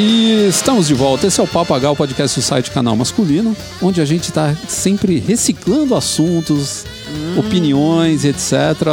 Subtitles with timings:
[0.00, 1.26] E estamos de volta.
[1.26, 4.54] Esse é o Papo H, o podcast do site Canal Masculino, onde a gente está
[4.68, 6.84] sempre reciclando assuntos,
[7.36, 8.52] opiniões, etc.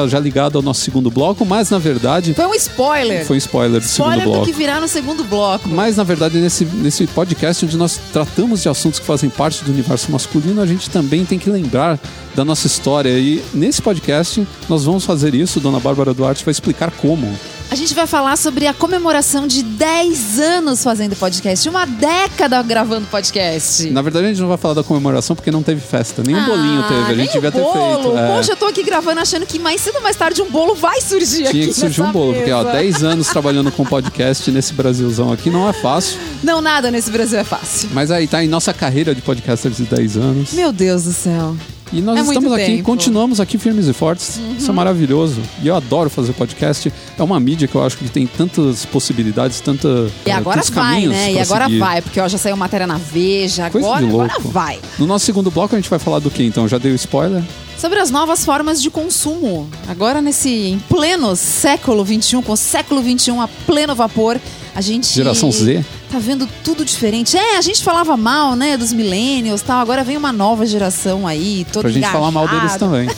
[0.09, 3.23] Já ligado ao nosso segundo bloco, mas na verdade Foi um spoiler.
[3.23, 4.45] foi um spoiler do spoiler segundo do bloco.
[4.47, 5.69] que virá no segundo bloco.
[5.69, 9.71] Mas na verdade, nesse, nesse podcast onde nós tratamos de assuntos que fazem parte do
[9.71, 11.99] universo masculino, a gente também tem que lembrar
[12.33, 13.11] da nossa história.
[13.11, 15.59] E nesse podcast nós vamos fazer isso.
[15.59, 17.31] Dona Bárbara Duarte vai explicar como.
[17.69, 23.05] A gente vai falar sobre a comemoração de 10 anos fazendo podcast, uma década gravando
[23.07, 23.89] podcast.
[23.89, 26.23] Na verdade, a gente não vai falar da comemoração porque não teve festa.
[26.25, 26.99] Nem um bolinho teve.
[27.01, 28.01] A Ah, gente devia o ter bolo.
[28.03, 28.17] feito.
[28.17, 28.27] é.
[28.37, 31.01] Poxa, eu tô aqui gravando achando que mais cedo ou mais tarde um bolo vai
[31.01, 32.71] surgir aqui Tinha que surgir um bolo, porque ó, mesa.
[32.77, 36.17] 10 anos trabalhando com podcast nesse Brasilzão aqui não é fácil.
[36.43, 37.89] Não, nada nesse Brasil é fácil.
[37.93, 40.53] Mas aí tá em nossa carreira de podcasters de 10 anos.
[40.53, 41.57] Meu Deus do céu.
[41.93, 42.77] E nós É estamos aqui, tempo.
[42.77, 42.83] Uhum.
[42.83, 44.39] continuamos aqui firmes e fortes.
[44.57, 45.39] Isso é maravilhoso.
[45.61, 46.91] E eu adoro fazer podcast.
[47.17, 49.87] É uma mídia que eu acho que tem tantas possibilidades, tanta.
[50.25, 51.33] E eh, agora tantos vai, caminhos né?
[51.33, 51.79] E agora seguir.
[51.79, 54.79] vai, porque ó, já saiu matéria na Veja, Coisa agora, agora vai.
[54.97, 56.67] No nosso segundo bloco a gente vai falar do que então?
[56.67, 57.43] Já dei o spoiler?
[57.77, 59.69] Sobre as novas formas de consumo.
[59.87, 64.39] Agora, nesse em pleno século XXI, com o século XXI a pleno vapor,
[64.73, 65.07] a gente.
[65.13, 65.83] Geração Z.
[66.15, 67.35] Tá vendo tudo diferente.
[67.35, 69.81] É, a gente falava mal, né, dos millennials e tal.
[69.81, 73.09] Agora vem uma nova geração aí, toda Pra gente falar mal deles também.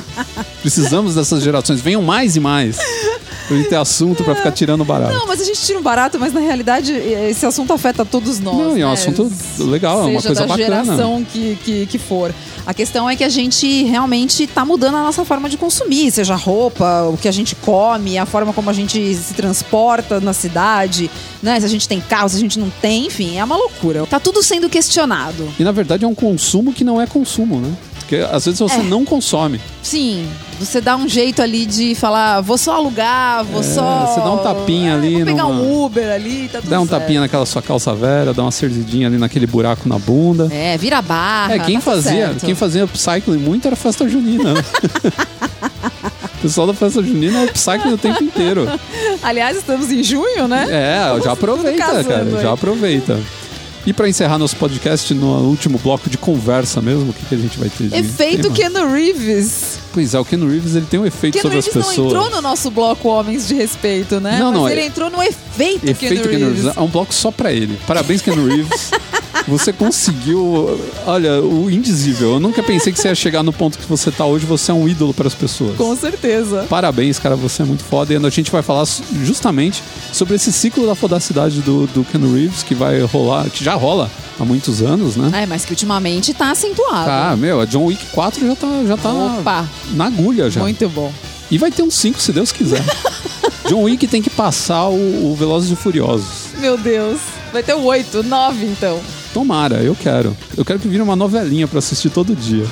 [0.62, 1.82] Precisamos dessas gerações.
[1.82, 2.78] Venham mais e mais.
[3.48, 5.12] Pra gente ter assunto pra ficar tirando barato.
[5.14, 8.54] Não, mas a gente tira um barato, mas na realidade esse assunto afeta todos nós.
[8.56, 8.94] Não, e é um né?
[8.94, 10.84] assunto legal, é uma Seja coisa da bacana.
[10.84, 12.34] geração que, que, que for.
[12.66, 16.34] A questão é que a gente realmente tá mudando a nossa forma de consumir, seja
[16.34, 21.10] roupa, o que a gente come, a forma como a gente se transporta na cidade,
[21.42, 21.58] né?
[21.58, 24.04] Se a gente tem carro, se a gente não tem, enfim, é uma loucura.
[24.06, 25.48] Tá tudo sendo questionado.
[25.58, 27.72] E na verdade é um consumo que não é consumo, né?
[28.00, 28.82] Porque às vezes você É.
[28.82, 29.58] não consome.
[29.82, 34.06] Sim, você dá um jeito ali de falar, vou só alugar, vou É, só.
[34.06, 36.80] você dá um tapinha É, ali Vou pegar numa- um Uber ali, tá tudo Dá
[36.80, 37.00] um certo.
[37.00, 40.48] tapinha naquela sua calça velha, dá uma cerdidinha ali naquele buraco na bunda.
[40.50, 41.54] É, vira barra.
[41.54, 42.44] É, quem tá fazia, certo.
[42.44, 44.54] quem fazia upcycling muito era festa junina.
[44.54, 44.60] né?
[46.38, 48.68] o pessoal da festa junina é upcycling o tempo inteiro.
[49.22, 50.66] Aliás, estamos em junho, né?
[50.70, 53.18] É, já aproveita, cara, já aproveita.
[53.86, 57.38] E pra encerrar nosso podcast no último bloco de conversa mesmo, o que, que a
[57.38, 58.54] gente vai ter de Efeito tema?
[58.54, 59.78] Keanu Reeves.
[59.92, 61.96] Pois é, o Ken Reeves ele tem um efeito Keanu sobre as pessoas.
[61.96, 64.38] não entrou no nosso bloco Homens de Respeito, né?
[64.38, 66.62] Não, Mas não, ele é- entrou no efeito, Efeito Keanu Keanu Reeves.
[66.64, 66.76] Reeves.
[66.76, 67.78] É um bloco só pra ele.
[67.86, 68.90] Parabéns, Ken Reeves.
[69.48, 72.34] Você conseguiu, olha, o indizível.
[72.34, 74.44] Eu nunca pensei que você ia chegar no ponto que você tá hoje.
[74.44, 75.76] Você é um ídolo para as pessoas.
[75.76, 76.66] Com certeza.
[76.68, 78.12] Parabéns, cara, você é muito foda.
[78.12, 78.86] E a gente vai falar
[79.24, 79.82] justamente
[80.12, 84.10] sobre esse ciclo da fodacidade do, do Ken Reeves, que vai rolar, que já rola
[84.38, 85.42] há muitos anos, né?
[85.42, 87.06] É, mas que ultimamente tá acentuado.
[87.06, 90.60] Tá, meu, a John Wick 4 já tá, já tá Opa, na agulha já.
[90.60, 91.12] muito bom.
[91.50, 92.84] E vai ter um 5, se Deus quiser.
[93.68, 96.48] John Wick tem que passar o, o Velozes e Furiosos.
[96.58, 97.18] Meu Deus.
[97.52, 99.00] Vai ter o 8, 9 então.
[99.32, 100.36] Tomara, eu quero.
[100.56, 102.66] Eu quero que vire uma novelinha pra assistir todo dia.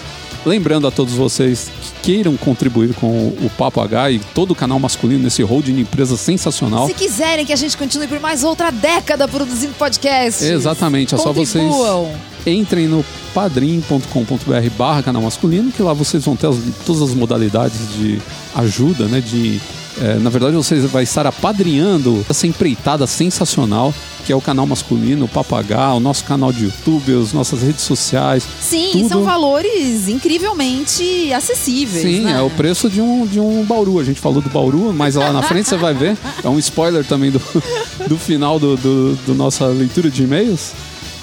[0.44, 4.78] Lembrando a todos vocês que queiram contribuir com o Papo H e todo o canal
[4.78, 6.87] masculino nesse holding de empresa sensacional.
[6.87, 10.44] Se quiserem que a gente continue por mais outra década produzindo podcast.
[10.44, 12.35] Exatamente, é só vocês Contribuam.
[12.46, 17.78] Entrem no padrim.com.br barra canal masculino, que lá vocês vão ter as- todas as modalidades
[17.96, 18.20] de
[18.54, 19.20] ajuda, né?
[19.20, 19.60] De,
[20.00, 23.92] é, na verdade, vocês vai estar apadrinhando essa empreitada sensacional
[24.24, 27.82] que é o canal masculino, o Papagá, o nosso canal de YouTube, as nossas redes
[27.82, 28.42] sociais.
[28.60, 29.08] Sim, Tudo.
[29.08, 32.02] são valores incrivelmente acessíveis.
[32.02, 32.32] Sim, né?
[32.32, 34.00] é o preço de um, de um Bauru.
[34.00, 36.16] A gente falou do Bauru, mas lá na frente você vai ver.
[36.42, 37.40] É um spoiler também do,
[38.08, 40.72] do final do, do, do nossa leitura de e-mails.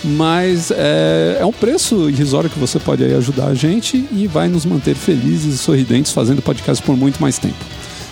[0.04, 4.48] Mas é, é um preço irrisório que você pode aí ajudar a gente e vai
[4.50, 7.56] nos manter felizes e sorridentes fazendo podcast por muito mais tempo.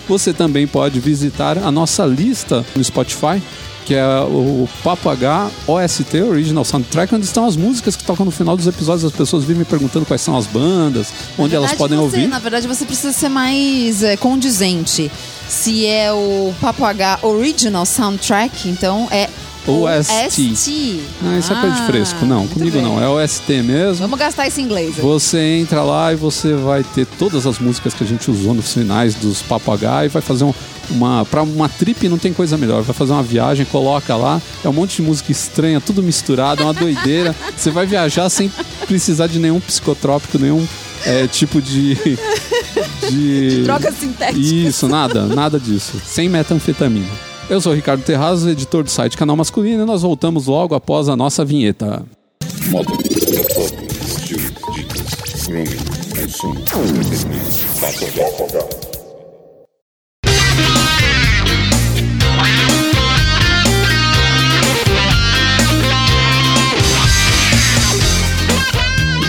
[0.08, 3.42] Você também pode visitar a nossa lista no Spotify,
[3.84, 8.30] que é o Papo H OST Original Soundtrack, onde estão as músicas que tocam no
[8.32, 9.04] final dos episódios.
[9.04, 11.08] As pessoas vivem me perguntando quais são as bandas,
[11.38, 12.26] onde Na elas verdade, podem você- ouvir.
[12.28, 15.10] Na verdade, você precisa ser mais é, condizente.
[15.48, 19.28] Se é o Papo H Original Soundtrack, então é
[19.66, 20.50] OST.
[20.50, 21.00] OST.
[21.22, 22.26] Não, isso é coisa de Ah, fresco.
[22.26, 22.82] Não, comigo bem.
[22.82, 23.00] não.
[23.02, 23.96] É OST mesmo.
[24.02, 24.94] Vamos gastar esse inglês.
[24.96, 25.02] aí.
[25.02, 28.72] Você entra lá e você vai ter todas as músicas que a gente usou nos
[28.72, 30.54] finais dos H e vai fazer um-
[30.90, 31.24] uma.
[31.24, 32.82] Pra uma trip não tem coisa melhor.
[32.82, 34.40] Vai fazer uma viagem, coloca lá.
[34.64, 37.34] É um monte de música estranha, tudo misturado, é uma doideira.
[37.56, 38.50] Você vai viajar sem
[38.86, 40.66] precisar de nenhum psicotrópico, nenhum
[41.06, 41.96] é, tipo de.
[43.10, 44.40] De, Drogas sintéticas.
[44.46, 46.00] Isso, nada, nada disso.
[46.06, 47.31] Sem metanfetamina.
[47.50, 51.16] Eu sou Ricardo Terrazzo, editor do site Canal Masculino, e nós voltamos logo após a
[51.16, 52.04] nossa vinheta.
[52.70, 52.90] Moda,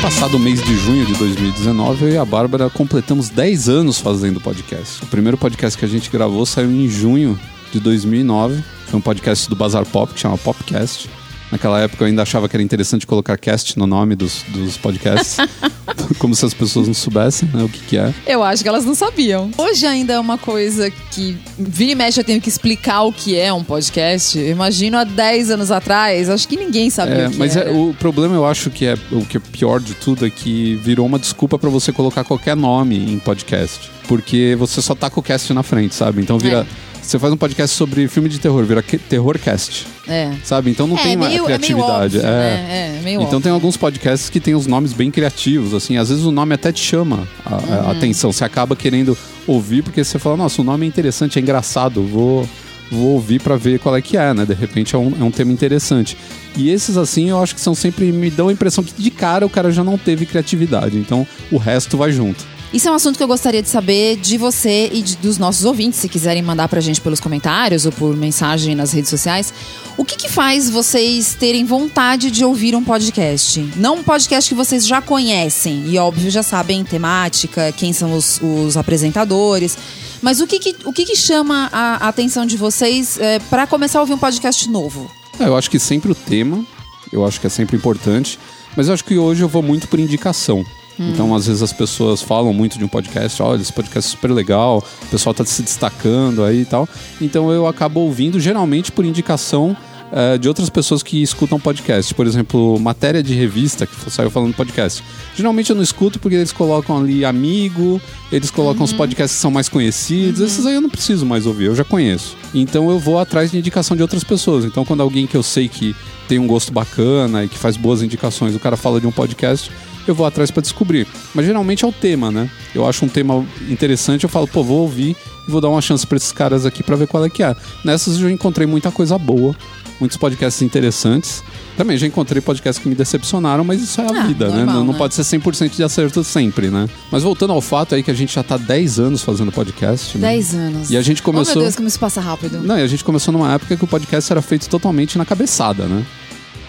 [0.01, 5.03] passado mês de junho de 2019, eu e a Bárbara completamos 10 anos fazendo podcast.
[5.03, 7.37] O primeiro podcast que a gente gravou saiu em junho
[7.73, 8.63] de 2009.
[8.87, 11.09] Foi um podcast do Bazar Pop, que chama Popcast.
[11.51, 15.37] Naquela época eu ainda achava que era interessante colocar cast no nome dos, dos podcasts.
[16.17, 18.13] como se as pessoas não soubessem né, o que, que é.
[18.25, 19.51] Eu acho que elas não sabiam.
[19.57, 23.37] Hoje ainda é uma coisa que vira e mexe eu tenho que explicar o que
[23.37, 24.37] é um podcast.
[24.37, 27.69] Eu imagino há 10 anos atrás, acho que ninguém sabia É, o que mas é,
[27.69, 31.05] o problema eu acho que é o que é pior de tudo é que virou
[31.05, 33.91] uma desculpa pra você colocar qualquer nome em podcast.
[34.07, 36.21] Porque você só tá com o cast na frente, sabe?
[36.21, 36.65] Então vira.
[37.05, 40.31] Você faz um podcast sobre filme de terror, vira terrorcast, É.
[40.43, 40.71] sabe?
[40.71, 42.17] Então não é, tem uma meio, criatividade.
[42.17, 42.55] É meio óbvio, É.
[42.55, 42.97] né?
[42.97, 46.23] É, meio Então tem alguns podcasts que tem os nomes bem criativos, assim, às vezes
[46.23, 47.91] o nome até te chama a, a Uhum.
[47.91, 52.01] atenção, você acaba querendo ouvir porque você fala, nossa, o nome é interessante, é engraçado,
[52.03, 52.47] vou,
[52.89, 54.45] vou ouvir pra ver qual é que é, né?
[54.45, 56.17] De repente é um, é um tema interessante.
[56.55, 59.45] E esses, assim, eu acho que são sempre, me dão a impressão que de cara
[59.45, 62.52] o cara já não teve criatividade, então o resto vai junto.
[62.73, 65.63] Isso é um assunto que eu gostaria de saber de você e de- dos nossos
[65.63, 69.53] ouvintes, se quiserem mandar pra gente pelos comentários ou por mensagem nas redes sociais.
[69.95, 73.59] O que, que faz vocês terem vontade de ouvir um podcast?
[73.75, 78.41] Não um podcast que vocês já conhecem e, óbvio, já sabem temática, quem são os,
[78.41, 79.77] os apresentadores.
[80.19, 83.99] Mas o que, que, o que, que chama a, atenção de vocês é, para começar
[83.99, 85.11] a ouvir um podcast novo?
[85.39, 86.65] É, eu acho que sempre o tema,
[87.11, 88.39] eu acho que é sempre importante,
[88.75, 90.65] mas eu acho que hoje eu vou muito por indicação.
[90.99, 94.31] Então, às vezes as pessoas falam muito de um podcast, olha, esse podcast é super
[94.31, 96.87] legal, o pessoal tá se destacando aí e tal.
[97.19, 99.75] Então eu acabo ouvindo, geralmente por indicação
[100.15, 102.13] eh, de outras pessoas que escutam podcast.
[102.13, 105.03] Por exemplo, matéria de revista que saiu falando podcast.
[105.35, 107.99] Geralmente eu não escuto porque eles colocam ali amigo,
[108.31, 110.39] eles colocam os podcasts que são mais conhecidos.
[110.39, 112.37] Esses aí eu não preciso mais ouvir, eu já conheço.
[112.53, 114.65] Então eu vou atrás de indicação de outras pessoas.
[114.65, 115.95] Então quando alguém que eu sei que
[116.27, 119.71] tem um gosto bacana e que faz boas indicações, o cara fala de um podcast,
[120.07, 121.07] eu vou atrás pra descobrir.
[121.33, 122.47] Mas geralmente é o tema, né?
[122.75, 125.15] Eu acho um tema interessante, eu falo, pô, vou ouvir
[125.47, 127.55] e vou dar uma chance pra esses caras aqui pra ver qual é que é.
[127.83, 129.55] Nessas eu encontrei muita coisa boa,
[129.99, 131.43] muitos podcasts interessantes.
[131.77, 134.57] Também já encontrei podcasts que me decepcionaram, mas isso é a Ah, vida, né?
[134.57, 134.97] normal, Não, não né?
[134.99, 136.87] pode ser 100% de acerto sempre, né?
[137.11, 140.27] Mas voltando ao fato aí que a gente já tá 10 anos fazendo podcast, né?
[140.29, 140.91] 10 anos.
[140.91, 142.59] E a gente Oh, meu começou- Deus, como isso passa rápido.
[142.61, 145.85] Não, e a gente começou numa época que o podcast era feito totalmente na cabeçada,
[145.85, 146.05] né?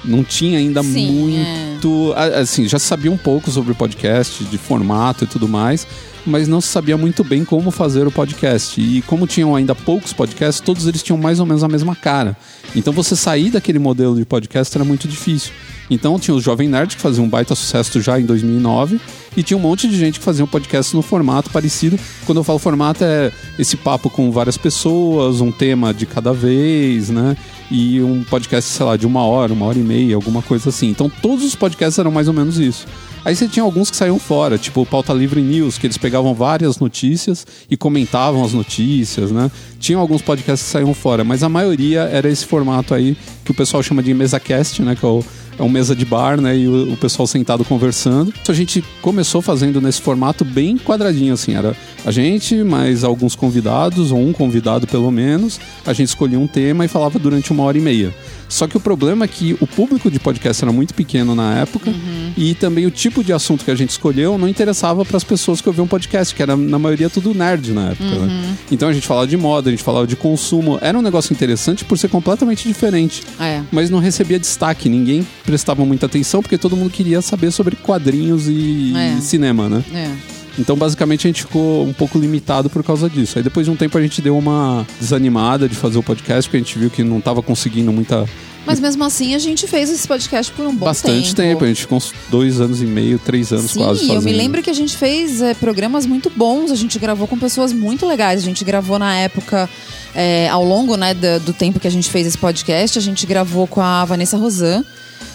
[0.05, 2.13] Não tinha ainda Sim, muito.
[2.17, 5.87] a- Assim, já se sabia um pouco sobre o podcast, de formato e tudo mais,
[6.27, 8.81] mas não se sabia muito bem como fazer o podcast.
[8.81, 12.37] E como tinham ainda poucos podcasts, todos eles tinham mais ou menos a mesma cara.
[12.77, 15.53] Então você sair daquele modelo de podcast era muito difícil.
[15.91, 18.99] Então tinha os Jovem Nerd que faziam um baita sucesso já em 2009
[19.37, 21.99] e tinha um monte de gente que fazia um podcast no formato parecido.
[22.25, 27.11] Quando eu falo formato é esse papo com várias pessoas, um tema de cada vez,
[27.11, 27.37] né?
[27.71, 30.89] E um podcast, sei lá, de uma hora, uma hora e meia, alguma coisa assim.
[30.89, 32.87] Então todos os podcasts eram mais ou menos isso.
[33.25, 36.35] Aí você tinha alguns que saíam fora, tipo o Pauta Livre News, que eles pegavam
[36.35, 39.51] várias notícias e comentavam as notícias, né?
[39.81, 43.55] Tinham alguns podcasts que saíam fora, mas a maioria era esse formato aí que o
[43.55, 44.95] pessoal chama de mesa cast, né?
[44.95, 45.25] Que é o
[45.59, 46.57] é um mesa de bar, né?
[46.57, 48.33] E o, o pessoal sentado conversando.
[48.49, 51.55] A gente começou fazendo nesse formato bem quadradinho, assim.
[51.55, 55.61] Era a gente, mais alguns convidados, ou um convidado pelo menos.
[55.87, 58.15] A gente escolhia um tema e falava durante uma hora e meia.
[58.49, 61.93] Só que o problema é que o público de podcast era muito pequeno na época
[62.37, 65.61] e também o tipo de assunto que a gente escolheu não interessava para as pessoas
[65.61, 68.05] que ouviam podcast, que era na maioria tudo nerd na época.
[68.05, 68.57] né?
[68.71, 70.79] Então a gente falava de moda, a gente falava de consumo.
[70.81, 73.63] Era um negócio interessante por ser completamente diferente É.
[73.73, 74.89] mas não recebia destaque.
[74.89, 79.21] Ninguém prestava muita atenção porque todo mundo queria saber sobre quadrinhos e É.
[79.21, 79.85] cinema, né?
[79.93, 80.11] É.
[80.59, 83.39] Então, basicamente, a gente ficou um pouco limitado por causa disso.
[83.39, 86.57] Aí, depois de um tempo, a gente deu uma desanimada de fazer o podcast, porque
[86.57, 88.25] a gente viu que não estava conseguindo muita.
[88.67, 91.65] Mas mesmo assim, a gente fez esse podcast por um bom bastante tempo.
[91.65, 94.17] A gente ficou uns dois anos e meio, três anos Sim, quase fazendo.
[94.17, 97.39] eu me lembro que a gente fez é, programas muito bons, a gente gravou com
[97.39, 98.41] pessoas muito legais.
[98.41, 99.69] A gente gravou na época,
[100.15, 103.27] é, ao longo né, do, do tempo que a gente fez esse podcast, a gente
[103.27, 104.83] gravou com a Vanessa Rosan,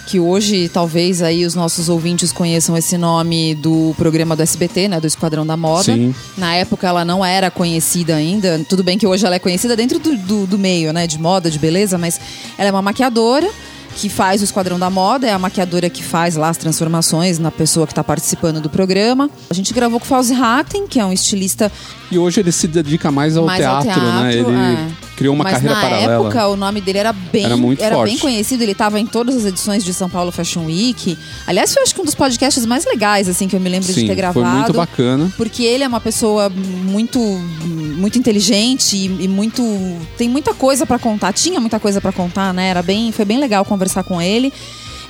[0.06, 5.00] que hoje talvez aí os nossos ouvintes conheçam esse nome do programa do SBT, né,
[5.00, 5.84] do Esquadrão da Moda.
[5.94, 6.14] Sim.
[6.38, 10.00] Na época ela não era conhecida ainda, tudo bem que hoje ela é conhecida dentro
[10.00, 12.20] do, do, do meio, né, de moda, de beleza, mas
[12.58, 13.50] ela é uma maquiadora
[13.96, 17.52] que faz o Esquadrão da Moda, é a maquiadora que faz lá as transformações na
[17.52, 19.30] pessoa que está participando do programa.
[19.50, 21.72] A gente gravou com o Fauzi Hatten, que é um estilista
[22.10, 24.32] E hoje ele se dedica mais ao, mais ao teatro, né?
[24.32, 25.09] teatro, Ele é.
[25.20, 26.14] Criou uma Mas carreira na paralela.
[26.26, 28.10] época o nome dele era bem Era muito forte.
[28.10, 31.18] bem conhecido, ele estava em todas as edições de São Paulo Fashion Week.
[31.46, 34.02] Aliás, foi acho que um dos podcasts mais legais assim que eu me lembro Sim,
[34.02, 34.46] de ter gravado.
[34.46, 35.32] foi muito bacana.
[35.36, 39.62] Porque ele é uma pessoa muito muito inteligente e, e muito
[40.18, 41.34] tem muita coisa pra contar.
[41.34, 42.70] Tinha muita coisa pra contar, né?
[42.70, 44.54] Era bem, foi bem legal conversar com ele.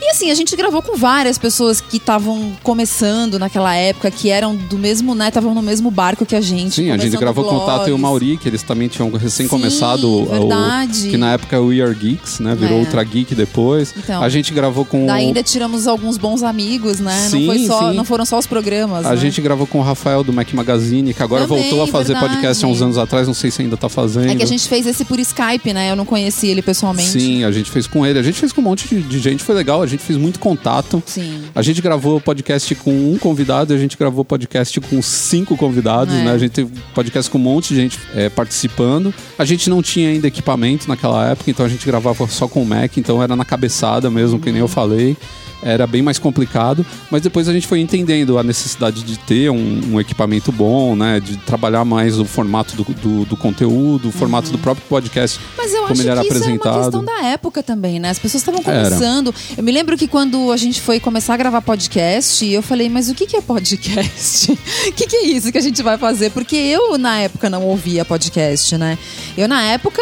[0.01, 4.55] E assim, a gente gravou com várias pessoas que estavam começando naquela época, que eram
[4.55, 5.27] do mesmo, né?
[5.27, 6.75] Estavam no mesmo barco que a gente.
[6.75, 7.97] Sim, a gente gravou com o Tato e o.
[7.99, 10.09] Mauri, que eles também tinham recém Sim, começado.
[10.09, 11.09] o- verdade.
[11.09, 12.55] que na época é o We Are Geeks, né?
[12.55, 12.81] Virou É.
[12.81, 13.93] Ultra Geek depois.
[13.97, 14.23] Então.
[14.23, 15.05] a gente gravou com.
[15.05, 17.27] Daí ainda tiramos alguns bons amigos, né?
[17.29, 19.05] Sim, não, só, não foram só os programas.
[19.05, 19.17] A né?
[19.17, 22.35] gente gravou com o Rafael do Mac Magazine, que agora Também, voltou a fazer verdade.
[22.35, 24.31] podcast há uns anos atrás, não sei se ainda tá fazendo.
[24.31, 25.91] É que a gente fez esse por Skype, né?
[25.91, 27.09] Eu não conheci ele pessoalmente.
[27.09, 28.17] Sim, a gente fez com ele.
[28.17, 29.81] A gente fez com um monte de, de gente, foi legal.
[29.89, 31.01] A gente fez muito contato.
[31.05, 31.45] Sim.
[31.55, 36.13] A gente gravou podcast com um convidado e a gente gravou podcast com cinco convidados,
[36.13, 36.23] É.
[36.23, 36.31] né?
[36.31, 39.11] A gente teve podcast com um monte de gente é, participando.
[39.37, 42.65] A gente não tinha ainda equipamento naquela época, então a gente gravava só com o
[42.65, 45.17] Mac, então era na cabeçada mesmo, que nem eu falei.
[45.61, 49.93] Era bem mais complicado, mas depois a gente foi entendendo a necessidade de ter um,
[49.93, 51.19] um equipamento bom, né?
[51.19, 55.39] De trabalhar mais o formato do, do, do conteúdo, o formato do próprio podcast.
[55.57, 58.09] Mas eu como acho ele era que isso era uma questão da época também, né?
[58.09, 58.83] As pessoas estavam Era.
[58.83, 59.33] começando.
[59.57, 63.09] Eu me lembro que quando a gente foi começar a gravar podcast, eu falei, mas
[63.09, 64.51] o que que é podcast?
[64.51, 66.31] O que que é isso que a gente vai fazer?
[66.31, 68.97] Porque eu, na época, não ouvia podcast, né?
[69.37, 70.01] Eu, na época,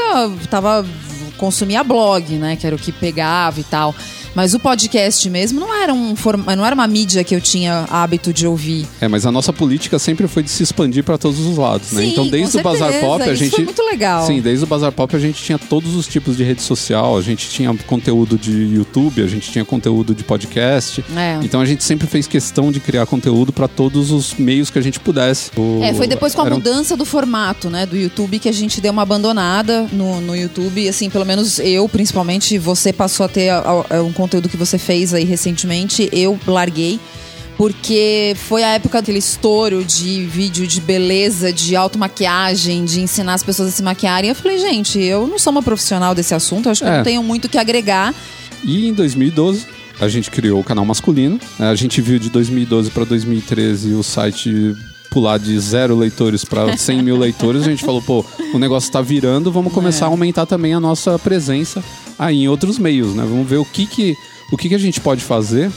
[0.50, 0.86] tava
[1.38, 2.56] consumia blog, né?
[2.56, 3.96] Que era o que pegava e tal.
[4.38, 7.88] Mas o podcast mesmo não era, um forma, não era uma mídia que eu tinha
[7.89, 8.86] hábito de ouvir.
[9.01, 12.03] É, mas a nossa política sempre foi de se expandir para todos os lados, né?
[12.03, 13.56] Sim, Então, desde o Bazar Pop, a isso gente.
[13.56, 14.27] foi muito legal.
[14.27, 17.17] Sim, desde o Bazar Pop a gente tinha todos os tipos de rede social.
[17.17, 21.03] A gente tinha conteúdo de YouTube, a gente tinha conteúdo de podcast.
[21.17, 21.39] É.
[21.44, 24.84] Então a gente sempre fez questão de criar conteúdo para todos os meios que a
[24.84, 25.50] gente pudesse.
[25.58, 28.53] O- É, foi depois com a era mudança do formato, né, do YouTube, que a
[28.53, 30.88] gente deu uma abandonada no, no YouTube.
[30.88, 34.77] Assim, pelo menos eu, principalmente, você passou a ter a- a- um conteúdo que você
[34.77, 37.00] fez aí recentemente, eu larguei.
[37.57, 43.41] Porque foi a época daquele estouro de vídeo de beleza, de automaquiagem, de ensinar as
[43.41, 44.29] pessoas a se maquiarem.
[44.29, 46.98] Eu falei, gente, eu não sou uma profissional desse assunto, eu acho que eu É.
[46.98, 48.13] não tenho muito o que agregar.
[48.63, 49.65] E em 2012
[50.00, 51.39] a gente criou o canal masculino.
[51.57, 51.69] né?
[51.69, 54.75] A gente viu de 2012 para 2013 o site
[55.10, 57.64] pular de zero leitores para 100 mil leitores.
[57.64, 61.18] A gente falou, pô, o negócio tá virando, vamos começar a aumentar também a nossa
[61.18, 61.84] presença
[62.18, 63.24] aí em outros meios, né?
[63.28, 64.16] Vamos ver o que que,
[64.52, 65.72] o que, que a gente pode fazer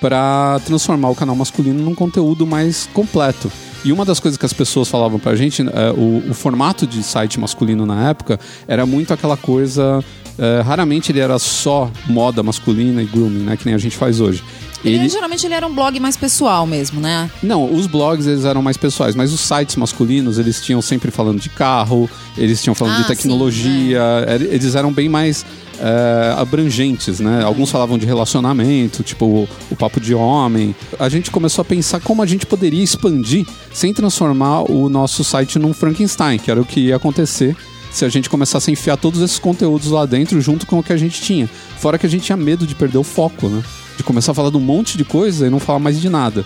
[0.00, 3.50] para transformar o canal masculino num conteúdo mais completo.
[3.84, 7.02] E uma das coisas que as pessoas falavam pra gente, é, o, o formato de
[7.02, 10.02] site masculino na época era muito aquela coisa.
[10.38, 13.56] é, raramente ele era só moda masculina e grooming, né?
[13.56, 14.42] Que nem a gente faz hoje.
[14.84, 17.30] Ele, geralmente ele era um blog mais pessoal mesmo, né?
[17.42, 21.40] não, os blogs eles eram mais pessoais, mas os sites masculinos eles tinham sempre falando
[21.40, 25.44] de carro, eles tinham falando Ah, de sim, tecnologia, er- eles eram bem mais
[25.80, 27.42] é, abrangentes, né?
[27.42, 30.74] Alguns falavam de relacionamento, tipo o, o papo de homem.
[30.98, 35.58] A gente começou a pensar como a gente poderia expandir sem transformar o nosso site
[35.58, 37.56] num Frankenstein, que era o que ia acontecer
[37.90, 40.92] se a gente começasse a enfiar todos esses conteúdos lá dentro junto com o que
[40.92, 41.48] a gente tinha.
[41.78, 43.62] Fora que a gente tinha medo de perder o foco, né?
[43.96, 46.44] De começar a falar de um monte de coisa e não falar mais de nada.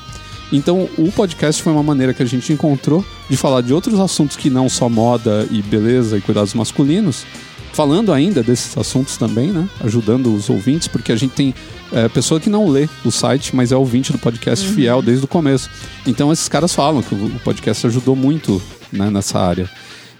[0.53, 4.37] Então, o podcast foi uma maneira que a gente encontrou de falar de outros assuntos
[4.37, 7.27] que não só moda e beleza e cuidados masculinos,
[7.73, 9.69] falando ainda desses assuntos também, né?
[9.81, 11.55] Ajudando os ouvintes, porque a gente tem
[11.93, 15.29] é, pessoa que não lê o site, mas é ouvinte do podcast fiel desde o
[15.29, 15.69] começo.
[16.07, 19.71] Então, esses caras falam que o podcast ajudou muito né, nessa área.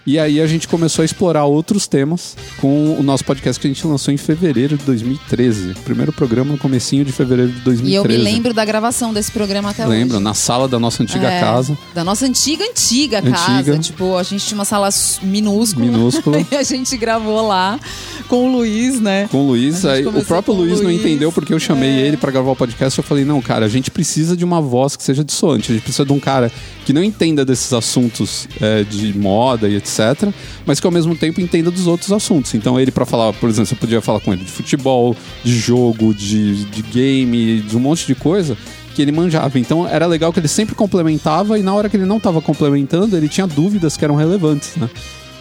[0.05, 3.69] E aí a gente começou a explorar outros temas com o nosso podcast que a
[3.69, 5.75] gente lançou em fevereiro de 2013.
[5.83, 7.91] Primeiro programa no comecinho de fevereiro de 2013.
[7.91, 10.23] E eu me lembro da gravação desse programa até Lembro, hoje.
[10.23, 11.77] na sala da nossa antiga É, casa.
[11.93, 13.51] Da nossa antiga, antiga, casa.
[13.51, 13.79] Antiga.
[13.79, 14.89] Tipo, a gente tinha uma sala
[15.21, 15.85] minúscula.
[15.85, 16.45] Minúscula.
[16.49, 17.79] e a gente gravou lá
[18.27, 19.27] com o Luiz, né?
[19.29, 22.07] Com o Luiz, aí, o próprio o Luiz não Luiz, entendeu porque eu chamei é.
[22.07, 22.97] ele pra gravar o podcast.
[22.97, 25.71] Eu falei: não, cara, a gente precisa de uma voz que seja dissoante.
[25.71, 26.51] A gente precisa de um cara
[26.89, 30.33] que não entenda desses assuntos é, de moda e etc.,
[30.65, 32.55] mas que ao mesmo tempo entenda dos outros assuntos.
[32.55, 36.15] Então, ele, pra falar, por exemplo, você podia falar com ele de futebol, de jogo,
[36.15, 38.57] de, de game, de um monte de coisa
[38.95, 39.59] que ele manjava.
[39.59, 43.15] Então, era legal que ele sempre complementava e na hora que ele não tava complementando,
[43.15, 44.89] ele tinha dúvidas que eram relevantes, né?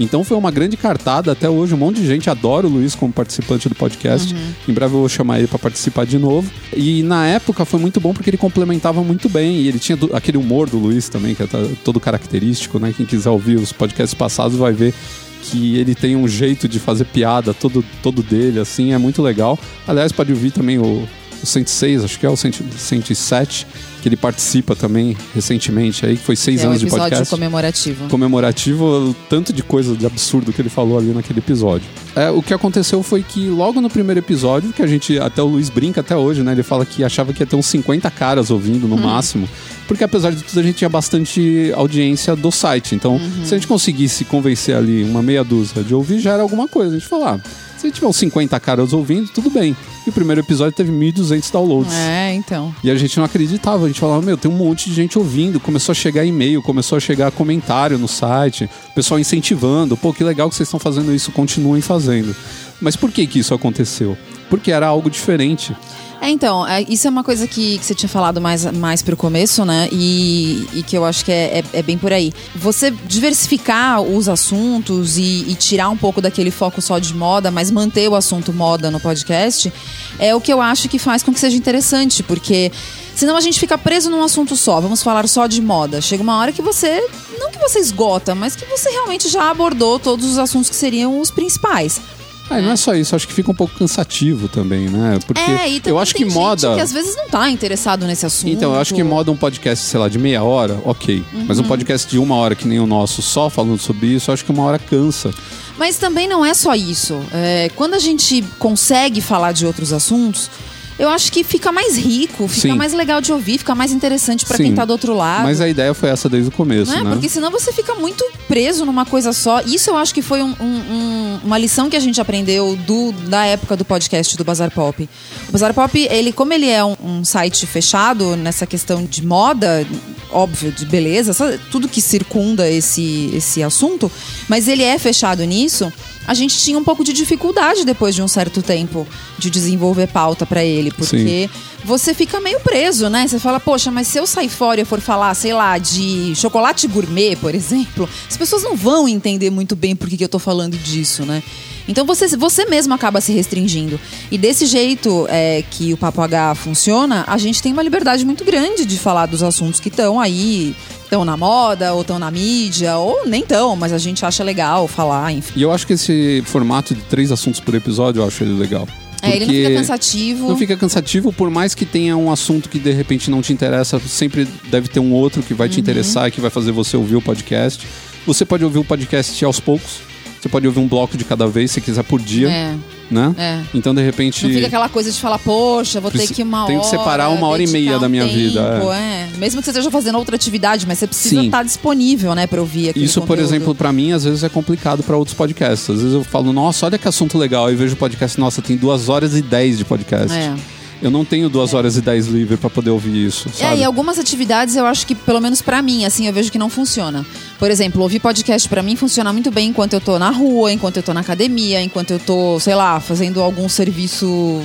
[0.01, 1.75] Então foi uma grande cartada até hoje.
[1.75, 4.35] Um monte de gente adora o Luiz como participante do podcast.
[4.69, 6.51] Em breve eu vou chamar ele para participar de novo.
[6.77, 9.57] E na época foi muito bom porque ele complementava muito bem.
[9.57, 11.47] E ele tinha do- aquele humor do Luiz também, que é
[11.85, 12.95] todo característico, né?
[12.97, 14.95] Quem quiser ouvir os podcasts passados vai ver
[15.43, 19.59] que ele tem um jeito de fazer piada todo, todo dele, assim, é muito legal.
[19.87, 21.09] Aliás, pode ouvir também o,
[21.43, 23.67] o 106, acho que é o 100 107,
[24.03, 27.31] que ele participa também recentemente aí, que foi seis É um anos de episódio podcast
[27.31, 28.09] comemorativo.
[28.09, 31.89] comemorativo o tanto de coisa de absurdo que ele falou ali naquele episódio.
[32.15, 35.47] É, o que aconteceu foi que logo no primeiro episódio, que a gente, até o
[35.47, 36.53] Luiz brinca até hoje, né?
[36.53, 39.49] Ele fala que achava que ia ter uns 50 caras ouvindo no máximo,
[39.87, 42.95] porque apesar de tudo a gente tinha bastante audiência do site.
[42.95, 46.69] Então, se a gente conseguisse convencer ali uma meia dúzia de ouvir, já era alguma
[46.69, 46.97] coisa.
[46.97, 47.41] A gente falou, ah,
[47.79, 49.77] Se tiver uns 50 caras ouvindo, tudo bem.
[50.05, 51.95] E o primeiro episódio teve 1.200 downloads.
[51.95, 52.75] É, então.
[52.83, 55.61] E a gente não acreditava, a gente falava, meu, tem um monte de gente ouvindo.
[55.61, 59.97] Começou a chegar e-mail, começou a chegar comentário no site, o pessoal incentivando.
[59.97, 62.35] Pô, que legal que vocês estão fazendo isso, continuem fazendo.
[62.81, 64.19] Mas por que que isso aconteceu?
[64.51, 65.77] Porque era algo diferente.
[66.21, 69.17] É, então, é, isso é uma coisa que, que você tinha falado mais, mais pro
[69.17, 69.89] começo, né?
[69.93, 72.33] E, e que eu acho que é, é, é bem por aí.
[72.57, 77.71] Você diversificar os assuntos e, e tirar um pouco daquele foco só de moda, mas
[77.71, 79.73] manter o assunto moda no podcast,
[80.19, 82.73] é o que eu acho que faz com que seja interessante, porque
[83.15, 84.81] senão a gente fica preso num assunto só.
[84.81, 86.01] Vamos falar só de moda.
[86.01, 87.01] Chega uma hora que você,
[87.39, 91.21] não que você esgota, mas que você realmente já abordou todos os assuntos que seriam
[91.21, 92.01] os principais.
[92.51, 95.19] Ah, não é só isso, acho que fica um pouco cansativo também, né?
[95.27, 96.75] Porque é, e eu acho tem que moda.
[96.75, 98.51] que às vezes não tá interessado nesse assunto.
[98.51, 101.23] Então, eu acho que moda um podcast, sei lá, de meia hora, ok.
[101.47, 101.69] Mas um Uhum.
[101.69, 104.51] podcast de uma hora que nem o nosso, só falando sobre isso, eu acho que
[104.51, 105.31] uma hora cansa.
[105.79, 107.21] Mas também não é só isso.
[107.33, 110.51] É, quando a gente consegue falar de outros assuntos,
[110.99, 112.77] eu acho que fica mais rico, fica Sim.
[112.77, 114.57] mais legal de ouvir, fica mais interessante Sim.
[114.57, 115.45] quem tá do outro lado.
[115.45, 117.05] Mas a ideia foi essa desde o começo, Não é?
[117.05, 117.11] né?
[117.13, 119.61] Porque senão você fica muito preso numa coisa só.
[119.63, 123.13] Isso eu acho que foi um- um- um- uma lição que a gente aprendeu do,
[123.29, 125.09] da época do podcast do Bazar Pop.
[125.49, 129.87] O Bazar Pop, ele, como ele é um, um site fechado nessa questão de moda,
[130.31, 131.33] óbvio, de beleza,
[131.71, 134.11] tudo que circunda esse, esse assunto,
[134.49, 135.91] mas ele é fechado nisso.
[136.29, 139.07] A gente tinha um pouco de dificuldade depois de um certo tempo
[139.39, 141.49] de desenvolver pauta pra ele, porque
[141.83, 143.27] você fica meio preso, né?
[143.27, 146.87] Você fala, poxa, mas se eu sair fora e for falar, sei lá, de chocolate
[146.87, 150.39] gourmet, por exemplo, as pessoas não vão entender muito bem por que, que eu tô
[150.39, 151.43] falando disso, né?
[151.89, 153.99] Então você, você mesmo acaba se restringindo.
[154.31, 158.45] E desse jeito é, que o Papo H funciona, a gente tem uma liberdade muito
[158.45, 160.77] grande de falar dos assuntos que estão aí,
[161.09, 164.87] estão na moda, ou estão na mídia, ou nem tão, mas a gente acha legal
[164.87, 165.55] falar, enfim.
[165.57, 168.87] E eu acho que esse formato de três assuntos por episódio, eu acho ele legal.
[169.21, 170.49] É, ele não Porque fica cansativo.
[170.49, 173.99] Não fica cansativo, por mais que tenha um assunto que de repente não te interessa,
[173.99, 175.81] sempre deve ter um outro que vai te Uhum.
[175.81, 177.85] interessar e que vai fazer você ouvir o podcast.
[178.27, 180.01] Você pode ouvir o podcast aos poucos.
[180.41, 182.75] Você pode ouvir um bloco de cada vez, se quiser por dia, É,
[183.11, 183.35] né?
[183.37, 183.61] é.
[183.75, 184.47] Então, de repente.
[184.47, 186.67] Não fica aquela coisa de falar, poxa, vou ter Preci- que uma hora.
[186.69, 189.29] tenho que separar uma hora e meia da um minha vida, tempo, é.
[189.37, 191.47] Mesmo que você esteja fazendo outra atividade, mas você precisa Sim.
[191.47, 193.49] estar disponível, né, pra ouvir aquele Isso, por conteúdo.
[193.49, 195.91] exemplo, pra mim, às vezes é complicado pra outros podcasts.
[195.91, 197.67] Às vezes eu falo, nossa, olha que assunto legal.
[197.67, 200.33] Aí vejo o podcast, nossa, tem duas horas e dez de podcast.
[200.37, 200.55] É.
[201.01, 203.81] Eu não tenho duas horas e dez livre pra poder ouvir isso, É, sabe?
[203.81, 206.69] e algumas atividades eu acho que, pelo menos pra mim, assim, eu vejo que não
[206.69, 207.25] funciona.
[207.59, 210.97] Por exemplo, ouvir podcast pra mim funciona muito bem enquanto eu tô na rua, enquanto
[210.97, 214.61] eu tô na academia, enquanto eu tô, sei lá, fazendo algum serviço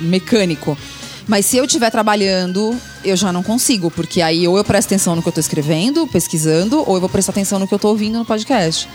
[0.00, 0.76] mecânico.
[1.28, 5.16] Mas se eu estiver trabalhando, eu já não consigo, porque aí ou eu presto atenção
[5.16, 7.88] no que eu tô escrevendo, pesquisando, ou eu vou prestar atenção no que eu tô
[7.88, 8.88] ouvindo no podcast.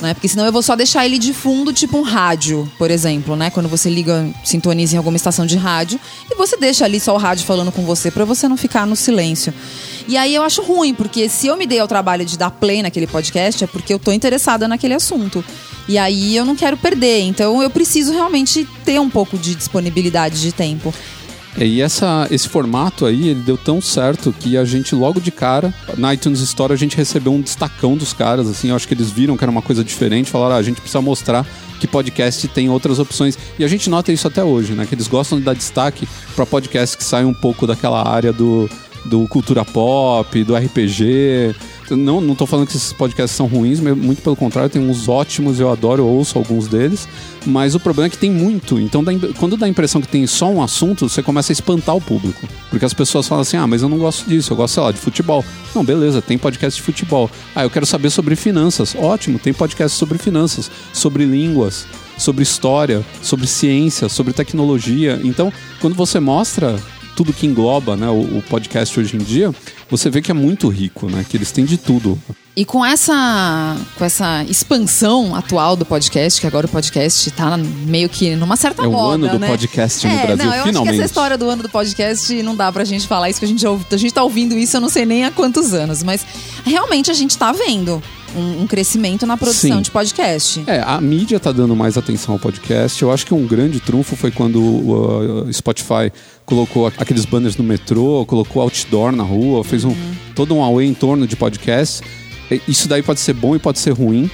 [0.00, 0.14] Né?
[0.14, 3.50] Porque senão eu vou só deixar ele de fundo, tipo um rádio, por exemplo, né?
[3.50, 5.98] Quando você liga, sintoniza em alguma estação de rádio,
[6.30, 8.96] e você deixa ali só o rádio falando com você pra você não ficar no
[8.96, 9.52] silêncio.
[10.08, 12.82] E aí eu acho ruim, porque se eu me dei ao trabalho de dar play
[12.82, 15.44] naquele podcast, é porque eu tô interessada naquele assunto.
[15.88, 20.40] E aí eu não quero perder, então eu preciso realmente ter um pouco de disponibilidade
[20.40, 20.94] de tempo.
[21.58, 25.30] É, e essa, esse formato aí, ele deu tão certo que a gente logo de
[25.30, 28.94] cara, na iTunes Store, a gente recebeu um destacão dos caras, assim, eu acho que
[28.94, 31.44] eles viram que era uma coisa diferente, falaram, ah, a gente precisa mostrar
[31.80, 33.36] que podcast tem outras opções.
[33.58, 34.86] E a gente nota isso até hoje, né?
[34.86, 38.68] Que eles gostam de dar destaque para podcasts que saem um pouco daquela área do,
[39.06, 41.54] do cultura pop, do RPG.
[41.96, 45.60] Não, não tô falando que esses podcasts são ruins, muito pelo contrário, tem uns ótimos,
[45.60, 47.08] eu adoro, eu ouço alguns deles.
[47.46, 48.78] Mas o problema é que tem muito.
[48.78, 51.96] Então, dá, quando dá a impressão que tem só um assunto, você começa a espantar
[51.96, 52.46] o público.
[52.68, 54.92] Porque as pessoas falam assim: ah, mas eu não gosto disso, eu gosto, sei lá,
[54.92, 55.44] de futebol.
[55.74, 57.30] Não, beleza, tem podcast de futebol.
[57.54, 58.94] Ah, eu quero saber sobre finanças.
[58.94, 61.86] Ótimo, tem podcast sobre finanças, sobre línguas,
[62.18, 65.20] sobre história, sobre ciência, sobre tecnologia.
[65.24, 66.78] Então, quando você mostra
[67.20, 69.54] tudo que engloba né, o, o podcast hoje em dia,
[69.90, 71.22] você vê que é muito rico, né?
[71.28, 72.18] Que eles têm de tudo.
[72.56, 78.08] E com essa, com essa expansão atual do podcast, que agora o podcast tá meio
[78.08, 79.48] que numa certa É o moda, ano do né?
[79.48, 80.94] podcast no é, Brasil, não, eu acho que finalmente.
[80.94, 83.60] essa história do ano do podcast não dá pra gente falar isso, que a gente,
[83.60, 86.24] já a gente tá ouvindo isso, eu não sei nem há quantos anos, mas
[86.64, 88.02] realmente a gente tá vendo
[88.34, 89.82] um, um crescimento na produção Sim.
[89.82, 90.62] de podcast.
[90.66, 93.00] É, a mídia tá dando mais atenção ao podcast.
[93.02, 96.12] Eu acho que um grande trunfo foi quando o uh, Spotify
[96.50, 99.94] colocou aqueles banners no metrô, colocou outdoor na rua, fez um,
[100.34, 102.02] todo um away em torno de podcast.
[102.66, 104.28] Isso daí pode ser bom e pode ser ruim.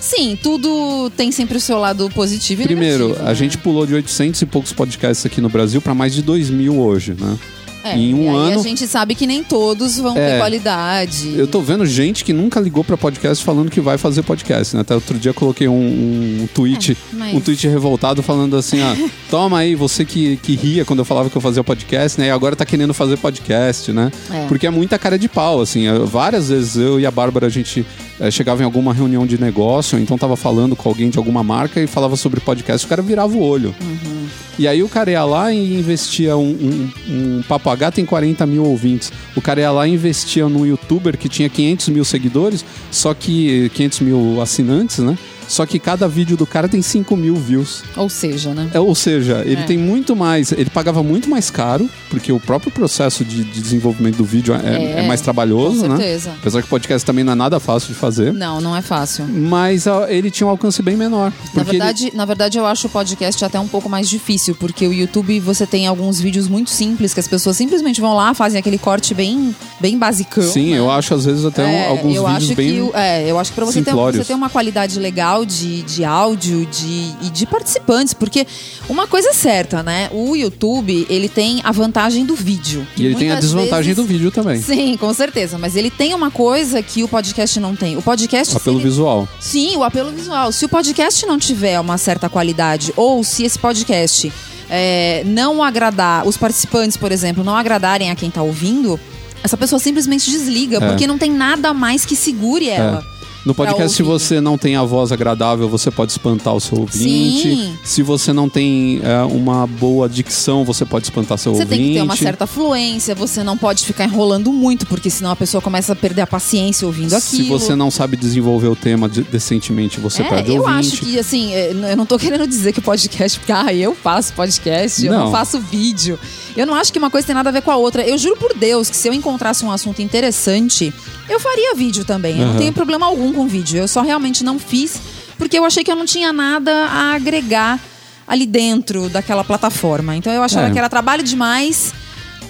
[0.00, 3.34] Sim, tudo tem sempre o seu lado positivo e Primeiro, negativo, a né?
[3.36, 6.80] gente pulou de 800 e poucos podcasts aqui no Brasil para mais de 2 mil
[6.80, 7.38] hoje, né?
[7.82, 8.60] É, em um e ano.
[8.60, 10.32] a gente sabe que nem todos vão É.
[10.32, 11.34] ter qualidade.
[11.36, 14.82] Eu tô vendo gente que nunca ligou pra podcast falando que vai fazer podcast, né?
[14.82, 18.80] Até outro dia eu coloquei um, um tweet, É, mas- um tweet revoltado falando assim,
[18.82, 18.94] ó,
[19.30, 22.26] toma aí, você que, que ria quando eu falava que eu fazia podcast, né?
[22.26, 24.10] E agora tá querendo fazer podcast, né?
[24.30, 24.46] É.
[24.46, 25.82] Porque é muita cara de pau, assim.
[25.86, 27.84] Eu- várias vezes eu e a Bárbara, a gente
[28.20, 31.80] eh, chegava em alguma reunião de negócio, então tava falando com alguém de alguma marca
[31.80, 33.74] e falava sobre podcast, o cara virava o olho.
[33.80, 34.28] Uhum.
[34.58, 38.44] E aí o cara ia lá e investia um, um, um Papo H tem 40
[38.44, 39.10] mil ouvintes.
[39.34, 43.70] O cara ia lá e investia num youtuber que tinha 500 mil seguidores, só que
[43.70, 45.16] 500 mil assinantes, né?
[45.50, 47.82] Só que cada vídeo do cara tem 5 mil views.
[47.96, 48.70] Ou seja, né?
[48.72, 49.64] É, ou seja, ele É.
[49.64, 50.52] tem muito mais.
[50.52, 55.00] Ele pagava muito mais caro, porque o próprio processo de, de desenvolvimento do vídeo é,
[55.00, 55.96] É, é mais trabalhoso, com né?
[55.96, 56.30] certeza.
[56.38, 58.32] Apesar que o podcast também não é nada fácil de fazer.
[58.32, 59.26] Não, não é fácil.
[59.26, 61.30] Mas ele tinha um alcance bem menor.
[61.30, 64.54] Na Porque ele- verdade, na verdade, eu acho o podcast até um pouco mais difícil,
[64.54, 68.32] porque o YouTube você tem alguns vídeos muito simples que as pessoas simplesmente vão lá,
[68.34, 70.44] fazem aquele corte bem, bem basicão.
[70.44, 70.78] Sim, né?
[70.78, 72.68] eu acho às vezes até um- É, alguns vídeos bem.
[72.90, 76.04] que é, eu acho que para você ter, você ter uma qualidade legal de, de
[76.04, 78.46] áudio de, e de participantes, porque
[78.88, 80.08] uma coisa é certa, né?
[80.12, 82.86] O YouTube ele tem a vantagem do vídeo.
[82.96, 84.60] E ele tem a desvantagem vezes- do vídeo também.
[84.60, 85.58] Sim, com certeza.
[85.58, 87.96] Mas ele tem uma coisa que o podcast não tem.
[87.96, 88.56] O podcast.
[88.56, 89.28] Apelo se ele- visual.
[89.38, 90.52] Sim, o apelo visual.
[90.52, 94.32] Se o podcast não tiver uma certa qualidade, ou se esse podcast
[94.68, 98.98] é, não agradar, os participantes, por exemplo, não agradarem a quem tá ouvindo,
[99.42, 100.88] essa pessoa simplesmente desliga, É.
[100.88, 103.04] porque não tem nada mais que segure ela.
[103.44, 107.42] No podcast, se você não tem a voz agradável, você pode espantar o seu ouvinte.
[107.42, 107.78] Sim.
[107.82, 111.78] Se você não tem é, uma boa dicção, você pode espantar seu Você ouvinte.
[111.82, 115.36] tem que ter uma certa fluência, você não pode ficar enrolando muito, porque senão a
[115.36, 117.42] pessoa começa a perder a paciência ouvindo aquilo.
[117.44, 120.78] Se você não sabe desenvolver o tema de- decentemente, você é, perde eu ouvinte.
[120.94, 123.94] acho que, assim, é, eu não tô querendo dizer que o podcast, porque ah, eu
[123.94, 125.32] faço podcast, eu não Não.
[125.32, 126.18] faço vídeo.
[126.56, 128.02] Eu não acho que uma coisa tem nada a ver com a outra.
[128.06, 130.92] Eu juro por Deus que se eu encontrasse um assunto interessante,
[131.28, 132.32] eu faria vídeo também.
[132.38, 132.58] Eu não Aham.
[132.58, 133.78] tenho problema algum com vídeo.
[133.78, 135.00] Eu só realmente não fiz,
[135.38, 137.78] porque eu achei que eu não tinha nada a agregar
[138.26, 140.14] ali dentro daquela plataforma.
[140.16, 140.70] Então eu achava É.
[140.70, 141.92] que era trabalho demais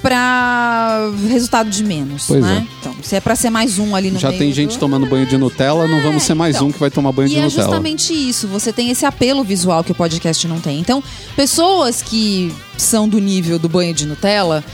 [0.02, 2.66] pra resultado de menos, Pois né?
[2.66, 2.74] é.
[2.80, 5.26] Então, se é pra ser mais um ali no Já tem gente do- tomando banho
[5.26, 6.68] de Nutella, não vamos ser mais então.
[6.68, 7.62] um que vai tomar banho e de é Nutella.
[7.64, 10.80] justamente isso, você tem esse apelo visual que o podcast não tem.
[10.80, 11.02] Então,
[11.36, 14.64] pessoas que são do nível do banho de Nutella,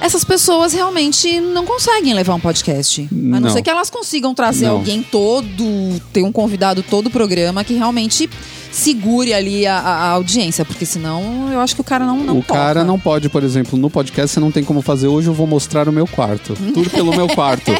[0.00, 3.02] essas pessoas realmente não conseguem levar um podcast.
[3.02, 3.50] A não, Não.
[3.50, 4.76] ser que elas consigam trazer Não.
[4.76, 8.28] alguém todo, ter um convidado todo o programa que realmente
[8.72, 12.42] segure ali a, a- audiência, porque senão eu acho que o cara não, não o
[12.42, 12.84] cara toca.
[12.86, 15.88] não pode, por exemplo, no podcast você não tem como fazer hoje, eu vou mostrar
[15.88, 16.54] o meu quarto.
[16.72, 17.70] Tudo pelo meu quarto.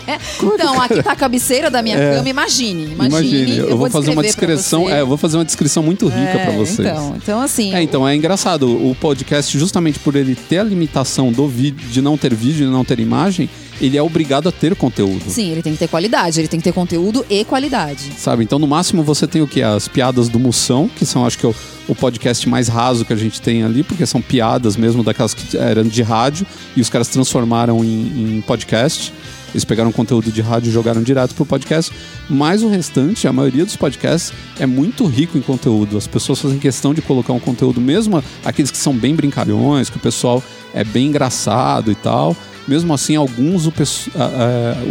[0.42, 2.16] Então, aqui tá a cabeceira da minha É.
[2.16, 3.06] cama, imagine, imagine.
[3.08, 6.44] Imagine, eu, vou fazer uma descrição, é, eu vou fazer uma descrição muito rica É,
[6.46, 6.88] pra vocês.
[6.88, 8.68] Então, então assim, É, então é engraçado.
[8.70, 12.70] O podcast, justamente por ele ter a limitação do vídeo, de não ter vídeo e
[12.70, 13.48] não ter imagem,
[13.80, 15.24] ele é obrigado a ter conteúdo.
[15.28, 18.12] Sim, ele tem que ter qualidade, ele tem que ter conteúdo e qualidade.
[18.16, 18.44] Sabe?
[18.44, 19.62] Então, no máximo, você tem o que?
[19.62, 21.54] As piadas do Moção, que são, acho que, o,
[21.88, 25.56] o podcast mais raso que a gente tem ali, porque são piadas mesmo daquelas que
[25.56, 29.12] eram de rádio e os caras transformaram em, em podcast.
[29.52, 31.92] Eles pegaram conteúdo de rádio e jogaram direto pro podcast.
[32.28, 35.96] Mas o restante, a maioria dos podcasts, é muito rico em conteúdo.
[35.96, 39.96] As pessoas fazem questão de colocar um conteúdo, mesmo aqueles que são bem brincalhões, que
[39.96, 42.36] o pessoal é bem engraçado e tal.
[42.68, 43.72] Mesmo assim, alguns, o,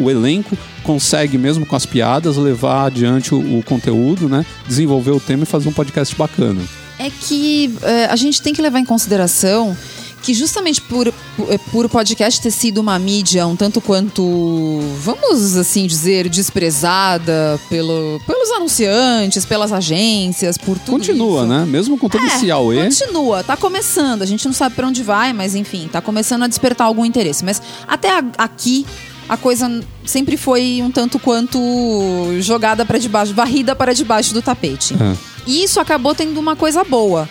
[0.01, 4.45] o elenco consegue, mesmo com as piadas, levar adiante o, o conteúdo, né?
[4.67, 6.61] Desenvolver o tema e fazer um podcast bacana.
[6.97, 9.75] É que é, a gente tem que levar em consideração
[10.21, 11.11] que justamente por,
[11.71, 14.21] por, o podcast ter sido uma mídia um tanto quanto,
[15.01, 21.47] vamos assim dizer, desprezada pelo, pelos anunciantes, pelas agências, por tudo Continua, isso.
[21.49, 21.65] né?
[21.65, 22.83] Mesmo com todo É, esse auê.
[22.85, 24.21] Continua, tá começando.
[24.21, 27.43] A gente não sabe pra onde vai, mas enfim, tá começando a despertar algum interesse.
[27.45, 28.85] Mas até a- aqui
[29.27, 29.69] a coisa
[30.05, 31.59] sempre foi um tanto quanto
[32.39, 34.95] jogada para debaixo, varrida para debaixo do tapete.
[34.95, 35.15] É.
[35.47, 37.27] E isso acabou tendo uma coisa boa.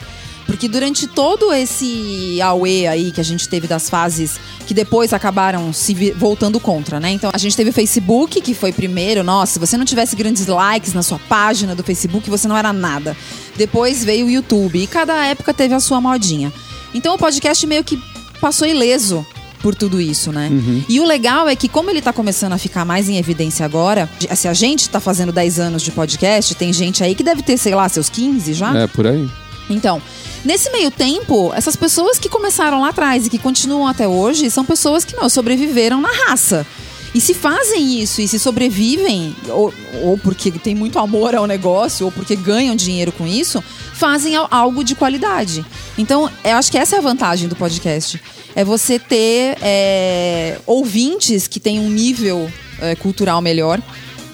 [0.49, 5.75] Porque durante todo esse auê aí que a gente teve das fases que depois acabaram
[5.75, 7.11] se voltando contra, né?
[7.11, 10.47] Então a gente teve o Facebook, que foi primeiro, nossa, se você não tivesse grandes
[10.47, 13.15] likes na sua página do Facebook, você não era nada.
[13.59, 16.51] Depois veio o YouTube e cada época teve a sua modinha.
[16.95, 18.03] Então o podcast meio que
[18.41, 19.27] passou ileso
[19.61, 20.49] por tudo isso, né?
[20.89, 24.09] E o legal é que como ele tá começando a ficar mais em evidência agora,
[24.35, 27.59] se a gente tá fazendo 10 anos de podcast, tem gente aí que deve ter,
[27.59, 28.75] sei lá, seus 15 já.
[28.75, 29.29] É, por aí.
[29.71, 30.01] Então,
[30.45, 34.65] nesse meio tempo, essas pessoas que começaram lá atrás e que continuam até hoje são
[34.65, 36.67] pessoas que meu, sobreviveram na raça.
[37.15, 39.73] E se fazem isso e se sobrevivem, ou,
[40.03, 44.47] ou porque tem muito amor ao negócio, ou porque ganham dinheiro com isso, fazem al-
[44.51, 45.65] algo de qualidade.
[45.97, 48.21] Então, eu acho que essa é a vantagem do podcast.
[48.55, 53.81] É você ter é, ouvintes que têm um nível é, cultural melhor.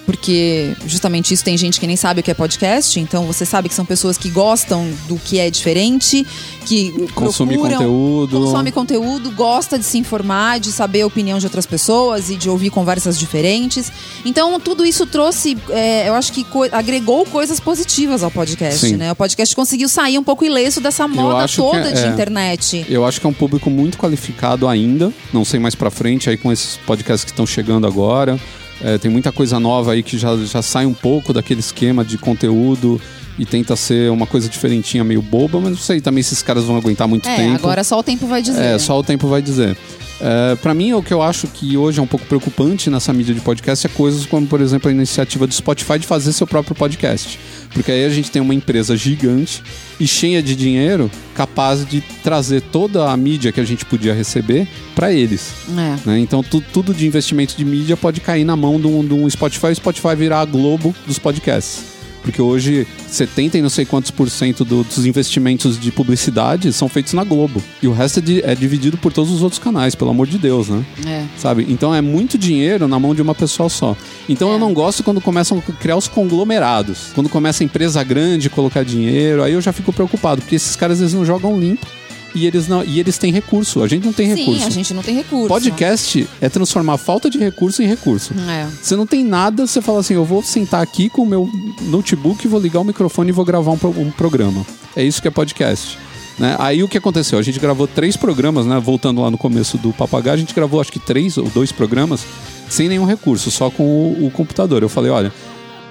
[0.06, 3.68] Porque justamente isso tem gente que nem sabe o que é podcast, então você sabe
[3.68, 6.26] que são pessoas que gostam do que é diferente,
[6.66, 8.40] que Consome procuram- conteúdo.
[8.40, 12.50] consome conteúdo, gosta de se informar, de saber a opinião de outras pessoas e de
[12.50, 13.90] ouvir conversas diferentes.
[14.24, 18.96] Então, tudo isso trouxe, é, eu acho que co- agregou coisas positivas ao podcast, Sim.
[18.96, 19.12] né?
[19.12, 22.84] O podcast conseguiu sair um pouco ileso dessa moda toda de é- internet.
[22.88, 25.12] Eu acho que é um público muito qualificado ainda.
[25.32, 28.38] Não sei mais pra frente aí com esses podcasts que estão chegando agora.
[28.86, 32.18] É, tem muita coisa nova aí que já, já sai um pouco daquele esquema de
[32.18, 33.00] conteúdo
[33.38, 36.64] e tenta ser uma coisa diferentinha, meio boba, mas não sei também se esses caras
[36.64, 37.54] vão aguentar muito É, tempo.
[37.56, 38.62] agora só o tempo vai dizer.
[38.62, 39.74] É, só o tempo vai dizer.
[40.20, 43.34] É, para mim, o que eu acho que hoje é um pouco preocupante nessa mídia
[43.34, 46.74] de podcast é coisas como, por exemplo, a iniciativa do Spotify de fazer seu próprio
[46.74, 47.38] podcast.
[47.72, 49.62] Porque aí a gente tem uma empresa gigante
[49.98, 54.68] e cheia de dinheiro capaz de trazer toda a mídia que a gente podia receber
[54.94, 55.52] para eles.
[55.76, 55.96] É.
[56.08, 56.18] né?
[56.20, 59.28] Então, tu- tudo de investimento de mídia pode cair na mão de um, de um
[59.28, 61.93] Spotify e o Spotify virar a Globo dos podcasts.
[62.24, 66.88] Porque hoje 70 e não sei quantos por cento do- dos investimentos de publicidade são
[66.88, 67.62] feitos na Globo.
[67.82, 70.38] E o resto é, di- é dividido por todos os outros canais, pelo amor de
[70.38, 70.82] Deus, né?
[71.06, 71.24] É.
[71.36, 71.66] Sabe?
[71.68, 73.94] Então é muito dinheiro na mão de uma pessoa só.
[74.28, 74.54] Então É.
[74.54, 77.08] eu não gosto quando começam a criar os conglomerados.
[77.14, 81.00] Quando começa a empresa grande colocar dinheiro, aí eu já fico preocupado, porque esses caras
[81.00, 81.86] eles não jogam limpo
[82.34, 83.82] e eles não e eles têm recurso.
[83.82, 84.66] A gente não tem Sim, recurso.
[84.66, 85.48] a gente não tem recurso.
[85.48, 88.34] Podcast é transformar falta de recurso em recurso.
[88.48, 88.66] É.
[88.82, 91.48] Você não tem nada, você fala assim: eu vou sentar aqui com o meu
[91.82, 94.66] notebook, vou ligar o microfone e vou gravar um, um programa.
[94.96, 95.98] É isso que é podcast.
[96.38, 96.56] Né?
[96.58, 97.38] Aí o que aconteceu?
[97.38, 98.80] A gente gravou três programas, né?
[98.80, 102.24] Voltando lá no começo do Papagaio, a gente gravou acho que três ou dois programas
[102.68, 104.82] sem nenhum recurso, só com o, o computador.
[104.82, 105.32] Eu falei: olha,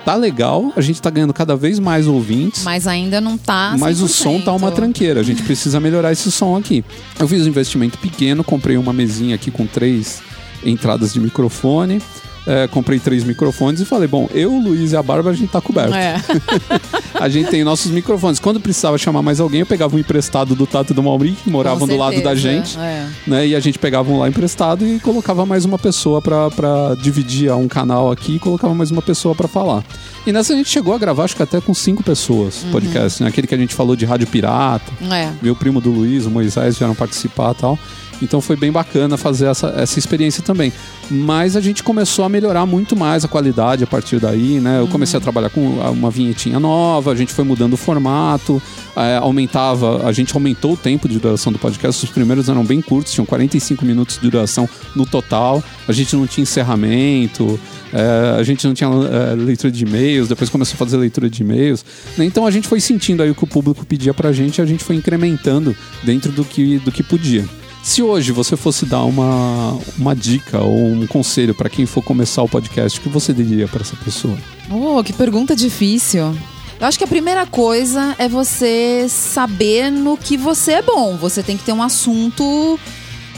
[0.03, 2.63] tá legal, a gente tá ganhando cada vez mais ouvintes.
[2.63, 3.75] Mas ainda não tá.
[3.79, 4.75] Mas o som tá uma 100%.
[4.75, 6.83] tranqueira, a gente precisa melhorar esse som aqui.
[7.19, 10.21] Eu fiz um investimento pequeno, comprei uma mesinha aqui com três
[10.65, 12.01] entradas de microfone,
[12.45, 15.49] é, comprei três microfones e falei: bom, eu, o Luiz e a Bárbara, a gente
[15.51, 15.93] tá coberto.
[15.95, 16.15] É.
[17.13, 18.37] A gente tem nossos microfones.
[18.39, 21.49] Quando precisava chamar mais alguém, eu pegava um emprestado do Tato e do Mauri, que
[21.49, 22.77] moravam do lado da gente.
[22.77, 23.07] é.
[23.25, 26.95] Né, e a gente pegava um lá emprestado e colocava mais uma pessoa pra, pra
[26.99, 29.83] dividir um canal aqui e colocava mais uma pessoa pra falar.
[30.25, 33.29] E nessa a gente chegou a gravar, acho que até com cinco pessoas, podcast, né?
[33.29, 35.29] Aquele que a gente falou de rádio pirata, É.
[35.41, 37.79] meu primo do Luiz, o Moisés, vieram participar e tal.
[38.21, 40.71] Então foi bem bacana fazer essa, essa experiência também.
[41.09, 44.79] Mas a gente começou a melhorar muito mais a qualidade a partir daí, né?
[44.79, 48.61] Eu comecei a trabalhar com uma vinhetinha nova, a gente foi mudando o formato,
[48.95, 52.03] é, aumentava, a gente aumentou o tempo de duração do podcast.
[52.03, 55.63] Os primeiros eram bem curtos, tinham 45 minutos de duração no total.
[55.87, 57.59] A gente não tinha encerramento,
[57.91, 61.43] é, a gente não tinha é, leitura de e-mails, depois começou a fazer leitura de
[61.43, 61.85] e-mails.
[62.17, 62.25] né?
[62.25, 64.65] Então a gente foi sentindo aí o que o público pedia pra gente e a
[64.65, 67.45] gente foi incrementando dentro do que, do que podia.
[67.83, 72.41] Se hoje você fosse dar uma, uma dica ou um conselho pra quem for começar
[72.41, 74.37] o podcast, o que você diria pra essa pessoa?
[74.71, 76.33] Oh, que pergunta difícil.
[76.79, 81.17] Eu acho que a primeira coisa é você saber no que você é bom.
[81.17, 82.79] Você tem que ter um assunto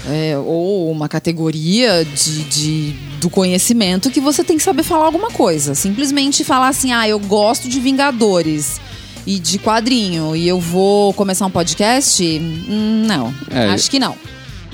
[0.08, 5.32] é, ou uma categoria de, de- do conhecimento que você tem que saber falar alguma
[5.32, 5.74] coisa.
[5.74, 8.80] Simplesmente falar assim, ah, eu gosto de Vingadores
[9.26, 12.24] e de quadrinho e eu vou começar um podcast?
[12.24, 14.16] Hum, Não, É, acho que não.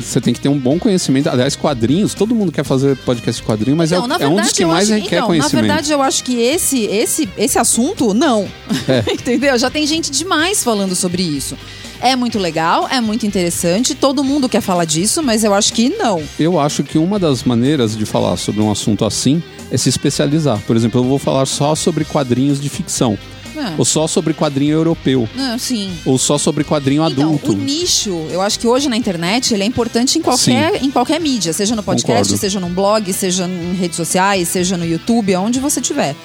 [0.01, 1.29] Você tem que ter um bom conhecimento.
[1.29, 4.29] Aliás, quadrinhos, todo mundo quer fazer podcast de quadrinho, mas Então, é, na é um
[4.31, 5.55] dos verdade, que mais acho- requer então, conhecimento.
[5.67, 8.47] Na verdade, eu acho que esse, esse, esse assunto, não.
[8.87, 9.03] É.
[9.13, 9.57] Entendeu?
[9.57, 11.57] Já tem gente demais falando sobre isso.
[12.03, 15.87] É muito legal, é muito interessante, todo mundo quer falar disso, mas eu acho que
[15.89, 16.19] não.
[16.39, 20.59] Eu acho que uma das maneiras de falar sobre um assunto assim é se especializar.
[20.65, 23.15] Por exemplo, eu vou falar só sobre quadrinhos de ficção,
[23.55, 23.75] É.
[23.77, 25.27] ou só sobre quadrinho europeu,
[25.59, 25.91] sim.
[26.05, 27.51] ou só sobre quadrinho Então, adulto.
[27.51, 31.19] o nicho, eu acho que hoje na internet, ele é importante em qualquer, em qualquer
[31.19, 32.37] mídia, seja no podcast, Concordo.
[32.37, 36.15] seja num blog, seja em redes sociais, seja no YouTube, aonde você tiver.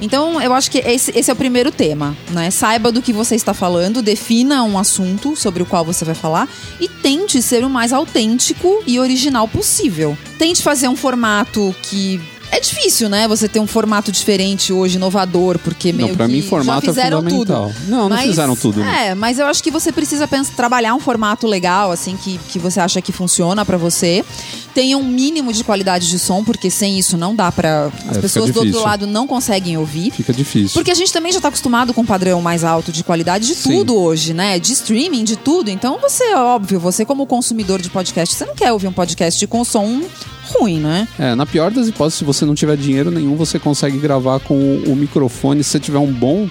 [0.00, 2.50] Então, eu acho que esse, esse é o primeiro tema, né?
[2.50, 6.48] Saiba do que você está falando, defina um assunto sobre o qual você vai falar
[6.80, 10.18] e tente ser o mais autêntico e original possível.
[10.38, 12.20] Tente fazer um formato que
[12.56, 13.26] é difícil, né?
[13.28, 16.94] Você ter um formato diferente hoje, inovador, porque meio Não, pra mim formato já é
[16.94, 17.72] fizeram fundamental.
[17.72, 17.88] tudo.
[17.90, 18.80] Não, não Mas, fizeram tudo.
[18.80, 19.08] né?
[19.08, 22.58] É, mas eu acho que você precisa pensar, trabalhar um formato legal, assim, que, que
[22.58, 24.24] você acha que funciona pra você.
[24.74, 27.92] Tenha um mínimo de qualidade de som, porque sem isso não dá pra.
[28.08, 30.10] As É, pessoas do outro lado não conseguem ouvir.
[30.10, 30.74] Fica difícil.
[30.74, 33.54] Porque a gente também já tá acostumado com um padrão mais alto de qualidade de
[33.54, 33.70] Sim.
[33.70, 34.58] tudo hoje, né?
[34.58, 35.70] De streaming, de tudo.
[35.70, 39.64] Então você, óbvio, você como consumidor de podcast, você não quer ouvir um podcast com
[39.64, 40.02] som
[40.48, 41.06] ruim, né?
[41.18, 44.54] É, na pior das hipóteses, se você não tiver dinheiro nenhum, você consegue gravar com
[44.86, 45.62] o, microfone.
[45.62, 46.48] Se você tiver um bom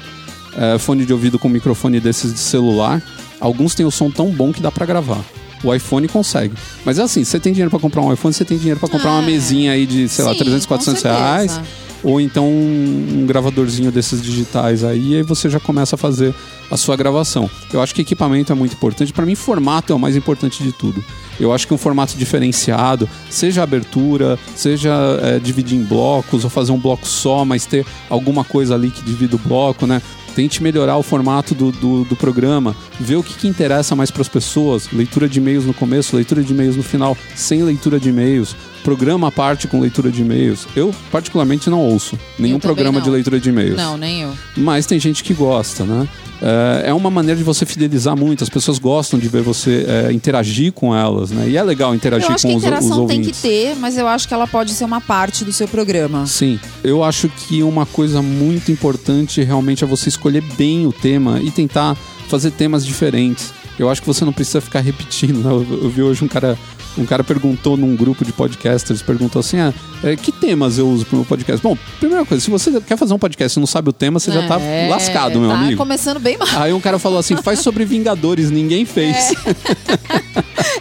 [0.55, 3.01] é, fone de ouvido com microfone desses de celular.
[3.39, 5.23] Alguns têm o som tão bom que dá pra gravar.
[5.63, 6.53] O iPhone consegue.
[6.85, 9.11] Mas é assim, você tem dinheiro pra comprar um iPhone, você tem dinheiro pra comprar
[9.11, 9.25] uma É.
[9.25, 11.23] mesinha aí de, sei lá, Sim, 300, com 400 certeza.
[11.23, 11.61] reais.
[12.03, 16.35] Ou então um, gravadorzinho desses digitais aí, e aí você já começa a fazer
[16.69, 17.49] a sua gravação.
[17.71, 19.13] Eu acho que equipamento é muito importante.
[19.13, 21.01] Pra mim, formato é o mais importante de tudo.
[21.39, 26.73] Eu acho que um formato diferenciado, seja abertura, seja é, dividir em blocos, ou fazer
[26.73, 30.01] um bloco só, mas ter alguma coisa ali que divida o bloco, né?
[30.35, 34.21] Tente melhorar o formato do, do, do programa, ver o que, que interessa mais para
[34.21, 34.91] as pessoas.
[34.91, 38.55] Leitura de e-mails no começo, leitura de e-mails no final, sem leitura de e-mails.
[38.83, 40.67] Programa à parte com leitura de e-mails.
[40.75, 43.03] Eu, particularmente, não ouço nenhum programa não.
[43.03, 43.77] de leitura de e-mails.
[43.77, 44.33] Não, nem eu.
[44.57, 46.07] Mas tem gente que gosta, né?
[46.41, 48.43] É, é uma maneira de você fidelizar muito.
[48.43, 51.47] As pessoas gostam de ver você é, interagir com elas, né?
[51.47, 53.41] E é legal interagir Eu acho que com a os, os interação tem que ouvintes.
[53.41, 56.25] ter, mas eu acho que ela pode ser uma parte do seu programa.
[56.25, 61.39] Sim, eu acho que uma coisa muito importante realmente é você escolher bem o tema
[61.41, 61.95] e tentar
[62.27, 63.53] fazer temas diferentes.
[63.79, 65.39] Eu acho que você não precisa ficar repetindo.
[65.39, 65.49] Né?
[65.49, 66.57] Eu, eu vi hoje um cara,
[66.97, 71.05] um cara perguntou num grupo de podcasters, perguntou assim: ah, é, que temas eu uso
[71.05, 71.61] pro meu podcast?
[71.61, 74.31] Bom, primeira coisa, se você quer fazer um podcast e não sabe o tema, você
[74.31, 75.77] já tá É, lascado, meu tá amigo.
[75.77, 76.47] começando bem mal.
[76.55, 79.33] Aí um cara falou assim: faz sobre Vingadores, ninguém fez.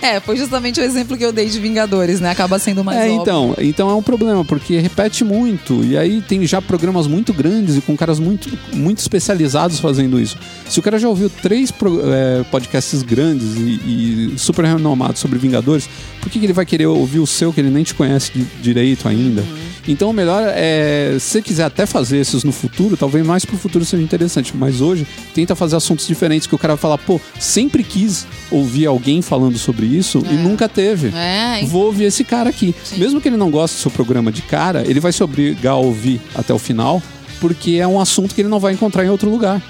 [0.01, 2.31] É, foi justamente o exemplo que eu dei de Vingadores, né?
[2.31, 3.21] Acaba sendo mais É, óbvio.
[3.23, 5.85] então, então é um problema, porque repete muito.
[5.85, 10.37] E aí tem já programas muito grandes e com caras muito, muito especializados fazendo isso.
[10.69, 15.39] Se o cara já ouviu três pro- é, podcasts grandes e, e super renomados sobre
[15.39, 15.89] Vingadores,
[16.21, 18.45] por que, que ele vai querer ouvir o seu que ele nem te conhece de-
[18.63, 19.45] direito ainda?
[19.89, 23.57] Então o melhor é, se você quiser até fazer esses no futuro, talvez mais pro
[23.57, 24.53] futuro seja interessante.
[24.57, 28.87] Mas hoje, tenta fazer assuntos diferentes que o cara vai falar, pô, sempre quis ouvir
[28.87, 30.37] alguém falando sobre isso e É.
[30.37, 32.73] nunca teve É, vou ouvir esse cara aqui.
[32.85, 32.99] Sim.
[32.99, 35.77] Mesmo que ele não goste do seu programa de cara, ele vai se obrigar a
[35.77, 37.03] ouvir até o final,
[37.41, 39.61] porque é um assunto que ele não vai encontrar em outro lugar.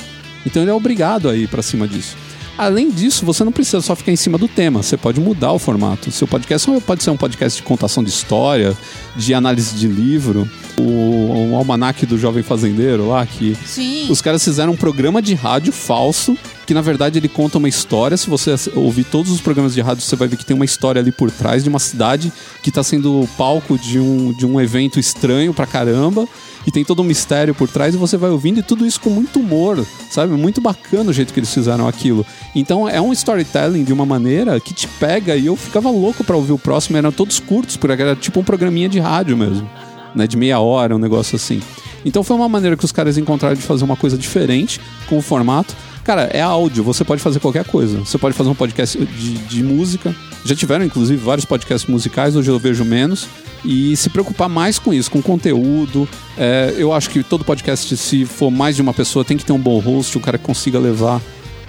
[0.45, 2.17] Então ele é obrigado a ir pra cima disso.
[2.57, 5.59] Além disso, você não precisa só ficar em cima do tema, você pode mudar o
[5.59, 6.11] formato.
[6.11, 8.77] Seu podcast pode ser um podcast de contação de história,
[9.17, 14.07] de análise de livro, o, o almanaque do jovem fazendeiro lá, que Sim.
[14.11, 16.37] os caras fizeram um programa de rádio falso,
[16.67, 18.17] que na verdade ele conta uma história.
[18.17, 21.01] Se você ouvir todos os programas de rádio, você vai ver que tem uma história
[21.01, 25.01] ali por trás de uma cidade que está sendo palco de um, de um evento
[25.01, 26.29] estranho pra caramba.
[26.67, 29.11] E tem todo um mistério por trás, e você vai ouvindo, e tudo isso com
[29.11, 30.33] muito humor, sabe?
[30.35, 32.25] Muito bacana o jeito que eles fizeram aquilo.
[32.55, 36.37] Então é um storytelling de uma maneira que te pega, e eu ficava louco pra
[36.37, 39.69] ouvir o próximo, eram todos curtos, porque era tipo um programinha de rádio mesmo,
[40.15, 40.27] né?
[40.27, 41.61] De meia hora, um negócio assim.
[42.05, 45.23] Então foi uma maneira que os caras encontraram de fazer uma coisa diferente com o
[45.23, 45.75] formato.
[46.05, 48.01] Cara, é áudio, você pode fazer qualquer coisa.
[48.01, 50.15] Você pode fazer um podcast de, de música.
[50.45, 53.29] Já tiveram, inclusive, vários podcasts musicais, hoje eu vejo menos.
[53.65, 56.09] E se preocupar mais com isso, com conteúdo.
[56.37, 59.53] É, eu acho que todo podcast, se for mais de uma pessoa, tem que ter
[59.53, 61.21] um bom host, um cara que consiga levar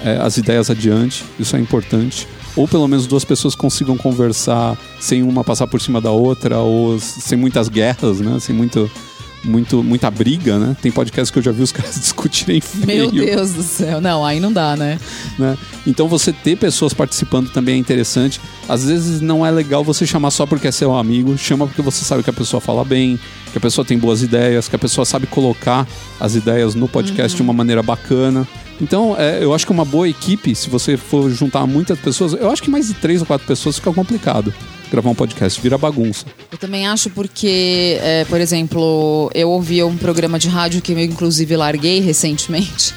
[0.03, 1.23] é, as ideias adiante.
[1.39, 2.27] Isso é importante.
[2.55, 6.99] Ou pelo menos duas pessoas consigam conversar sem uma passar por cima da outra, ou
[6.99, 8.39] sem muitas guerras, né?
[8.39, 8.89] Sem muito
[9.43, 10.75] muito, muita briga, né?
[10.82, 13.12] Tem podcast que eu já vi os caras discutirem feio.
[13.12, 13.99] Meu Deus do céu.
[13.99, 14.99] Não, aí não dá, né?
[15.38, 15.58] né?
[15.86, 18.39] Então você ter pessoas participando também é interessante.
[18.67, 22.06] Às vezes não é legal você chamar só porque é seu amigo, chama porque você
[22.06, 23.19] sabe que a pessoa fala bem,
[23.51, 25.88] que a pessoa tem boas ideias, que a pessoa sabe colocar
[26.19, 28.47] as ideias no podcast de uma maneira bacana.
[28.82, 32.49] Então, é, eu acho que uma boa equipe, se você for juntar muitas pessoas, eu
[32.49, 34.53] acho que mais de três ou quatro pessoas fica complicado
[34.93, 36.25] gravar um podcast, vira bagunça.
[36.51, 40.99] Eu também acho porque, é, por exemplo, eu ouvia um programa de rádio que eu
[40.99, 42.93] inclusive larguei recentemente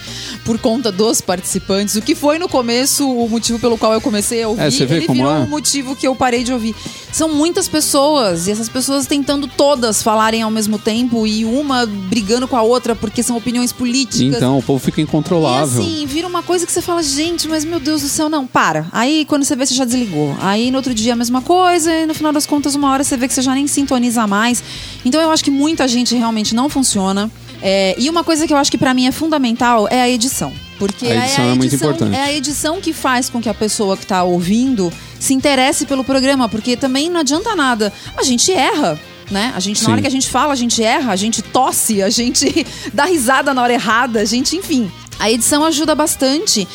[0.46, 1.96] por conta dos participantes.
[1.96, 4.86] O que foi no começo o motivo pelo qual eu comecei a ouvir, É, você
[4.86, 5.40] vê ele como virou é?
[5.40, 6.74] um motivo que eu parei de ouvir.
[7.12, 12.46] São muitas pessoas e essas pessoas tentando todas falarem ao mesmo tempo e uma brigando
[12.46, 14.36] com a outra porque são opiniões políticas.
[14.36, 15.82] Então, o povo fica incontrolável.
[15.82, 18.46] E assim, vira uma coisa que você fala, gente, mas meu Deus do céu, não,
[18.46, 18.86] para.
[18.92, 20.36] Aí quando você vê, você já desligou.
[20.40, 23.16] Aí no outro dia a mesma coisa, e no final das contas, uma hora você
[23.16, 24.62] vê que você já nem sintoniza mais.
[25.04, 27.28] Então eu acho que muita gente realmente não funciona.
[27.68, 30.52] É, e uma coisa que eu acho que pra mim é fundamental é a edição.
[30.78, 32.14] Porque A edição é muito importante.
[32.14, 36.04] É a edição que faz com que a pessoa que tá ouvindo se interesse pelo
[36.04, 37.92] programa, porque também não adianta nada.
[38.16, 38.96] A gente erra.
[39.28, 39.52] Né?
[39.56, 42.08] A gente, na hora que a gente fala, a gente erra, a gente tosse, a
[42.08, 42.64] gente
[42.94, 44.88] dá risada na hora errada, a gente, enfim.
[45.18, 46.68] A edição ajuda bastante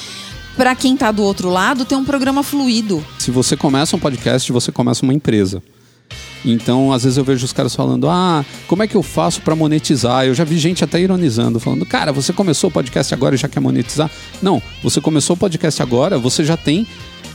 [0.57, 3.05] pra quem tá do outro lado ter um programa fluido.
[3.17, 5.63] Se você começa um podcast, você começa uma empresa.
[6.43, 9.55] Então, às vezes eu vejo os caras falando: "Ah, como é que eu faço pra
[9.55, 10.25] monetizar?".
[10.25, 13.47] Eu já vi gente até ironizando, falando: "Cara, você começou o podcast agora e já
[13.47, 14.09] quer monetizar?".
[14.41, 16.87] Não, você começou o podcast agora, você já tem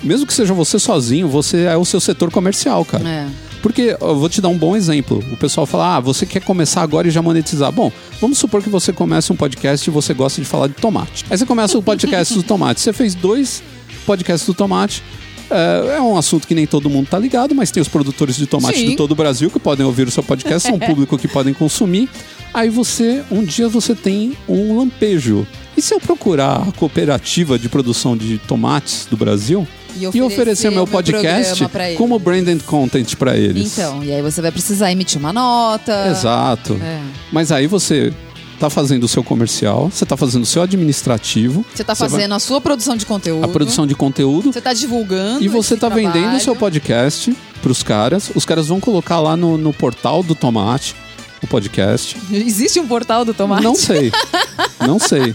[0.03, 3.09] mesmo que seja você sozinho, você é o seu setor comercial, cara.
[3.09, 3.27] É.
[3.63, 5.25] Porque eu vou te dar um bom exemplo.
[5.33, 7.73] O pessoal fala: ah, você quer começar agora e já monetizar.
[7.73, 7.91] Bom,
[8.21, 11.25] vamos supor que você comece um podcast e você gosta de falar de tomate.
[11.31, 12.81] Aí você começa o podcast do tomate.
[12.81, 13.63] Você fez dois
[14.05, 15.03] podcasts do tomate.
[15.51, 18.47] É, é um assunto que nem todo mundo tá ligado, mas tem os produtores de
[18.47, 18.91] tomate Sim.
[18.91, 21.55] de todo o Brasil que podem ouvir o seu podcast, são um público que podem
[21.55, 22.09] consumir.
[22.53, 25.47] Aí você, um dia você tem um lampejo.
[25.77, 30.25] E se eu procurar a cooperativa de produção de tomates do Brasil E e oferecer
[30.25, 31.65] oferecer, o meu meu podcast
[31.97, 33.77] como branded content para eles?
[33.77, 36.09] Então, e aí você vai precisar emitir uma nota.
[36.09, 36.79] Exato.
[36.83, 37.01] É.
[37.31, 38.13] Mas aí você
[38.57, 42.33] tá fazendo o seu comercial, você tá fazendo o seu administrativo, Você tá vai- fazendo
[42.35, 43.45] a sua produção de conteúdo.
[43.45, 45.45] a produção de conteúdo Você tá divulgando.
[45.45, 46.59] e você tá vendendo o seu trabalho.
[46.61, 48.31] podcast pros caras.
[48.35, 50.95] Os caras vão colocar lá no, no portal do Tomate
[51.43, 52.17] o podcast.
[52.33, 53.63] Existe um portal do tomate?
[53.63, 54.11] Não sei.
[54.81, 55.35] Não sei.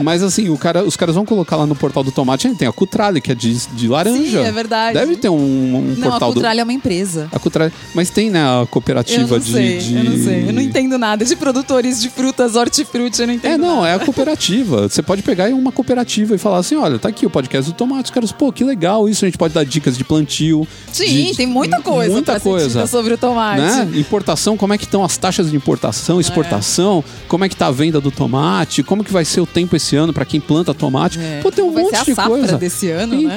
[0.00, 2.48] Mas assim, o cara, os caras vão colocar lá no portal do Tomate.
[2.54, 4.42] Tem a Cutrale, que é de, de laranja.
[4.42, 4.98] Sim, é verdade.
[4.98, 6.46] Deve ter um, um Não, a portal do.
[6.46, 7.28] É uma empresa.
[7.32, 7.72] A Cutrale.
[7.94, 10.48] Mas tem, né, a Eu cooperativa não de, sei, de- eu não sei.
[10.48, 13.88] Eu não entendo nada de produtores de frutas, hortifruti, eu não entendo É, não, nada.
[13.88, 14.88] é a cooperativa.
[14.88, 18.04] Você pode pegar uma cooperativa e falar assim: olha, tá aqui o podcast do tomate.
[18.04, 19.24] Os caras, pô, que legal isso.
[19.24, 20.66] A gente pode dar dicas de plantio.
[20.92, 22.86] Sim, de- tem muita coisa Muita coisa.
[22.86, 23.60] sobre o tomate.
[23.60, 23.88] Né?
[23.98, 27.70] Importação, como é que estão as taxas de importação, exportação, como é que tá a
[27.70, 31.18] venda do tomate, como que vai ser o tempo esse ano pra quem planta tomate.
[31.18, 31.40] É.
[31.42, 32.58] Pô, tem um Vai monte de coisa.
[32.58, 33.34] desse ano, né?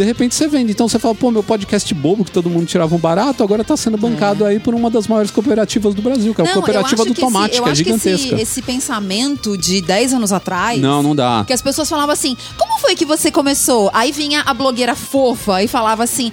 [0.00, 0.72] De repente você vende.
[0.72, 3.76] Então você fala, pô, meu podcast bobo que todo mundo tirava um barato, agora tá
[3.76, 7.12] sendo bancado aí por uma das maiores cooperativas do Brasil, que é a cooperativa do
[7.12, 8.34] esse- tomate, eu que é gigantesca.
[8.34, 10.80] esse, esse pensamento de 10 anos atrás.
[10.80, 11.44] Não, não dá.
[11.46, 13.90] Que as pessoas falavam assim: como foi que você começou?
[13.92, 16.32] Aí vinha a blogueira fofa e falava assim: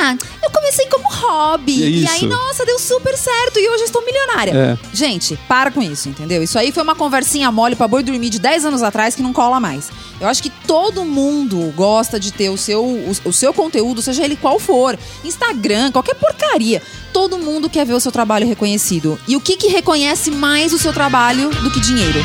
[0.00, 1.78] ah, eu comecei como hobby.
[1.78, 4.52] E é E aí, nossa, deu super certo e hoje eu estou milionária.
[4.52, 4.78] É.
[4.92, 6.42] Gente, para com isso, entendeu?
[6.42, 9.32] Isso aí foi uma conversinha mole pra boi dormir de 10 anos atrás que não
[9.32, 9.88] cola mais.
[10.20, 14.24] Eu acho que todo mundo gosta de ter o seu, o, o seu conteúdo, seja
[14.24, 14.98] ele qual for.
[15.24, 16.82] Instagram, qualquer porcaria.
[17.12, 19.18] Todo mundo quer ver o seu trabalho reconhecido.
[19.26, 22.20] E o que, que reconhece mais o seu trabalho do que dinheiro?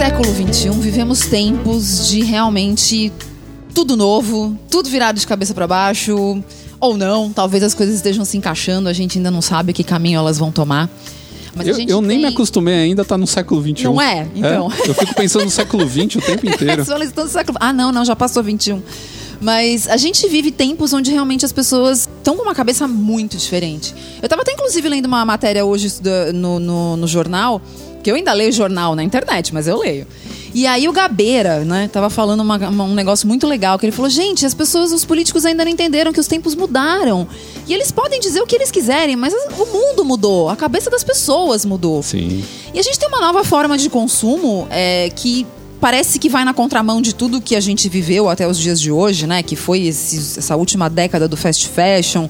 [0.00, 3.12] Século XXI vivemos tempos de realmente
[3.74, 6.42] tudo novo, tudo virado de cabeça para baixo,
[6.80, 10.16] ou não, talvez as coisas estejam se encaixando, a gente ainda não sabe que caminho
[10.18, 10.88] elas vão tomar.
[11.54, 13.84] Mas Eu, eu nem tem- me acostumei ainda a estar no século XXI.
[13.84, 14.26] Não é?
[14.34, 14.72] Então.
[14.86, 16.82] eu fico pensando no século XX o tempo inteiro.
[16.82, 18.80] No século- Ah, não, não, já passou 21.
[19.38, 23.94] Mas a gente vive tempos onde realmente as pessoas estão com uma cabeça muito diferente.
[24.22, 25.92] Eu tava até inclusive lendo uma matéria hoje
[26.34, 27.60] no, no, no jornal,
[28.02, 30.06] que eu ainda leio jornal na internet, mas eu leio.
[30.52, 33.92] E aí o Gabeira, né, tava falando uma- uma- um negócio muito legal, que ele
[33.92, 37.28] falou, gente, as pessoas, os políticos ainda não entenderam que os tempos mudaram.
[37.68, 41.04] E eles podem dizer o que eles quiserem, mas o mundo mudou, a cabeça das
[41.04, 42.02] pessoas mudou.
[42.02, 42.42] Sim.
[42.74, 45.46] E a gente tem uma nova forma de consumo é, que
[45.80, 48.90] parece que vai na contramão de tudo que a gente viveu até os dias de
[48.90, 49.42] hoje, né?
[49.42, 52.28] Que foi esse- essa última década do fast fashion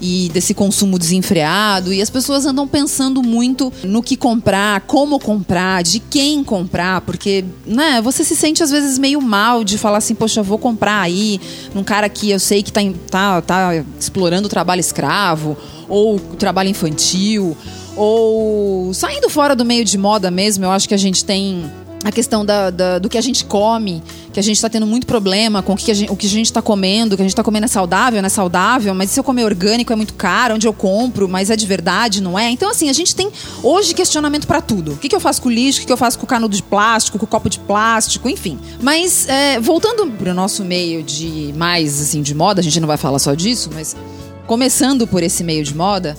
[0.00, 1.92] e desse consumo desenfreado.
[1.92, 7.44] E as pessoas andam pensando muito no que comprar, como comprar, de quem comprar, porque,
[7.66, 11.40] né, você se sente às vezes meio mal de falar assim, poxa, vou comprar aí
[11.74, 15.56] num cara que eu sei que tá, em- tá, tá explorando o trabalho escravo
[15.88, 17.56] ou o trabalho infantil
[17.96, 21.70] ou saindo fora do meio de moda mesmo, eu acho que a gente tem
[22.02, 25.06] a questão da, da- do que a gente come, que a gente está tendo muito
[25.06, 28.22] problema com o que a gente, está comendo, que a gente está comendo é saudável,
[28.22, 31.50] não é saudável, mas se eu comer orgânico é muito caro, onde eu compro, mas
[31.50, 32.48] é de verdade, não é?
[32.50, 33.30] Então, assim, a gente tem
[33.62, 34.92] hoje questionamento para tudo.
[34.92, 36.28] O que, que eu faço com o lixo, o que, que eu faço com o
[36.28, 38.58] canudo de plástico, com o copo de plástico, enfim.
[38.80, 42.88] Mas, é, voltando para o nosso meio de mais, assim, de moda, a gente não
[42.88, 43.94] vai falar só disso, mas
[44.46, 46.16] começando por esse meio de moda,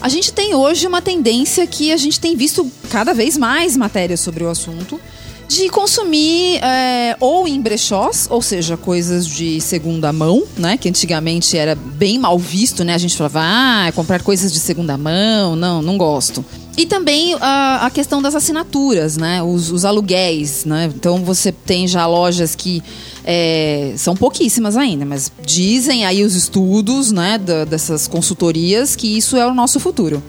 [0.00, 4.20] a gente tem hoje uma tendência que a gente tem visto cada vez mais matérias
[4.20, 5.00] sobre o assunto
[5.48, 10.76] de consumir é, ou em brechós, ou seja, coisas de segunda mão, né?
[10.76, 12.94] Que antigamente era bem mal visto, né?
[12.94, 16.44] A gente falava, ah, comprar coisas de segunda mão, não, não gosto.
[16.74, 19.42] E também a, a questão das assinaturas, né?
[19.42, 20.90] Os, os aluguéis, né?
[20.94, 22.82] Então você tem já lojas que
[23.24, 27.36] é, são pouquíssimas ainda, mas dizem aí os estudos, né?
[27.36, 30.22] da- dessas consultorias que isso é o nosso futuro.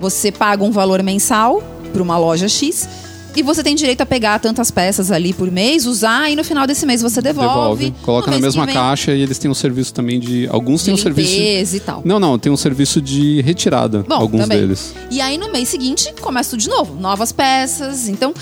[0.00, 1.62] Você paga um valor mensal
[1.92, 2.88] para uma loja X
[3.36, 6.66] e você tem direito a pegar tantas peças ali por mês, usar e no final
[6.66, 7.84] desse mês você devolve.
[7.84, 7.94] Devolve.
[8.02, 10.48] Coloca na mesma vem, caixa e eles têm um serviço também de.
[10.48, 11.76] Alguns de têm um serviço.
[11.76, 12.02] e tal.
[12.04, 14.04] Não, não, tem um serviço de retirada.
[14.08, 14.60] Bom, alguns também.
[14.60, 14.94] deles.
[15.10, 18.08] E aí no mês seguinte começa tudo de novo, novas peças.
[18.08, 18.32] Então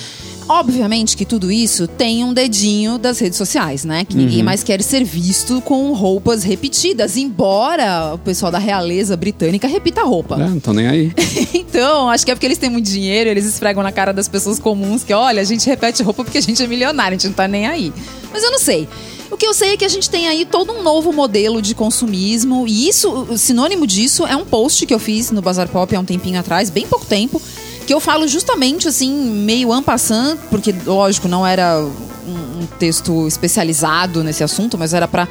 [0.48, 4.04] Obviamente que tudo isso tem um dedinho das redes sociais, né?
[4.04, 9.66] Que ninguém mais quer ser visto com roupas repetidas, embora o pessoal da realeza britânica
[9.66, 10.36] repita a roupa.
[10.36, 11.12] É, não tô nem aí.
[11.54, 14.58] Então, acho que é porque eles têm muito dinheiro, eles esfregam na cara das pessoas
[14.58, 17.34] comuns que, olha, a gente repete roupa porque a gente é milionário, a gente não
[17.34, 17.92] tá nem aí.
[18.30, 18.86] Mas eu não sei.
[19.30, 21.74] O que eu sei é que a gente tem aí todo um novo modelo de
[21.74, 25.98] consumismo, e isso, sinônimo disso é um post que eu fiz no Bazar Pop há
[25.98, 27.40] um tempinho atrás, bem pouco tempo,
[27.86, 34.22] que eu falo justamente assim, meio ampassant, porque, lógico, não era um, um texto especializado
[34.22, 35.28] nesse assunto, mas era pra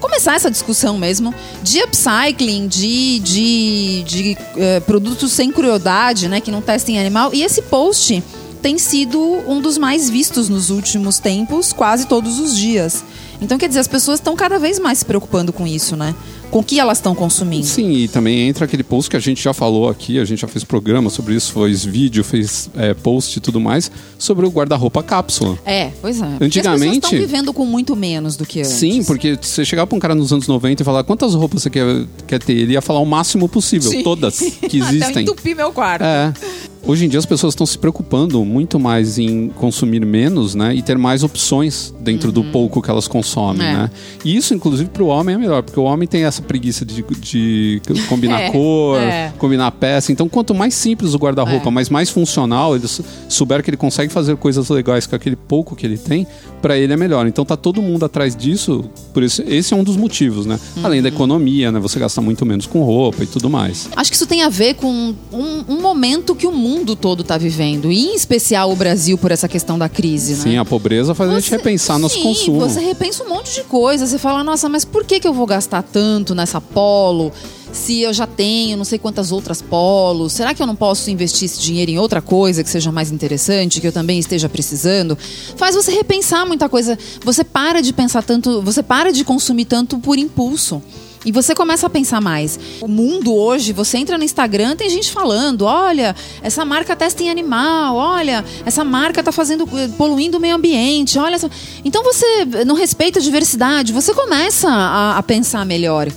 [0.00, 6.50] começar essa discussão mesmo de upcycling, de, de, de eh, produtos sem crueldade, né, que
[6.50, 7.34] não testem animal.
[7.34, 8.22] E esse post
[8.62, 13.04] tem sido um dos mais vistos nos últimos tempos, quase todos os dias.
[13.40, 16.14] Então, quer dizer, as pessoas estão cada vez mais se preocupando com isso, né?
[16.50, 17.66] Com o que elas estão consumindo.
[17.66, 20.48] Sim, e também entra aquele post que a gente já falou aqui, a gente já
[20.48, 25.02] fez programa sobre isso, fez vídeo, fez é, post e tudo mais, sobre o guarda-roupa
[25.02, 25.58] cápsula.
[25.66, 26.26] É, pois é.
[26.26, 28.70] Porque Antigamente- As pessoas estão vivendo com muito menos do que antes.
[28.72, 31.68] Sim, porque você chegar pra um cara nos anos 90 e falar quantas roupas você
[31.70, 34.02] quer, quer ter, ele ia falar o máximo possível, Sim.
[34.02, 34.38] todas
[34.70, 35.22] que Até eu existem.
[35.24, 36.02] entupir meu quarto.
[36.02, 36.32] É.
[36.86, 40.74] Hoje em dia as pessoas estão se preocupando muito mais em consumir menos, né?
[40.74, 43.72] E ter mais opções dentro do pouco que elas consomem, Uhum.
[43.72, 43.76] É.
[43.76, 43.90] né?
[44.24, 47.80] E isso, inclusive, pro homem é melhor, porque o homem tem essa preguiça de, de
[48.08, 49.32] combinar É, cor, é.
[49.38, 50.12] combinar peça.
[50.12, 51.70] Então, quanto mais simples o guarda-roupa, É.
[51.72, 52.86] mas mais funcional, ele
[53.28, 56.26] souber que ele consegue fazer coisas legais com aquele pouco que ele tem,
[56.62, 57.26] pra ele é melhor.
[57.26, 60.58] Então tá todo mundo atrás disso, por isso, esse é um dos motivos, né?
[60.82, 61.02] Além Uhum.
[61.02, 61.78] da economia, né?
[61.80, 63.88] Você gasta muito menos com roupa e tudo mais.
[63.96, 67.36] Acho que isso tem a ver com um, um momento que o mundo todo está
[67.38, 70.38] vivendo, e em especial o Brasil por essa questão da crise, né?
[70.42, 72.60] Sim, a pobreza faz a gente repensar nosso sim, consumo.
[72.60, 74.06] Você repensa um monte de coisa.
[74.06, 77.32] Você fala, nossa, mas por que, que eu vou gastar tanto nessa polo?
[77.72, 81.46] Se eu já tenho não sei quantas outras polos, será que eu não posso investir
[81.46, 85.16] esse dinheiro em outra coisa que seja mais interessante, que eu também esteja precisando?
[85.56, 86.98] Faz você repensar muita coisa.
[87.24, 90.82] Você para de pensar tanto, você para de consumir tanto por impulso.
[91.24, 92.58] E você começa a pensar mais.
[92.80, 97.30] O mundo hoje, você entra no Instagram, tem gente falando: olha, essa marca testa em
[97.30, 101.34] animal, olha, essa marca tá fazendo, eh, poluindo o meio ambiente, olha.
[101.34, 101.50] essa-"
[101.84, 106.08] Então você não respeita a diversidade, você começa a, a pensar melhor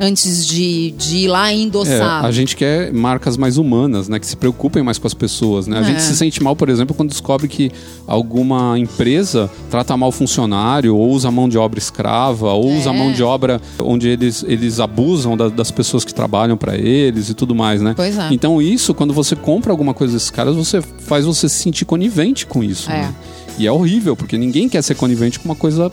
[0.00, 2.24] antes de, de ir lá e É, endossar.
[2.24, 4.18] a gente quer marcas mais humanas, né?
[4.18, 5.78] Que se preocupem mais com as pessoas, né?
[5.78, 5.84] A É.
[5.84, 7.72] gente se sente mal, por exemplo, quando descobre que
[8.06, 12.92] alguma empresa trata mal funcionário, ou usa mão de obra escrava, ou usa É.
[12.92, 17.34] mão de obra onde eles, eles abusam da- das pessoas que trabalham para eles e
[17.34, 17.92] tudo mais, né?
[17.96, 18.28] Pois é.
[18.32, 22.46] Então isso, quando você compra alguma coisa desses caras, você faz você se sentir conivente
[22.46, 23.02] com isso, É.
[23.02, 23.14] né?
[23.58, 25.90] E é horrível, porque ninguém quer ser conivente com uma coisa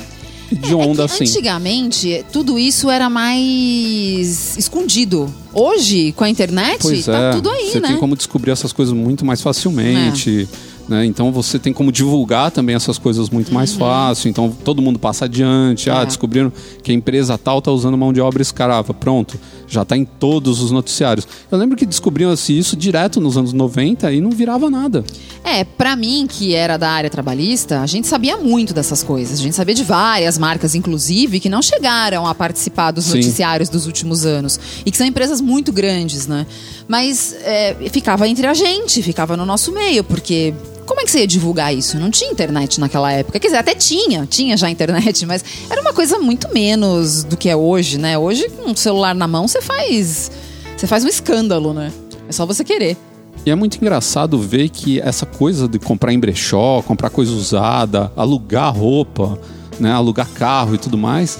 [0.51, 1.23] de onda É assim.
[1.25, 5.33] Antigamente, tudo isso era mais escondido.
[5.53, 7.87] Hoje, com a internet, Pois tá é, tudo aí, você né?
[7.89, 10.47] tem como descobrir essas coisas muito mais facilmente.
[10.87, 11.03] Né?
[11.05, 14.29] Então você tem como divulgar também essas coisas muito mais fácil.
[14.29, 15.89] Então todo mundo passa adiante.
[15.89, 16.01] Ah, Uhum.
[16.01, 16.05] É.
[16.05, 18.93] descobriram que a empresa tal tá usando mão de obra escrava.
[18.93, 19.39] Pronto,
[19.75, 21.27] já tá em todos os noticiários.
[21.51, 25.03] Eu lembro que descobriam assim, isso direto nos anos 90 e não virava nada.
[25.43, 29.39] É, pra mim, que era da área trabalhista, a gente sabia muito dessas coisas.
[29.39, 33.17] A gente sabia de várias marcas, inclusive, que não chegaram a participar dos Sim.
[33.17, 34.59] noticiários dos últimos anos.
[34.85, 36.47] E que são empresas muito grandes, né?
[36.87, 40.53] Mas é, ficava entre a gente, ficava no nosso meio, porque.
[40.85, 41.97] Como é que você ia divulgar isso?
[41.97, 43.39] Não tinha internet naquela época.
[43.39, 47.49] Quer dizer, até tinha, tinha já internet, mas era uma coisa muito menos do que
[47.49, 48.17] é hoje, né?
[48.17, 50.31] Hoje, com um celular na mão, você faz.
[50.77, 51.91] Você faz um escândalo, né?
[52.27, 52.97] É só você querer.
[53.45, 58.11] E é muito engraçado ver que essa coisa de comprar em brechó, comprar coisa usada,
[58.15, 59.39] alugar roupa,
[59.79, 61.37] né, alugar carro e tudo mais,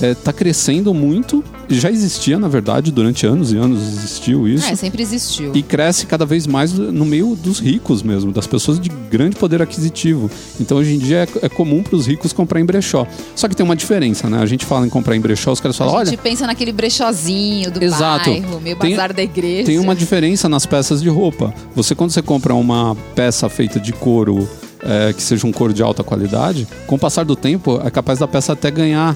[0.00, 1.42] é, tá crescendo muito.
[1.68, 4.66] Já existia, na verdade, durante anos e anos existiu isso.
[4.66, 5.52] É, sempre existiu.
[5.54, 9.60] E cresce cada vez mais no meio dos ricos mesmo, das pessoas de grande poder
[9.60, 10.30] aquisitivo.
[10.60, 13.06] Então hoje em dia é, é comum para os ricos comprar em brechó.
[13.34, 14.38] Só que tem uma diferença, né?
[14.40, 16.72] A gente fala em comprar em brechó, os caras falam, a olha, gente pensa naquele
[16.72, 18.30] brechózinho do Exato.
[18.30, 19.66] bairro, meio Tem- bazar da igreja.
[19.66, 21.52] Tem uma diferença nas peças de roupa.
[21.74, 24.48] Você, quando você compra uma peça feita de couro,
[24.86, 28.18] é, que seja um couro de alta qualidade, com o passar do tempo, é capaz
[28.20, 29.14] da peça até ganhar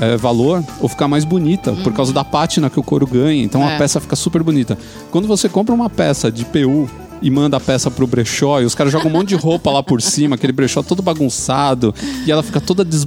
[0.00, 3.42] é, valor ou ficar mais bonita, por causa da pátina que o couro ganha.
[3.42, 3.78] Então a É.
[3.78, 4.78] peça fica super bonita.
[5.10, 6.88] Quando você compra uma peça de PU
[7.20, 9.82] e manda a peça pro brechó e os caras jogam um monte de roupa lá
[9.82, 11.94] por cima, aquele brechó todo bagunçado,
[12.24, 13.06] e ela fica toda des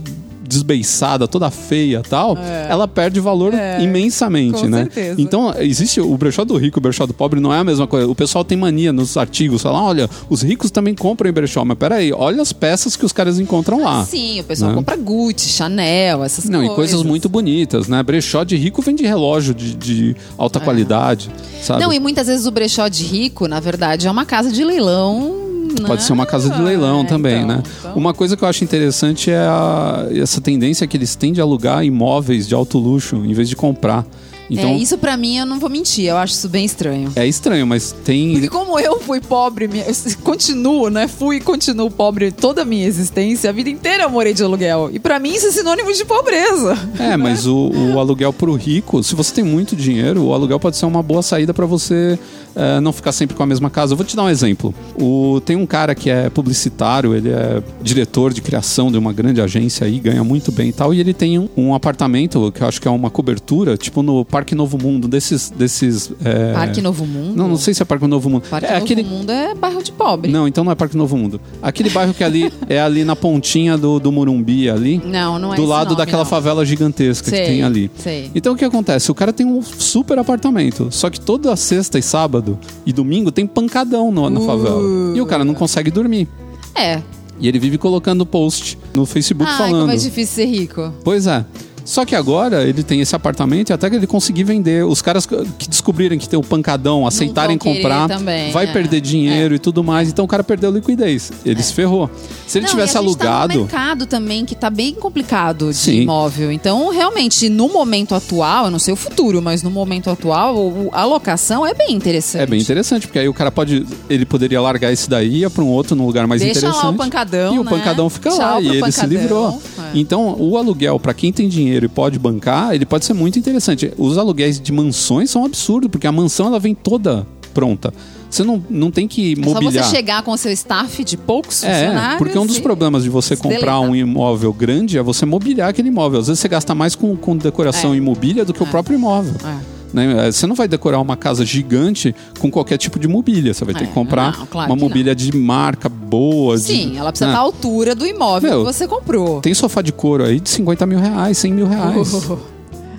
[0.53, 2.37] desbeiçada, toda feia tal,
[2.69, 4.83] ela perde valor imensamente, com né?
[4.83, 5.21] certeza.
[5.21, 7.87] Então, existe o brechó do rico e o brechó do pobre, não é a mesma
[7.87, 8.07] coisa.
[8.07, 11.77] O pessoal tem mania nos artigos, fala, olha, os ricos também compram em brechó, mas
[11.77, 14.05] peraí, olha as peças que os caras encontram lá.
[14.05, 14.77] Sim, o pessoal Né?
[14.77, 16.73] compra Gucci, Chanel, essas Não, coisas.
[16.73, 18.01] e coisas muito bonitas, né?
[18.03, 21.29] Brechó de rico vende relógio de, de alta qualidade,
[21.61, 21.81] sabe?
[21.81, 21.85] É.
[21.85, 25.42] Não, e muitas vezes o brechó de rico, na verdade, é uma casa de leilão
[25.81, 27.63] Pode ser uma casa de leilão é, também, então, né?
[27.79, 27.95] então.
[27.95, 31.83] Uma coisa que eu acho interessante é a- essa tendência que eles têm de alugar
[31.83, 34.05] imóveis de alto luxo em vez de comprar.
[34.49, 37.11] Então, é, isso pra mim eu não vou mentir, eu acho isso bem estranho.
[37.15, 38.33] é estranho, mas tem.
[38.33, 39.85] Porque como eu fui pobre, minha-
[40.23, 41.07] continuo, né?
[41.07, 44.89] Fui e continuo pobre toda a minha existência, a vida inteira eu morei de aluguel.
[44.91, 46.77] E pra mim isso é sinônimo de pobreza.
[46.99, 50.77] É, mas o, o aluguel pro rico, se você tem muito dinheiro, o aluguel pode
[50.77, 52.17] ser uma boa saída para você
[52.55, 53.93] eh, não ficar sempre com a mesma casa.
[53.93, 54.73] Eu vou te dar um exemplo.
[54.99, 59.41] O, tem um cara que é publicitário, ele é diretor de criação de uma grande
[59.41, 62.67] agência aí, ganha muito bem e tal, e ele tem um, um apartamento que eu
[62.67, 65.49] acho que é uma cobertura, tipo no Parque Novo Mundo, desses.
[65.49, 67.35] desses eh, Parque Novo Mundo?
[67.37, 68.43] Não, não sei se é Parque Novo Mundo.
[68.49, 69.03] Parque é Novo aquele.
[69.03, 70.31] Mundo é bairro de pobre.
[70.31, 71.39] Não, então não é Parque Novo Mundo.
[71.61, 75.01] Aquele bairro que ali é ali na pontinha do, do Murumbi ali.
[75.05, 76.29] Não, não é Do lado nome, daquela não.
[76.29, 77.89] favela gigantesca Sei, que tem ali.
[77.97, 78.31] sei.
[78.35, 79.11] Então o que acontece?
[79.11, 83.45] O cara tem um super apartamento, só que toda sexta e sábado e domingo tem
[83.45, 84.45] pancadão no- na Uh.
[84.45, 84.81] favela.
[85.15, 86.27] E o cara não consegue dormir.
[86.75, 87.01] É.
[87.39, 89.81] E ele vive colocando post no Facebook Ai, falando.
[89.81, 90.91] como é difícil ser rico.
[91.03, 91.45] Pois é.
[91.85, 94.85] Só que agora ele tem esse apartamento e até que ele conseguir vender.
[94.85, 98.71] Os caras que descobrirem que tem o pancadão, aceitarem comprar, também, vai é.
[98.71, 100.07] perder dinheiro e tudo mais.
[100.09, 101.31] Então o cara perdeu liquidez.
[101.45, 102.09] Ele se ferrou.
[102.47, 103.53] Se ele Não, tivesse Tá alugado.
[103.53, 106.01] num mercado também que tá bem complicado de Sim.
[106.01, 106.51] imóvel.
[106.51, 110.89] Então, realmente, no momento atual, eu não sei o futuro, mas no momento atual, o-
[110.93, 112.41] a locação é bem interessante.
[112.43, 113.85] É bem interessante, porque aí o cara pode.
[114.09, 116.69] Ele poderia largar esse daí e ir pra um outro num lugar mais Deixa lá
[116.69, 116.93] interessante.
[116.95, 117.69] o pancadão, E o né?
[117.69, 118.61] pancadão fica Tchau lá.
[118.61, 119.09] E ele se pancadão.
[119.21, 119.61] livrou.
[119.79, 119.97] É.
[119.97, 123.91] Então, o aluguel, pra quem tem dinheiro e pode bancar, ele pode ser muito interessante.
[123.97, 127.93] Os aluguéis de mansões são um absurdo, porque a mansão ela vem toda pronta.
[128.29, 129.83] Você não, não tem que É só mobiliar.
[129.85, 133.35] você chegar com o seu staff de poucos É, porque um dos problemas de você
[133.35, 133.81] comprar deleitar.
[133.81, 136.19] um imóvel grande é você mobiliar aquele imóvel.
[136.19, 137.97] Às vezes você gasta mais com, com decoração É.
[137.97, 138.69] e mobília do que o É.
[138.69, 139.35] próprio imóvel.
[139.45, 139.72] É.
[139.93, 140.31] né?
[140.31, 143.53] Você não vai decorar uma casa gigante com qualquer tipo de mobília.
[143.53, 146.55] Você vai ter É, que comprar não, claro uma que mobília de marca boa.
[146.57, 147.33] de- Sim, ela precisa né?
[147.33, 149.39] estar à altura do imóvel Meu, que você comprou.
[149.41, 152.29] Tem sofá de couro aí de 50 mil reais, 100 mil reais.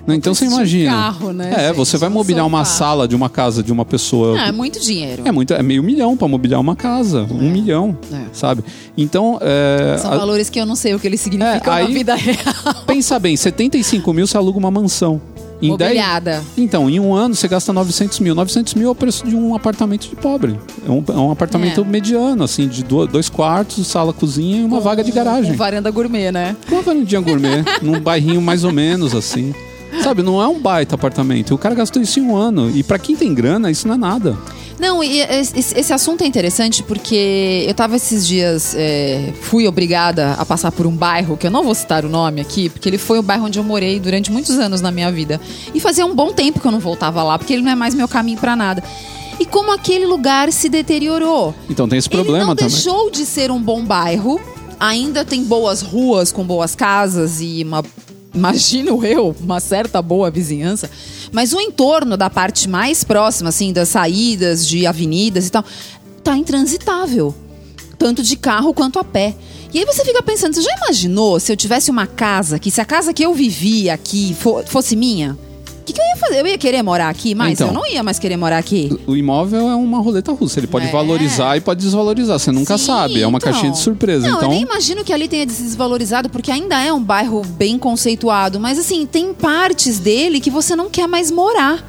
[0.07, 0.13] Né?
[0.15, 0.91] Então você de um imagina.
[0.91, 1.77] carro, né, é, gente?
[1.77, 4.39] você vai mobiliar uma sala de uma casa de uma pessoa.
[4.39, 5.23] Ah, é muito dinheiro.
[5.25, 8.25] É muito, é meio milhão pra mobiliar uma casa, um milhão, É.
[8.31, 8.63] sabe?
[8.95, 11.87] Então, é, São a- valores que eu não sei o que eles significam É, na
[11.89, 12.37] vida real.
[12.85, 15.19] pensa bem, 75 mil você aluga uma mansão.
[15.65, 16.43] Em 10 Mobiliada.
[16.57, 18.35] Então, em um ano você gasta 900 mil.
[18.35, 20.59] 900 mil é o preço de um apartamento de pobre.
[20.87, 21.83] É um, é um apartamento É.
[21.83, 25.53] mediano, assim, de do- dois quartos, sala, cozinha e uma vaga de garagem.
[25.53, 26.55] Varanda gourmet, né?
[26.71, 29.53] Uma varandinha gourmet, num bairrinho mais ou menos assim.
[30.03, 31.55] Sabe, não é um baita apartamento.
[31.55, 32.69] O cara gastou isso em um ano.
[32.75, 34.37] E pra quem tem grana, isso não é nada.
[34.85, 40.33] Não, e esse, esse assunto é interessante porque eu tava esses dias, é, fui obrigada
[40.33, 42.99] a passar por um bairro, que eu não vou citar o nome aqui, porque ele
[42.99, 45.41] foi o bairro onde eu morei durante muitos anos na minha vida.
[45.73, 47.95] E fazia um bom tempo que eu não voltava lá, porque ele não é mais
[47.95, 48.83] meu caminho pra nada.
[49.39, 51.53] E como aquele lugar se deteriorou.
[51.67, 52.71] Então tem esse Ele problema não também.
[52.71, 54.39] deixou de ser um bom bairro.
[54.79, 57.83] Ainda tem boas ruas com boas casas e uma,
[58.33, 60.89] imagino eu, uma certa boa vizinhança.
[61.31, 65.63] Mas o entorno da parte mais próxima, assim, das saídas de avenidas e tal,
[66.23, 67.33] tá intransitável.
[67.97, 69.35] Tanto de carro quanto a pé.
[69.73, 72.79] E aí você fica pensando, você já imaginou se eu tivesse uma casa que se
[72.79, 75.37] a casa que eu vivia aqui fo- fosse minha?
[75.85, 76.39] O que, que eu ia fazer?
[76.41, 77.67] Eu ia querer morar aqui, mas Então.
[77.67, 78.89] eu não ia mais querer morar aqui.
[79.05, 80.59] O imóvel é uma roleta russa.
[80.59, 80.91] Ele pode É.
[80.91, 82.39] valorizar e pode desvalorizar.
[82.39, 83.21] Você nunca Sim, sabe.
[83.21, 83.51] É uma então.
[83.51, 84.27] caixinha de surpresa.
[84.27, 87.77] Não, então, eu nem imagino que ali tenha desvalorizado, porque ainda é um bairro bem
[87.77, 88.59] conceituado.
[88.59, 91.87] Mas assim, tem partes dele que você não quer mais morar.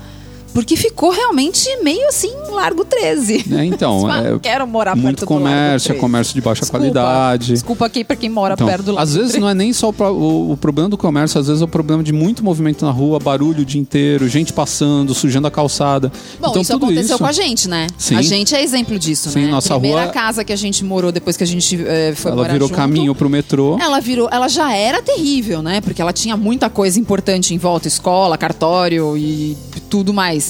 [0.57, 3.45] Porque ficou realmente meio assim, Largo 13.
[3.55, 6.41] É, então, é "Não quero morar muito perto do Largo comércio, é 13." comércio de
[6.41, 7.53] baixa Desculpa, qualidade.
[7.53, 9.41] Desculpa aqui pra quem mora Então, perto do Largo às vezes 13.
[9.41, 12.03] não é nem só o, o- o problema do comércio, às vezes é o problema
[12.03, 16.11] de muito movimento na rua, barulho o dia inteiro, gente passando, sujando a calçada.
[16.41, 17.87] Bom, então isso tudo aconteceu isso, com a gente, né?
[17.99, 18.17] Sim.
[18.17, 19.49] A gente é exemplo disso, Sim, né?
[19.49, 22.41] nossa Primeira rua- casa que a gente morou depois que a gente eh, foi ela
[22.41, 23.77] morar virou junto, caminho pro metrô.
[23.79, 25.83] Ela virou, ela já era terrível, né?
[25.83, 29.55] Porque ela tinha muita coisa importante em volta, escola, cartório e
[29.91, 30.46] tudo mais.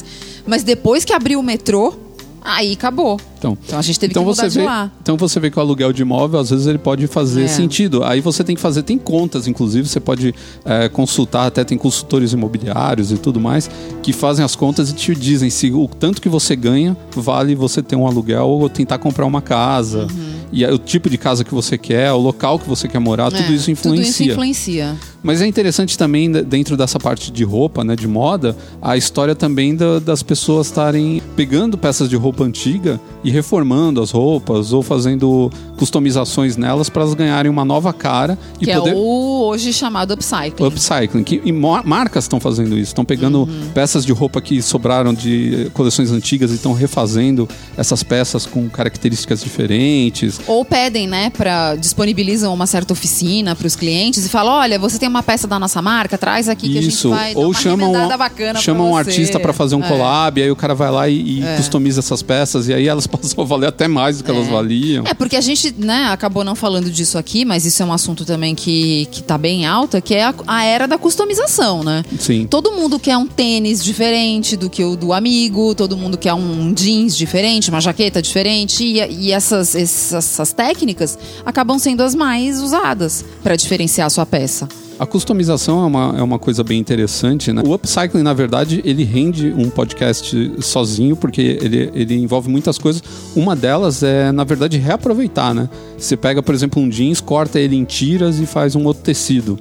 [0.47, 1.95] Mas depois que abriu o metrô,
[2.43, 3.21] aí acabou.
[3.39, 4.91] Então, Então a gente teve então que mudar você de vê, lá.
[5.03, 7.49] Então você vê que o aluguel de imóvel, às vezes, ele pode fazer É.
[7.49, 8.05] sentido.
[8.05, 10.33] Aí você tem que fazer, tem contas, inclusive, você pode
[10.65, 13.69] é, consultar, até tem consultores imobiliários e tudo mais,
[14.03, 17.83] que fazem as contas e te dizem se o tanto que você ganha vale você
[17.83, 20.07] ter um aluguel ou tentar comprar uma casa.
[20.11, 20.37] Uhum.
[20.53, 23.31] E aí, o tipo de casa que você quer, o local que você quer morar,
[23.31, 24.05] tudo É, isso influencia.
[24.05, 24.97] Tudo isso influencia.
[25.27, 29.35] Mas é interessante também, né, dentro dessa parte de roupa, né, de moda, a história
[29.35, 34.85] também da- das pessoas estarem pegando peças de roupa antiga e reformando as roupas ou
[34.85, 39.73] fazendo customizações nelas para elas ganharem uma nova cara e Que poder é o hoje
[39.73, 40.67] chamado upcycling.
[40.67, 41.25] upcycling.
[41.25, 43.71] Que, e marcas estão fazendo isso, estão pegando Uhum.
[43.75, 49.43] peças de roupa que sobraram de coleções antigas e estão refazendo essas peças com características
[49.43, 50.41] diferentes.
[50.47, 54.99] Ou pedem, né, para disponibilizam uma certa oficina para os clientes e falam: olha, você
[54.99, 57.55] tem uma peça da nossa marca, traz aqui que Isso, a gente vai ou uma
[57.55, 59.89] chamam, remendada bacana chamam pra um artista para fazer um É.
[59.89, 63.43] collab, aí o cara vai lá e, e customiza essas peças, e aí elas passam
[63.43, 65.05] a valer até mais do que elas valiam.
[65.07, 68.25] É, porque a gente, né, acabou não falando disso aqui, mas isso é um assunto
[68.25, 72.05] também que, que tá bem alta, que é a, a era da customização, né?
[72.19, 72.47] Sim.
[72.47, 76.73] Todo mundo quer um tênis diferente do que o do amigo, todo mundo quer um
[76.73, 82.61] jeans diferente, uma jaqueta diferente, e, e essas, essas, essas técnicas acabam sendo as mais
[82.61, 84.69] usadas para diferenciar a sua peça.
[84.99, 87.63] A customização é uma, é uma coisa bem interessante, né?
[87.67, 93.03] O upcycling, na verdade, ele rende um podcast sozinho, porque ele, ele envolve muitas coisas.
[93.35, 95.69] Uma delas é, na verdade, reaproveitar, né?
[95.99, 99.59] Você pega, por exemplo, um jeans, corta ele em tiras e faz um outro tecido.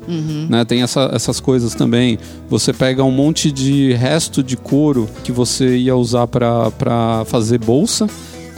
[0.50, 0.64] Né?
[0.64, 2.18] Tem essa- essas coisas também.
[2.50, 8.08] Você pega um monte de resto de couro que você ia usar para fazer bolsa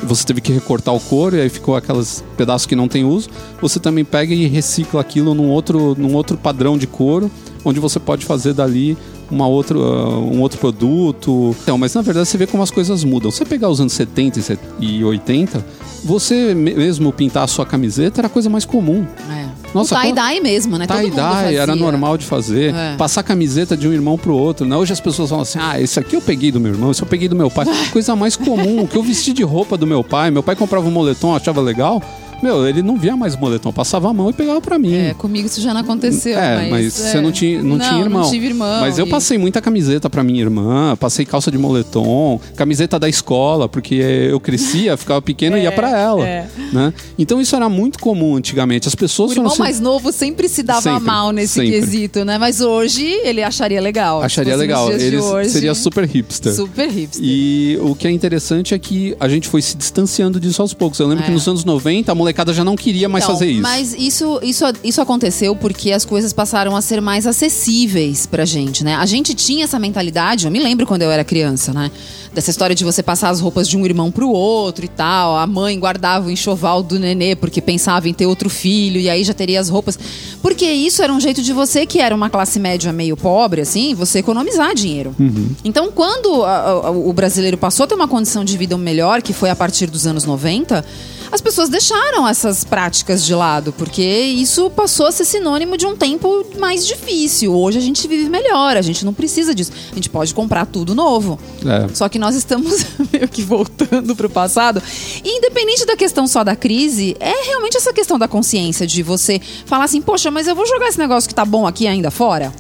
[0.04, 3.30] você teve que recortar o couro e aí ficou aqueles pedaços que não tem uso.
[3.62, 7.32] Você também pega e recicla aquilo num outro, num outro padrão de couro,
[7.66, 8.98] onde você pode fazer dali
[9.30, 11.56] uma outro, ah, um outro produto.
[11.64, 13.30] Então, mas na verdade você vê como as coisas mudam.
[13.32, 15.66] Você pegar os anos 70 e set- e 80,
[16.04, 19.06] você me- mesmo pintar a sua camiseta era a coisa mais comum.
[19.30, 19.48] É.
[19.74, 20.88] Nossa, o tie-dye mesmo, né?
[20.88, 22.74] Tie-dye era normal de fazer.
[22.74, 22.96] É.
[22.96, 24.66] Passar camiseta de um irmão pro outro.
[24.66, 24.76] Né?
[24.78, 27.08] Hoje as pessoas falam assim: ah, esse aqui eu peguei do meu irmão, esse eu
[27.08, 27.66] peguei do meu pai.
[27.92, 28.84] Coisa mais comum.
[28.84, 30.32] O que eu vesti de roupa do meu pai.
[30.32, 32.02] Meu pai comprava um moletom, achava legal.
[32.42, 34.94] Meu, ele não via mais moletom, passava a mão e pegava pra mim.
[34.94, 36.38] É, comigo isso já não aconteceu.
[36.38, 38.22] É, mas, você não tinha, não, tinha irmão.
[38.24, 38.82] Não tive irmão.
[38.82, 43.10] Mas eu e- passei muita camiseta pra minha irmã, passei calça de moletom, camiseta da
[43.10, 46.28] escola, porque eu crescia, ficava pequeno e ia pra ela.
[46.28, 46.48] é.
[46.72, 46.94] Né?
[47.18, 48.88] Então isso era muito comum antigamente.
[48.88, 51.72] As pessoas O irmão mais novo sempre se dava Sempre, mal nesse sempre.
[51.72, 52.38] quesito, né?
[52.38, 54.22] Mas hoje ele acharia legal.
[54.22, 55.02] Acharia Se fosse nos legal.
[55.08, 56.54] Ele hoje, seria super hipster.
[56.54, 57.24] super hipster.
[57.26, 61.00] E o que é interessante é que a gente foi se distanciando disso aos poucos.
[61.00, 61.28] Eu lembro É.
[61.28, 63.62] que nos anos 90 a molecada já não queria mais Então, fazer isso.
[63.62, 68.84] Mas isso, isso, isso aconteceu porque as coisas passaram a ser mais acessíveis pra gente,
[68.84, 68.96] né?
[68.96, 71.90] A gente tinha essa mentalidade, eu me lembro quando eu era criança, né?
[72.34, 75.38] Dessa história de você passar as roupas de um irmão pro outro e tal.
[75.38, 79.24] A mãe guardava o enxoval do nenê porque pensava em ter outro filho e aí
[79.24, 79.98] já teria as roupas.
[80.42, 83.96] Porque isso era um jeito de você, que era uma classe média meio pobre, assim,
[83.96, 85.16] você economizar dinheiro.
[85.64, 89.34] Então, quando a- a- o brasileiro passou a ter uma condição de vida melhor, que
[89.34, 90.86] foi a partir dos anos 90,
[91.32, 95.96] as pessoas deixaram essas práticas de lado, porque isso passou a ser sinônimo de um
[95.96, 97.54] tempo mais difícil.
[97.54, 99.72] Hoje a gente vive melhor, a gente não precisa disso.
[99.92, 101.40] A gente pode comprar tudo novo.
[101.66, 101.94] É.
[101.94, 104.82] Só que nós estamos meio que voltando pro passado.
[105.24, 109.42] E independente da questão só da crise, é realmente essa questão da consciência de você
[109.66, 112.54] falar assim, poxa, mas eu vou jogar esse negócio que tá bom aqui ainda fora?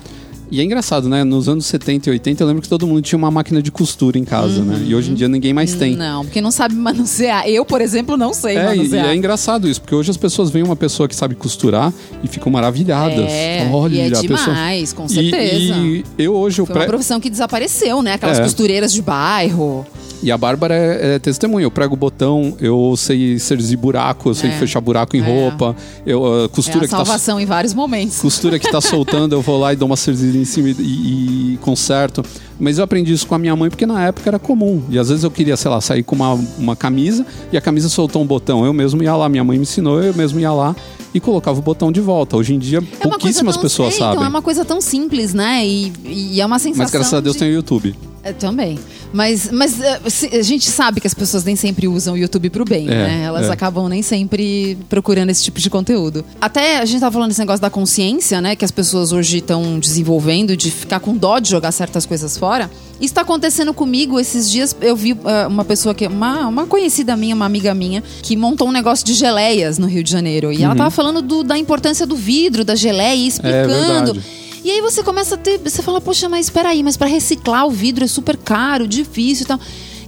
[0.49, 1.23] E é engraçado, né?
[1.25, 4.17] Nos anos 70 e 80 eu lembro que todo mundo tinha uma máquina de costura
[4.17, 4.81] em casa, né?
[4.87, 5.95] E hoje em dia ninguém mais tem.
[5.95, 7.47] Não, porque não sabe manusear.
[7.49, 9.05] Eu, por exemplo, não sei É, e, e manusear.
[9.07, 11.93] é engraçado isso, porque hoje as pessoas veem uma pessoa que sabe costurar
[12.23, 13.25] e ficam maravilhadas.
[13.29, 14.37] É, Olha, e é a pessoa...
[14.37, 15.73] demais, com E- certeza.
[15.79, 16.87] E, eu hoje, o Foi uma pré...
[16.87, 18.13] profissão que desapareceu, né?
[18.13, 18.43] Aquelas É.
[18.43, 19.85] costureiras de bairro.
[20.23, 21.63] E a Bárbara é, é testemunha.
[21.65, 24.53] Eu prego botão, eu sei serzir buraco, eu sei É.
[24.53, 25.23] fechar buraco em É.
[25.23, 25.75] roupa,
[26.07, 28.17] eu, É costura a que tá salvação em vários momentos.
[28.17, 31.57] costura que tá soltando, eu vou lá e dou uma cerzida em cima e, e
[31.61, 32.23] conserto.
[32.59, 34.81] Mas eu aprendi isso com a minha mãe porque na época era comum.
[34.89, 37.89] E às vezes eu queria, sei lá, sair com uma, uma camisa e a camisa
[37.89, 38.65] soltou um botão.
[38.65, 40.75] Eu mesmo ia lá, minha mãe me ensinou, eu mesmo ia lá
[41.13, 42.37] e colocava o botão de volta.
[42.37, 44.15] Hoje em dia, É pouquíssimas pessoas é, sabem.
[44.15, 45.65] Então, é uma coisa tão simples, né?
[45.65, 46.83] E, e é uma sensação.
[46.83, 47.39] Mas graças a Deus de...
[47.39, 47.95] tem o YouTube.
[48.27, 48.77] É, também.
[49.13, 49.75] Mas, mas
[50.09, 52.91] se- a gente sabe que as pessoas nem sempre usam o YouTube pro bem, É,
[52.91, 53.23] né?
[53.23, 53.51] Elas é.
[53.51, 56.25] acabam nem sempre procurando esse tipo de conteúdo.
[56.41, 58.55] Até a gente tava falando desse negócio da consciência, né?
[58.55, 62.69] Que as pessoas hoje estão desenvolvendo de ficar com dó de jogar certas coisas fora.
[62.99, 64.75] Isso tá acontecendo comigo esses dias.
[64.81, 66.07] Eu vi eh, uma pessoa que.
[66.07, 70.03] Uma, uma conhecida minha, uma amiga minha, que montou um negócio de geleias no Rio
[70.03, 70.51] de Janeiro.
[70.51, 70.77] E ela Uhum.
[70.77, 74.19] tava falando do- da importância do vidro, da geleia, e explicando.
[74.43, 74.46] É.
[74.67, 75.57] E aí você começa a ter.
[75.59, 79.45] Você fala, poxa, mas espera aí, mas para reciclar o vidro é super caro, difícil
[79.45, 79.57] e tal.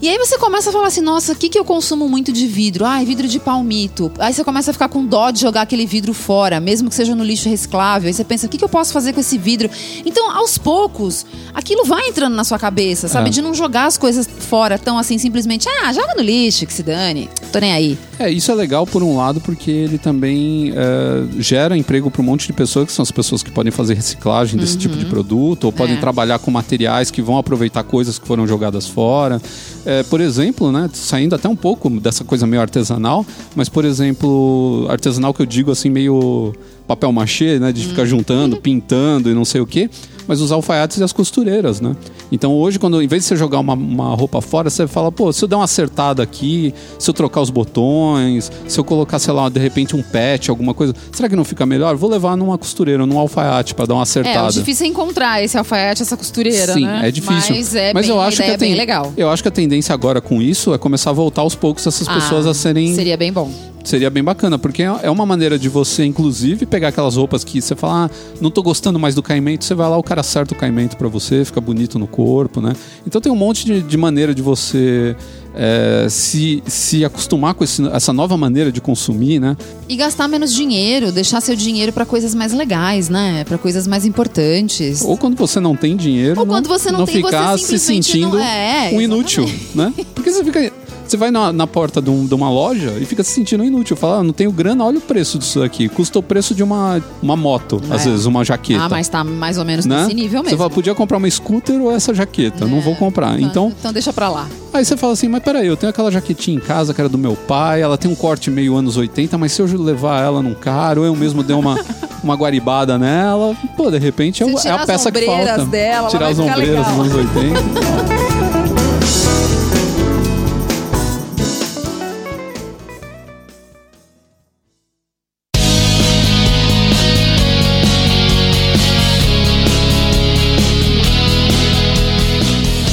[0.02, 2.48] E aí você começa a falar assim, nossa, o que, que eu consumo muito de
[2.48, 2.86] vidro?
[2.86, 4.10] Ai, vidro de palmito.
[4.18, 7.14] Aí você começa a ficar com dó de jogar aquele vidro fora, mesmo que seja
[7.14, 8.08] no lixo reciclável.
[8.08, 9.70] Aí você pensa, o que, que eu posso fazer com esse vidro?
[10.06, 13.28] Então, aos poucos, aquilo vai entrando na sua cabeça, sabe?
[13.28, 13.32] É.
[13.34, 16.82] De não jogar as coisas fora tão assim, simplesmente, ah, joga no lixo, que se
[16.82, 17.30] dane.
[17.52, 17.98] Tô nem aí.
[18.18, 22.26] É, isso é legal por um lado porque ele também é, gera emprego para um
[22.26, 25.66] monte de pessoas, que são as pessoas que podem fazer reciclagem desse tipo de produto,
[25.66, 26.00] ou podem É.
[26.00, 29.42] trabalhar com materiais que vão aproveitar coisas que foram jogadas fora.
[29.90, 33.26] É, por exemplo, né, saindo até um pouco dessa coisa meio artesanal,
[33.56, 36.54] mas por exemplo, artesanal que eu digo assim, meio
[36.90, 39.88] papel machê, né, de ficar juntando, pintando e não sei o quê,
[40.28, 41.96] mas os alfaiates e as costureiras, né?
[42.32, 45.32] Então hoje, quando em vez de você jogar uma, uma roupa fora, você fala, pô,
[45.34, 49.34] se eu der uma acertada aqui, se eu trocar os botões, se eu colocar, sei
[49.34, 51.96] lá, de repente um patch, alguma coisa, será que não fica melhor?
[51.96, 54.52] Vou levar numa costureira, num alfaiate para dar uma É, o acertada.
[54.52, 57.02] difícil é encontrar esse alfaiate, essa costureira, Sim, né?
[57.08, 57.56] é difícil.
[57.56, 59.14] Mas é Mas bem, eu acho que é a ten- bem legal.
[59.18, 62.08] Eu acho que a tendência agora com isso é começar a voltar aos poucos essas
[62.08, 63.52] pessoas Ah, a serem Seria bem bom.
[63.84, 67.62] Seria bem bacana, porque é é uma maneira de você, inclusive, pegar aquelas roupas que
[67.62, 68.10] você fala, ah,
[68.42, 71.08] não tô gostando mais do caimento, você vai lá, o cara acerta o caimento pra
[71.08, 72.74] você, fica bonito no corpo, né?
[73.08, 75.16] Então tem um monte de, de maneira de você
[75.56, 79.58] é, se, se acostumar com esse- essa nova maneira de consumir, né?
[79.88, 83.44] E gastar menos dinheiro, deixar seu dinheiro pra coisas mais legais, né?
[83.46, 85.02] Pra coisas mais importantes.
[85.04, 88.38] Ou quando você não tem dinheiro, Ou quando você não tem, você ficar se sentindo
[88.38, 89.92] não- é, um inútil, né?
[90.14, 90.72] Porque você fica.
[91.10, 93.96] Você vai na, na porta de, um- de uma loja e fica se sentindo inútil.
[93.98, 95.90] Fala, ah, não tenho grana, olha o preço disso aqui.
[95.90, 98.12] Custa o preço de uma, uma moto, às É.
[98.12, 98.84] vezes, uma jaqueta.
[98.84, 100.04] Ah, mas tá mais ou menos né?
[100.04, 100.58] nesse nível Você mesmo.
[100.60, 102.66] fala, podia comprar uma scooter ou essa jaqueta?
[102.68, 102.82] Não É.
[102.82, 103.40] vou comprar.
[103.42, 104.48] Então, então deixa pra lá.
[104.72, 107.18] aí você fala assim, mas peraí, eu tenho aquela jaquetinha em casa que era do
[107.18, 110.54] meu pai, ela tem um corte meio anos 80, mas se eu levar ela num
[110.54, 111.76] carro, ou eu mesmo dei uma,
[112.24, 115.66] uma guaribada nela, pô, de repente é, é a peça que falta.
[115.66, 118.10] dela, ela tirar as ombreiras dos anos 80.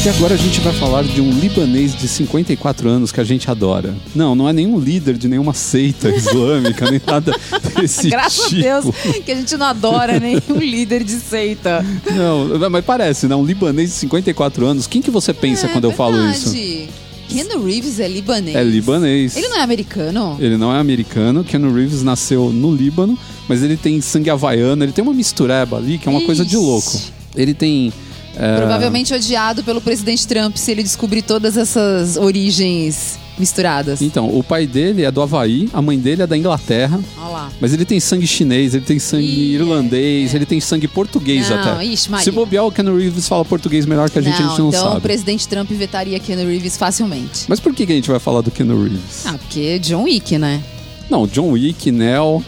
[0.07, 3.51] E agora a gente vai falar de um libanês de 54 anos que a gente
[3.51, 3.93] adora.
[4.15, 7.35] Não, não é nenhum líder de nenhuma seita islâmica, nem nada
[7.75, 8.61] desse Graças tipo.
[8.61, 8.95] a Deus
[9.25, 11.85] que a gente não adora nenhum líder de seita.
[12.15, 13.35] Não, mas parece, né?
[13.35, 14.87] Um libanês de 54 anos.
[14.87, 16.55] Quem que você pensa É quando eu falo isso?
[17.29, 18.55] Keanu Reeves é libanês.
[18.55, 19.37] É libanês.
[19.37, 20.37] Ele não é americano?
[20.39, 21.43] Ele não é americano.
[21.43, 24.85] Keanu Reeves nasceu no Líbano, mas ele tem sangue havaiano.
[24.85, 26.65] Ele tem uma mistureba ali que é uma coisa de Ixi.
[26.65, 27.01] louco.
[27.35, 27.93] Ele tem...
[28.37, 34.01] é, Provavelmente odiado pelo presidente Trump se ele descobrir todas essas origens misturadas.
[34.01, 36.99] Então, o pai dele é do Havaí, a mãe dele é da Inglaterra.
[37.19, 37.53] Olha lá.
[37.61, 41.59] Mas ele tem sangue chinês, ele tem sangue Ih, irlandês, ele tem sangue português Não,
[41.59, 41.85] até.
[41.85, 42.25] ixi, Maria.
[42.25, 44.87] Se bobear, o Keanu Reeves fala português melhor que a gente, a gente não então
[44.87, 45.01] o sabe.
[45.03, 47.45] presidente Trump vetaria Keanu Reeves facilmente.
[47.49, 49.27] Mas por que, que a gente vai falar do Keanu Reeves?
[49.27, 50.63] Ah, porque John Wick, né?
[51.11, 52.43] Não, John Wick, Neo,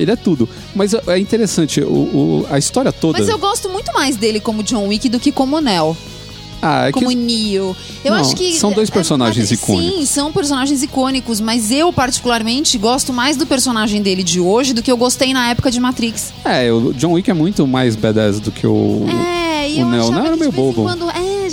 [0.00, 0.48] ele é tudo.
[0.74, 3.18] Mas é interessante, o, o- a história toda.
[3.18, 5.96] Mas eu gosto muito mais dele como John Wick do que como Neo,
[6.62, 7.14] ah, é como que...
[7.14, 7.74] Neo.
[8.04, 9.98] Eu Não, acho que são dois é- personagens é- icônicos.
[10.00, 14.82] Sim, são personagens icônicos, mas eu particularmente gosto mais do personagem dele de hoje do
[14.82, 16.32] que eu gostei na época de Matrix.
[16.44, 19.06] É, o John Wick é muito mais badass do que o.
[19.08, 20.82] É, e o eu Neo, né, era meio bobo.
[20.82, 21.48] quando, é,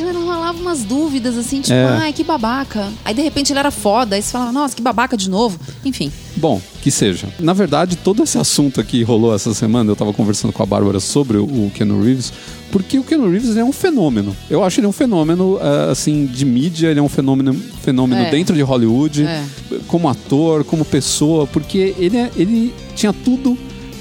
[0.48, 1.86] rolava umas dúvidas assim, tipo, É.
[2.02, 2.88] ai, que babaca.
[3.04, 5.60] Aí de repente ele era foda, aí você falava, nossa, que babaca de novo.
[5.84, 6.12] Enfim.
[6.36, 7.28] Bom, que seja.
[7.40, 11.00] Na verdade, todo esse assunto aqui rolou essa semana, eu tava conversando com a Bárbara
[11.00, 12.32] sobre o, Keanu Reeves,
[12.72, 14.36] porque o Keanu Reeves é um fenômeno.
[14.50, 18.30] Eu acho ele um fenômeno, ah, assim, de mídia, ele é um fenômeno, fenômeno É.
[18.30, 19.44] dentro de Hollywood, É.
[19.88, 23.58] como ator, como pessoa, porque ele, é- ele tinha tudo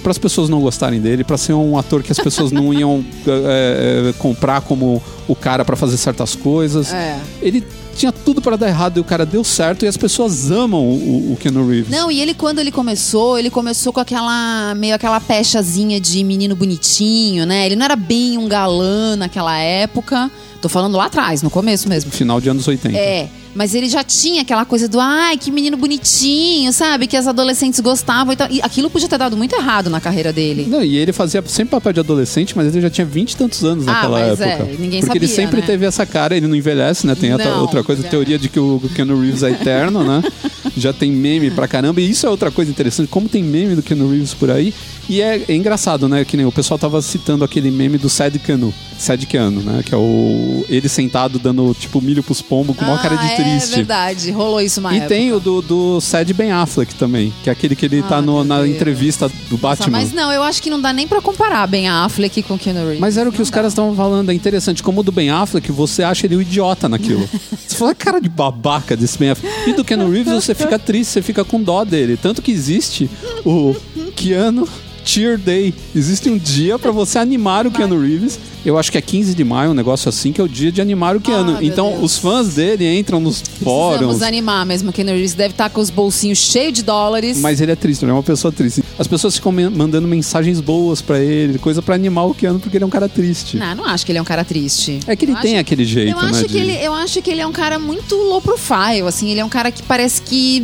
[0.06, 3.04] para as pessoas não gostarem dele, para ser um ator que as pessoas não iam
[3.26, 6.92] eh, eh, comprar como o cara para fazer certas coisas.
[6.92, 7.18] É.
[7.42, 10.80] Ele tinha tudo para dar errado e o cara deu certo e as pessoas amam
[10.80, 11.90] o, o Keanu Reeves.
[11.90, 16.54] Não, e ele quando ele começou, ele começou com aquela meio aquela pechazinha de menino
[16.54, 17.66] bonitinho, né?
[17.66, 20.30] Ele não era bem um galã naquela época.
[20.62, 22.12] Tô falando lá atrás, no começo mesmo.
[22.12, 22.96] Final de anos 80.
[22.96, 27.06] É, mas ele já tinha aquela coisa do ai, que menino bonitinho, sabe?
[27.06, 28.48] Que as adolescentes gostavam e tal.
[28.50, 30.66] E aquilo podia ter dado muito errado na carreira dele.
[30.68, 33.64] Não, e ele fazia sempre papel de adolescente, mas ele já tinha vinte e tantos
[33.64, 34.64] anos Ah, naquela mas é, época.
[34.78, 35.66] ninguém Porque ele sabia, sempre né?
[35.66, 37.14] teve essa cara, ele não envelhece, né?
[37.14, 38.08] Tem outra- Não, outra coisa, é.
[38.08, 40.22] teoria de que o Keanu Reeves é eterno, né?
[40.76, 42.00] Já tem meme pra caramba.
[42.02, 44.74] E isso é outra coisa interessante, como tem meme do Keanu Reeves por aí.
[45.08, 46.24] E é, é engraçado, né?
[46.24, 48.74] Que nem o pessoal tava citando aquele meme do Sad Keanu.
[48.98, 49.82] Sad Keanu, né?
[49.84, 53.24] Que é o ele sentado dando, tipo, milho pros pombos com uma Ah, cara de
[53.24, 53.72] é, triste.
[53.72, 55.08] É verdade, rolou isso uma E época.
[55.14, 58.22] tem o do, do Sad Ben Affleck também, que é aquele que ele tá Ah,
[58.22, 58.70] no- meu na Deus.
[58.76, 59.98] entrevista do Nossa, Batman.
[59.98, 63.00] mas não, eu acho que não dá nem pra comparar Ben Affleck com Keanu Reeves.
[63.00, 63.54] Mas era o que Não os dá.
[63.54, 64.82] caras estavam falando, é interessante.
[64.82, 67.28] Como o do Ben Affleck, você acha ele um idiota naquilo.
[67.66, 69.70] você fala, cara de babaca desse Ben Affleck.
[69.70, 72.16] E do Keanu Reeves, você fica triste, você fica com dó dele.
[72.20, 73.08] Tanto que existe
[73.44, 73.74] o
[74.14, 74.66] Keanu
[75.06, 75.72] Cheer Day.
[75.94, 78.38] Existe um dia pra você animar o Keanu Reeves.
[78.64, 80.80] Eu acho que é 15 de maio, um negócio assim, que é o dia de
[80.80, 81.58] animar o Keanu.
[81.58, 83.98] Ah, então, os fãs dele entram nos fóruns.
[83.98, 84.92] Precisamos animar mesmo.
[84.92, 87.38] Keanu Reeves deve estar com os bolsinhos cheios de dólares.
[87.38, 88.82] Mas ele é triste, ele é uma pessoa triste.
[88.98, 92.82] As pessoas ficam mandando mensagens boas pra ele, coisa pra animar o Keanu, porque ele
[92.82, 93.56] é um cara triste.
[93.56, 94.98] Não, não acho que ele é um cara triste.
[95.06, 96.42] É que ele Eu tem acho- aquele jeito, eu acho né?
[96.42, 99.38] que de- ele, eu acho que ele é um cara muito low profile, assim, ele
[99.38, 100.60] é um cara que parece que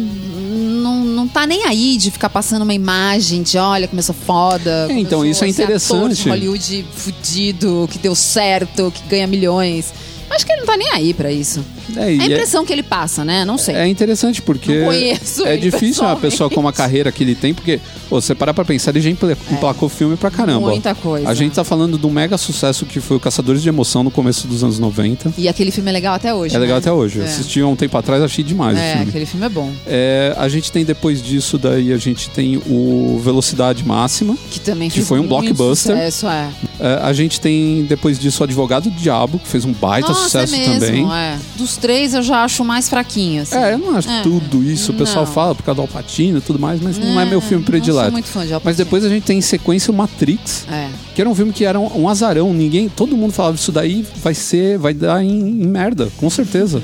[0.82, 4.14] não, não tá nem aí de ficar passando uma imagem de olha como eu sou
[4.14, 4.88] foda.
[4.90, 6.22] eu então, isso é interessante.
[6.22, 9.92] de Hollywood fudido, que deu certo, que ganha milhões.
[10.28, 11.64] Acho que ele não tá nem aí pra isso.
[11.96, 13.44] É, É a é- impressão que ele passa, né?
[13.44, 13.74] Não sei.
[13.74, 14.72] É interessante porque
[15.44, 17.80] é difícil uma pessoa com uma carreira que ele tem, porque
[18.10, 20.68] você parar pra pensar, ele já empla- emplacou filme pra caramba.
[20.68, 20.70] É.
[20.72, 21.28] Muita coisa.
[21.28, 24.10] A gente tá falando de um mega sucesso que foi o Caçadores de Emoção no
[24.10, 25.32] começo dos anos 90.
[25.38, 26.54] E aquele filme é legal até hoje.
[26.54, 26.78] É legal né?
[26.80, 27.20] até hoje.
[27.20, 27.24] É.
[27.24, 29.08] assisti há um tempo atrás, achei demais É, filme.
[29.08, 29.70] aquele filme é bom.
[29.86, 34.36] É, a gente tem depois disso, daí a gente tem o Velocidade Máxima.
[34.50, 35.94] Que também Que foi um blockbuster.
[35.96, 36.48] Sucesso, é.
[36.80, 40.24] É, a gente tem depois disso o Advogado do Diabo, que fez um baita Nossa,
[40.24, 41.12] sucesso é mesmo, também.
[41.12, 41.38] é.
[41.72, 43.56] Dos três eu já acho mais fraquinho, assim.
[43.56, 44.22] É, eu não acho É.
[44.22, 44.92] tudo isso.
[44.92, 45.32] O pessoal Não.
[45.32, 48.04] fala por causa do Alpatino e tudo mais, mas não é meu filme Não predileto.
[48.04, 50.88] sou muito fã de Al Mas depois a gente tem em sequência o Matrix, É.
[51.14, 52.52] que era um filme que era um, um azarão.
[52.52, 56.82] Ninguém, todo mundo falava isso daí vai ser, vai dar em, em merda, com certeza.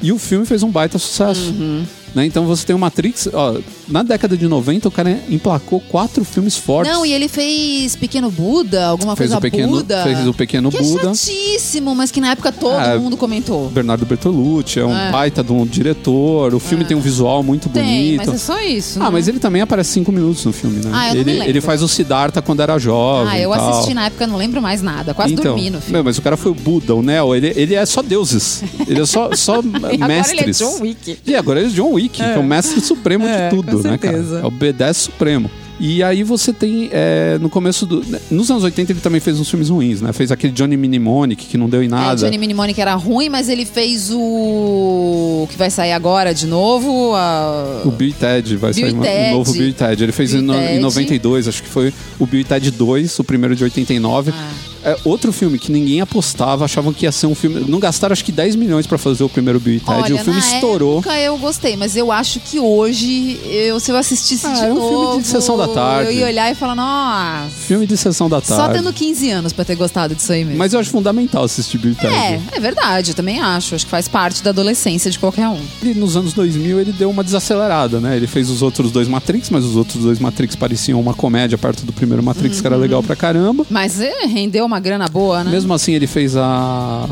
[0.00, 1.50] E o filme fez um baita sucesso.
[1.58, 1.84] Uhum.
[2.18, 2.26] Né?
[2.26, 3.56] Então você tem o Matrix, ó,
[3.86, 6.92] na década de 90 o cara emplacou quatro filmes fortes.
[6.92, 10.02] Não, e ele fez Pequeno Buda, alguma fez coisa o pequeno, Buda.
[10.02, 11.00] fez o pequeno que Buda.
[11.10, 13.68] é chatíssimo, mas que na época todo Ah, mundo comentou.
[13.70, 15.12] Bernardo Bertolucci é um É.
[15.12, 16.52] baita de um diretor.
[16.54, 17.84] O filme tem um visual muito Tem,
[18.16, 18.26] bonito.
[18.26, 18.98] mas é só isso.
[19.00, 19.10] Ah, né?
[19.12, 20.90] mas ele também aparece cinco minutos no filme, né?
[20.92, 21.48] Ah, eu ele, me lembro.
[21.50, 23.32] ele faz o Siddhartha quando era jovem.
[23.32, 25.14] Ah, eu assisti na época, não lembro mais nada.
[25.14, 25.92] Quase então, dormi no filme.
[25.92, 28.62] meu, mas o cara foi o Buda, o Neo, ele, ele é só deuses.
[28.88, 29.60] Ele é só, só
[29.92, 30.40] E agora mestres.
[30.40, 31.18] ele é John Wick.
[31.26, 33.88] E agora ele é John Wick, que é o mestre supremo É, de tudo, com
[33.88, 34.16] né, cara?
[34.16, 35.50] É o B10 supremo.
[35.80, 38.04] E aí você tem, é, no começo do...
[38.32, 40.12] Nos anos 80 ele também fez uns filmes ruins, né?
[40.12, 42.16] Fez aquele Johnny Mnemonic, que não deu em É, nada.
[42.20, 45.46] Johnny Mnemonic era ruim, mas ele fez o...
[45.50, 47.12] que vai sair agora de novo.
[47.14, 49.28] a- O Bill e Ted, vai Bill sair uma- Ted.
[49.28, 50.02] um novo Bill e Ted.
[50.02, 50.72] Ele fez em, e no- Ted.
[50.74, 54.32] em 92, acho que foi o Bill e Ted 2, o primeiro de 89.
[54.34, 54.50] Ah.
[54.88, 57.64] É outro filme que ninguém apostava, achavam que ia ser um filme.
[57.68, 59.90] Não gastaram acho que 10 milhões pra fazer o primeiro Bill e Ted.
[59.90, 60.98] Olha, e o filme na estourou.
[60.98, 64.72] época eu gostei, mas eu acho que hoje, eu, se eu assistisse Ah, de é
[64.72, 65.20] um filme novo...
[65.20, 66.10] de sessão da tarde.
[66.12, 67.48] Eu ia olhar e falar, nossa...
[67.50, 68.62] Filme de sessão da tarde.
[68.62, 70.58] Só tendo 15 anos pra ter gostado disso aí mesmo.
[70.58, 72.14] Mas eu acho fundamental assistir Bill e Ted.
[72.14, 73.74] É, é verdade, eu também acho.
[73.74, 75.60] Acho que faz parte da adolescência de qualquer um.
[75.82, 78.16] E nos anos 2000 ele deu uma desacelerada, né?
[78.16, 81.84] Ele fez os outros dois Matrix, mas os outros dois Matrix pareciam uma comédia perto
[81.84, 82.82] do primeiro Matrix, que era Uhum.
[82.82, 83.66] legal pra caramba.
[83.70, 85.50] Mas é, rendeu uma grana boa, né?
[85.50, 87.06] Mesmo assim, ele fez a,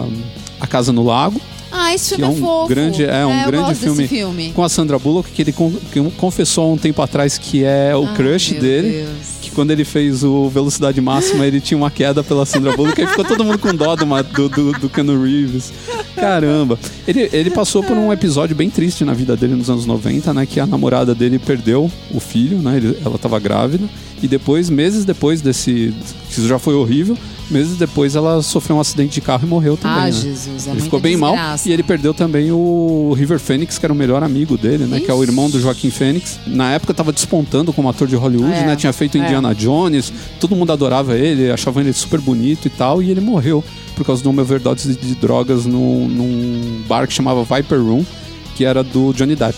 [0.60, 1.40] a Casa no Lago,
[1.70, 2.68] Ah, esse filme é é, um fofo.
[2.68, 4.52] grande, é um eu grande filme, filme.
[4.54, 7.94] com a Sandra Bullock, que ele con- que confessou há um tempo atrás que é
[7.94, 8.90] o Ah, crush meu dele.
[9.04, 9.36] Deus.
[9.42, 13.06] Que quando ele fez o Velocidade Máxima, ele tinha uma queda pela Sandra Bullock, aí
[13.06, 14.04] ficou todo mundo com dó do,
[14.48, 15.72] do, do, Keanu Reeves.
[16.16, 16.78] Caramba.
[17.06, 20.46] Ele, ele passou por um episódio bem triste na vida dele nos anos 90, né?
[20.46, 22.76] Que a namorada dele perdeu o filho, né?
[22.78, 23.84] ele- ela tava grávida.
[24.22, 25.94] E depois, meses depois desse.
[26.30, 27.16] Isso já foi horrível.
[27.50, 29.96] Meses depois ela sofreu um acidente de carro e morreu também.
[29.96, 30.12] Ah, né?
[30.12, 31.68] Jesus, é ele ficou bem mal desgraça.
[31.68, 34.98] e ele perdeu também o River Phoenix, que era o melhor amigo dele, né?
[34.98, 36.40] Que é o irmão do Joaquim Phoenix.
[36.44, 38.74] Na época tava despontando como ator de Hollywood, É, né?
[38.74, 39.20] Tinha feito é.
[39.20, 43.62] Indiana Jones, todo mundo adorava ele, achava ele super bonito e tal, e ele morreu
[43.94, 48.04] por causa de uma overdose de, de drogas num, num bar que chamava Viper Room,
[48.56, 49.56] que era do Johnny Depp.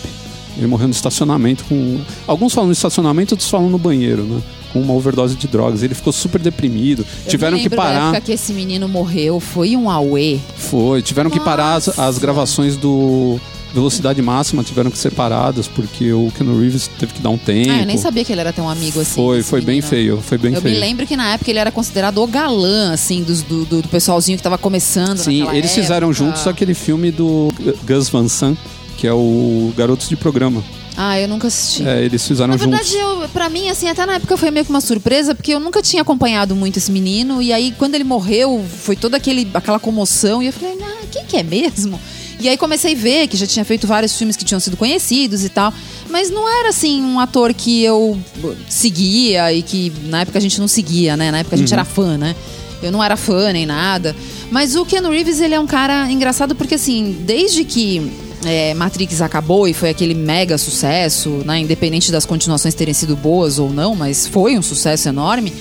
[0.59, 1.99] Ele morreu no estacionamento com.
[2.27, 4.41] Alguns falam no estacionamento, outros falam no banheiro, né?
[4.73, 5.81] Com uma overdose de drogas.
[5.81, 7.03] Ele ficou super deprimido.
[7.25, 8.03] Eu tiveram que lembro Da parar.
[8.09, 10.37] época que esse menino morreu, foi um auê.
[10.57, 12.05] Foi, tiveram que parar as, Nossa.
[12.05, 13.39] as gravações do
[13.73, 17.71] Velocidade Máxima, tiveram que ser paradas, porque o Keanu Reeves teve que dar um tempo.
[17.71, 19.13] Ah, eu nem sabia que ele era tão amigo assim.
[19.15, 19.87] Foi, foi bem menino.
[19.87, 20.73] feio, foi bem Eu feio.
[20.73, 24.37] me lembro que na época ele era considerado o galã, assim, dos- do, do, pessoalzinho
[24.37, 25.19] que tava começando.
[25.19, 26.25] Sim, eles fizeram época.
[26.25, 27.49] juntos aquele filme do
[27.87, 28.57] Gus Van Sant,
[28.99, 30.61] que é o Garotos de Programa.
[30.97, 31.87] Ah, eu nunca assisti.
[31.87, 32.89] É, eles fizeram Na juntos.
[32.91, 35.59] verdade, eu, pra mim, assim, até na época foi meio que uma surpresa, porque eu
[35.59, 37.41] nunca tinha acompanhado muito esse menino.
[37.41, 40.43] E aí, quando ele morreu, foi toda aquele, aquela comoção.
[40.43, 41.97] E eu falei, ah, quem que é mesmo?
[42.41, 45.45] E aí comecei a ver que já tinha feito vários filmes que tinham sido conhecidos
[45.45, 45.73] e tal.
[46.09, 48.19] Mas não era, assim, um ator que eu
[48.67, 51.31] seguia e que na época a gente não seguia, né?
[51.31, 52.35] Na época a gente era fã, né?
[52.83, 54.13] Eu não era fã nem nada.
[54.51, 58.11] Mas o Keanu Reeves, ele é um cara engraçado porque, assim, desde que
[58.45, 61.59] é, Matrix acabou e foi aquele mega sucesso, né?
[61.59, 65.53] Independente das continuações terem sido boas ou não, mas foi um sucesso enorme.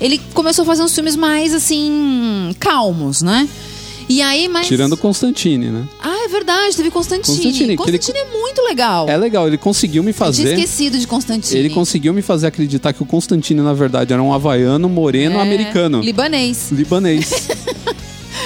[0.00, 3.48] Ele começou a fazer uns filmes mais assim calmos, né?
[4.08, 5.84] E aí, mas Tirando Constantine, né?
[6.02, 7.36] Ah, é verdade, teve Constantine.
[7.36, 9.08] Constantine, Constantine, ele- é muito legal.
[9.08, 10.54] É legal, ele conseguiu me Eu tinha fazer.
[10.54, 11.56] esquecido de Constantine.
[11.60, 15.42] Ele conseguiu me fazer acreditar que o Constantine, na verdade, era um havaiano moreno É,
[15.42, 16.00] americano.
[16.00, 16.72] Libanês.
[16.72, 17.30] libanês.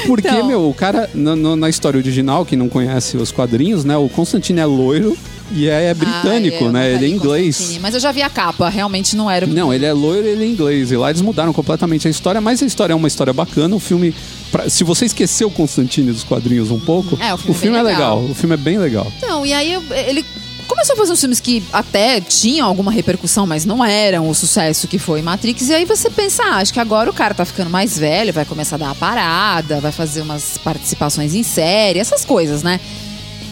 [0.07, 0.47] Porque, Então.
[0.47, 3.97] meu, o cara, na, na- na história original, quem não conhece os quadrinhos, né?
[3.97, 5.17] O Constantine é loiro
[5.53, 6.93] e é, é britânico, Ah, é, né?
[6.95, 7.79] Ele é inglês.
[7.81, 10.31] Mas eu já vi a capa, realmente não era o Não, ele é loiro e
[10.31, 10.91] ele é inglês.
[10.91, 13.75] E lá eles mudaram completamente a história, mas a história é uma história bacana.
[13.77, 14.15] O filme.
[14.53, 17.83] pra- se você esqueceu o Constantine dos quadrinhos um pouco, É, o filme é é
[17.83, 18.19] bem legal.
[18.19, 18.31] legal.
[18.31, 19.13] O filme é bem legal.
[19.19, 19.73] Então, e aí
[20.07, 20.25] ele
[20.67, 24.89] começou a fazer uns filmes que até tinham alguma repercussão, mas não eram o sucesso
[24.89, 25.69] que foi Matrix.
[25.69, 28.45] E aí você pensa, ah, acho que agora o cara tá ficando mais velho, vai
[28.45, 32.81] começar a dar uma parada, vai fazer umas participações em série, essas coisas, né?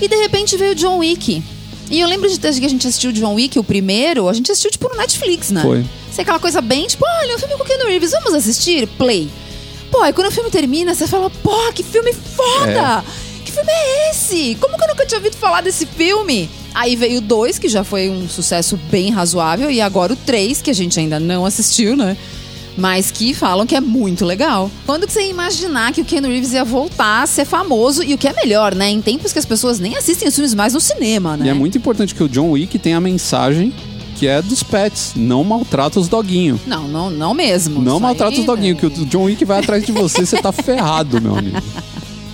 [0.00, 1.42] E de repente veio John Wick.
[1.90, 4.50] E eu lembro de desde que a gente assistiu John Wick, o primeiro, a gente
[4.50, 5.62] assistiu tipo no Netflix, né?
[5.62, 5.84] Foi.
[6.10, 8.86] Sei aquela coisa bem, tipo, olha, um filme com o Keanu Reeves, vamos assistir?
[8.86, 9.30] Play.
[9.90, 13.04] Pô, aí quando o filme termina, você fala, pô, que filme foda!
[13.44, 14.56] Que filme é esse?
[14.60, 16.48] Como que eu nunca tinha ouvido falar desse filme?
[16.74, 20.62] Aí veio o 2, que já foi um sucesso bem razoável, e agora o 3,
[20.62, 22.16] que a gente ainda não assistiu, né?
[22.76, 24.70] Mas que falam que é muito legal.
[24.86, 28.02] Quando que você ia imaginar que o Keanu Reeves ia voltar a ser famoso?
[28.02, 28.88] E o que é melhor, né?
[28.88, 31.46] Em tempos que as pessoas nem assistem os filmes mais no cinema, né?
[31.46, 33.74] E é muito importante que o John Wick tenha a mensagem
[34.22, 35.14] que é dos pets.
[35.16, 36.60] Não maltrata os doguinhos.
[36.66, 37.82] Não, não, não mesmo.
[37.82, 40.40] Não Isso maltrata aí, os doguinhos, que o John Wick vai atrás de você, você
[40.40, 41.56] tá ferrado, meu amigo.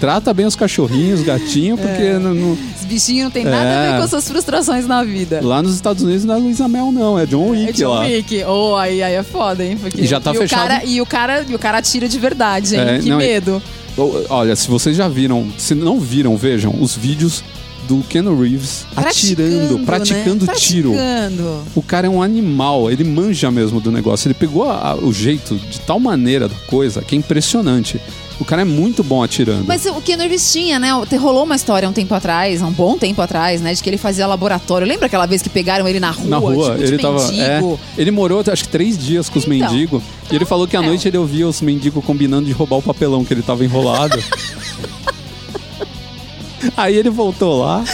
[0.01, 2.19] Trata bem os cachorrinhos, os gatinhos, porque É.
[2.19, 3.91] no- no- Os bichinhos não tem nada a É.
[3.93, 5.41] ver com as suas frustrações na vida.
[5.43, 8.01] lá nos Estados Unidos não é Luísa Mel, não, é John Wick É John lá.
[8.03, 8.45] Wick.
[8.45, 9.77] Oh, aí, aí é foda, hein?
[9.81, 10.01] Porque...
[10.01, 10.61] E já tá o fechado.
[10.69, 12.81] Cara, e, o cara, e o cara atira de verdade, hein?
[12.81, 13.63] É, que não, e- medo.
[14.31, 17.43] Olha, se vocês já viram, se não viram, vejam os vídeos
[17.89, 20.53] do Keanu Reeves atirando, praticando né?
[20.55, 20.93] tiro.
[20.93, 21.63] Praticando.
[21.75, 24.29] O cara é um animal, ele manja mesmo do negócio.
[24.29, 28.01] Ele pegou a- a- o jeito de tal maneira da coisa que é impressionante.
[28.41, 29.65] O cara é muito bom atirando.
[29.67, 30.91] Mas o Keanu Reeves tinha, né?
[31.19, 33.75] Rolou uma história um tempo atrás, um bom tempo atrás, né?
[33.75, 34.87] De que ele fazia laboratório.
[34.87, 36.29] Lembra aquela vez que pegaram ele na rua?
[36.29, 37.21] Na rua, tipo, ele tava.
[37.35, 37.61] É,
[37.97, 39.71] ele morou acho que três dias com os Então.
[39.71, 40.03] mendigos.
[40.31, 40.87] E ele falou que à é.
[40.87, 44.23] noite ele ouvia os mendigos combinando de roubar o papelão que ele tava enrolado.
[46.77, 47.85] Aí ele voltou lá.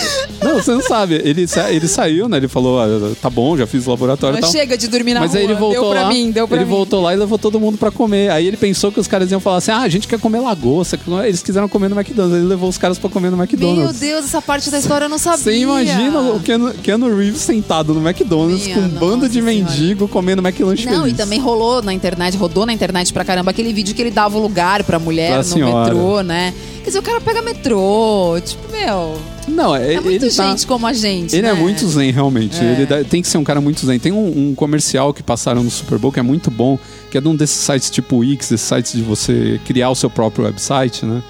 [0.44, 1.14] Não, você não sabe.
[1.24, 2.36] Ele, sa- ele saiu, né?
[2.36, 2.86] Ele falou: ah,
[3.20, 4.60] tá bom, já fiz o laboratório e Mas tal.
[4.60, 5.38] chega de dormir na Mas rua.
[5.40, 6.08] aí ele voltou deu pra lá.
[6.08, 6.70] mim, deu pra ele mim.
[6.70, 8.30] voltou lá e levou todo mundo pra comer.
[8.30, 10.98] Aí ele pensou que os caras iam falar assim: ah, a gente quer comer lagosta.
[11.26, 12.38] Eles quiseram comer no McDonald's.
[12.38, 13.98] Ele levou os caras pra comer no Meu McDonald's.
[14.00, 15.38] Deus, essa parte da história eu não sabia.
[15.44, 19.52] Você imagina o Keanu, Keanu Reeves sentado no McDonald's Minha com um bando de senhora.
[19.52, 21.12] mendigo comendo McLanche Não, feliz.
[21.14, 24.36] e também rolou na internet, rodou na internet pra caramba aquele vídeo que ele dava
[24.36, 25.94] o lugar pra mulher Pra no senhora.
[25.94, 26.52] metrô, né?
[26.82, 29.16] Quer dizer, o cara pega metrô, tipo, meu,
[29.48, 31.34] Não, é, é muito tá- gente como a gente.
[31.36, 31.60] Ele é né?
[31.60, 32.58] muito zen, realmente.
[32.58, 32.72] É.
[32.72, 33.98] Ele dá- tem que ser um cara muito zen.
[33.98, 36.78] Tem um, um comercial que passaram no Super Bowl que é muito bom,
[37.10, 40.08] que é de um desses sites tipo Wix, esses sites de você criar o seu
[40.10, 41.22] próprio website, né?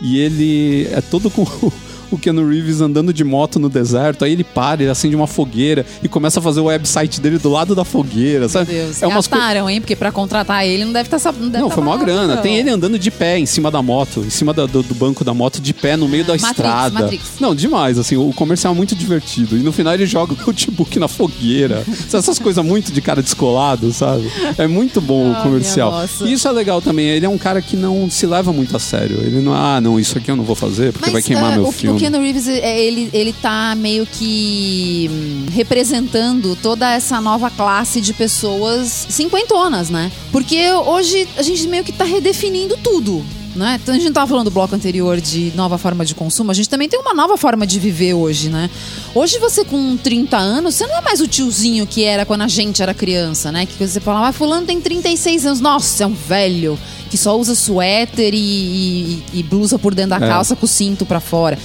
[0.00, 1.46] E ele é todo com
[2.16, 4.24] o Keanu Reeves andando de moto no deserto.
[4.24, 7.50] Aí ele para, ele acende uma fogueira e começa a fazer o website dele do
[7.50, 8.72] lado da fogueira, sabe?
[8.72, 9.80] Meu Deus, é umas co- gastaram, hein?
[9.80, 11.58] Porque pra contratar ele não deve estar sabendo.
[11.58, 12.36] Não, foi maior grana.
[12.38, 15.24] Tem ele andando de pé em cima da moto, em cima da- do, do banco
[15.24, 17.00] da moto, de pé no meio da Matrix, estrada.
[17.00, 17.24] Matrix.
[17.40, 19.56] Não, demais, assim, o comercial é muito divertido.
[19.56, 21.84] E no final ele joga o notebook na fogueira.
[22.12, 24.30] Essas coisas muito de cara descolado, sabe?
[24.58, 25.92] É muito bom Ah, o comercial.
[26.24, 27.06] E isso é legal também.
[27.08, 29.18] Ele é um cara que não se leva muito a sério.
[29.20, 31.66] Ele não, ah, não, isso aqui eu não vou fazer porque vai queimar ah, meu
[31.68, 31.96] o, filme.
[31.96, 38.00] O Keanu Reeves, é, ele, ele tá meio que hum, representando toda essa nova classe
[38.00, 40.10] de pessoas cinquentonas, né?
[40.32, 43.24] Porque hoje a gente meio que tá redefinindo tudo.
[43.54, 43.78] Né?
[43.82, 46.54] Então a gente não tava falando do bloco anterior de nova forma de consumo, a
[46.54, 48.70] gente também tem uma nova forma de viver hoje, né?
[49.14, 52.48] Hoje você com 30 anos, você não é mais o tiozinho que era quando a
[52.48, 53.66] gente era criança, né?
[53.66, 56.78] Que você falava, ah, fulano tem 36 anos, nossa, é um velho
[57.10, 60.28] que só usa suéter e, e- e blusa por dentro da É.
[60.30, 61.58] calça com o cinto pra fora.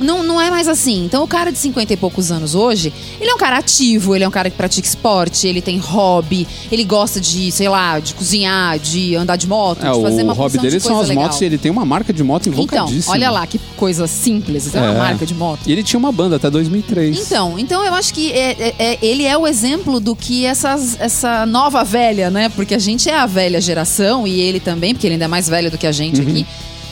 [0.00, 1.04] Não, não é mais assim.
[1.04, 4.24] Então, o cara de 50 e poucos anos hoje, ele é um cara ativo, ele
[4.24, 8.14] é um cara que pratica esporte, ele tem hobby, ele gosta de, sei lá, de
[8.14, 11.00] cozinhar, de andar de moto, É, de fazer o uma hobby porção de dele são
[11.00, 11.24] as legal.
[11.24, 13.12] motos e ele tem uma marca de moto Então, invocadíssima.
[13.14, 14.98] olha lá que coisa simples, é uma É.
[14.98, 15.60] marca de moto.
[15.66, 17.18] E ele tinha uma banda até 2003.
[17.18, 20.96] Então, então eu acho que é- é- é- ele é o exemplo do que essas,
[21.00, 22.48] essa nova velha, né?
[22.48, 25.48] Porque a gente é a velha geração e ele também, porque ele ainda é mais
[25.48, 26.28] velho do que a gente Uhum.
[26.28, 26.46] aqui.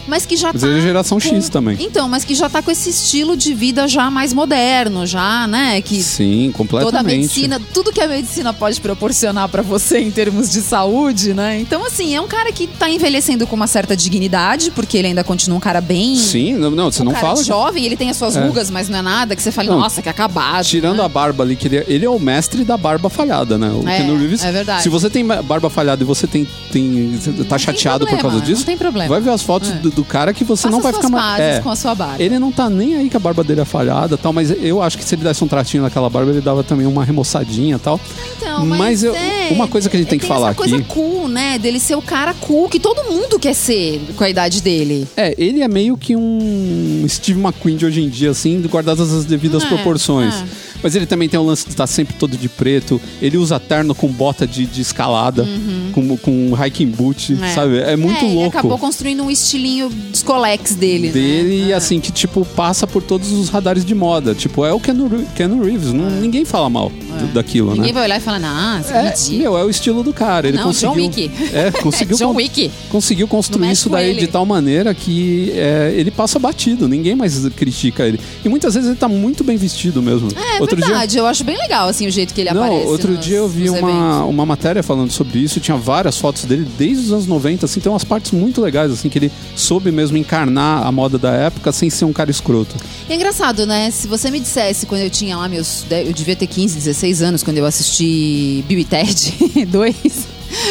[0.08, 1.76] Mas que já Mas tá é geração com- X também.
[1.80, 5.80] Então, mas que já tá com esse estilo de vida já mais moderno, já, né?
[5.82, 6.90] Que Sim, completamente.
[6.96, 11.34] toda a medicina, tudo que a medicina pode proporcionar pra você em termos de saúde,
[11.34, 11.58] né?
[11.60, 15.22] Então, assim, é um cara que tá envelhecendo com uma certa dignidade, porque ele ainda
[15.22, 16.16] continua um cara bem.
[16.16, 17.44] Sim, não, não você um não cara fala.
[17.44, 18.40] jovem, ele tem as suas É.
[18.46, 20.64] rugas, mas não é nada que você fale, Não, nossa, que acabado.
[20.64, 21.04] Tirando né?
[21.04, 23.68] a barba ali, que ele é, ele é o mestre da barba falhada, né?
[23.70, 24.42] O É, Keanu Reeves.
[24.44, 24.82] é verdade.
[24.82, 27.18] Se você tem barba falhada e você tem, tem
[27.48, 29.08] tá tem chateado por problema, causa disso, não tem problema.
[29.08, 29.74] vai ver as fotos É.
[29.74, 31.40] do, do cara que você Faça não vai ficar mais.
[31.40, 32.22] É, com a sua barba.
[32.22, 34.96] ele não tá nem aí que a barba dele é falhada tal, mas eu acho
[34.96, 38.00] que se ele desse um tratinho naquela barba, ele dava também uma remoçadinha e tal.
[38.36, 40.76] Então, Mas eu- é, uma coisa que a gente tem ele que falar essa coisa
[40.76, 41.58] aqui- cool, né?
[41.58, 45.06] Dele ser o cara cool que todo mundo quer ser com a idade dele.
[45.16, 49.24] É, ele é meio que um Steve McQueen de hoje em dia, assim, guardadas as
[49.24, 50.34] devidas É, proporções.
[50.78, 50.80] É.
[50.82, 53.00] Mas ele também tem o lance de estar sempre todo de preto.
[53.20, 55.46] Ele usa terno com bota de, de escalada,
[55.92, 57.44] com, com hiking boot, Uhum.
[57.44, 57.54] É.
[57.54, 57.78] sabe?
[57.78, 58.56] É muito é, Ele louco.
[58.58, 61.10] acabou construindo um estilinho dos colex dele.
[61.10, 61.70] Dele, né?
[61.72, 61.74] É.
[61.74, 64.34] assim, que tipo, passa por todos os radares de moda.
[64.34, 65.92] Tipo, é o Keanu, Keanu Reeves.
[65.92, 67.74] Não, ninguém fala mal do- daquilo, É.
[67.74, 67.92] Ninguém né?
[67.92, 69.38] vai olhar e falar, você é, É, ridículo.
[69.38, 70.48] meu, é o estilo do cara.
[70.48, 70.94] Ele Não, conseguiu.
[70.94, 71.30] John Wick.
[71.52, 72.16] É, conseguiu.
[72.18, 72.70] John Wick.
[72.88, 74.20] conseguiu construir isso daí ele.
[74.20, 78.18] de tal maneira que é, ele passa batido, ninguém mais critica ele.
[78.44, 80.28] E muitas vezes ele tá muito bem vestido mesmo.
[80.56, 82.86] É verdade, eu acho bem legal assim o jeito que ele Não, aparece.
[82.86, 84.28] outro nos- dia eu vi uma, eventos.
[84.30, 87.90] uma matéria falando sobre isso, tinha várias fotos dele desde os anos 90, assim, tem
[87.90, 91.90] umas partes muito legais, assim, que ele soube mesmo encarnar a moda da época sem
[91.90, 92.74] ser um cara escroto.
[93.08, 93.90] E é engraçado, né?
[93.90, 95.84] Se você me dissesse quando eu tinha lá meus.
[95.90, 99.32] Eu devia ter 15, 16 anos quando eu assisti Bill e Ted
[99.68, 99.96] 2,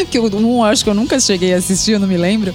[0.09, 2.53] que o um eu acho que eu nunca cheguei a assistir, eu não me lembro.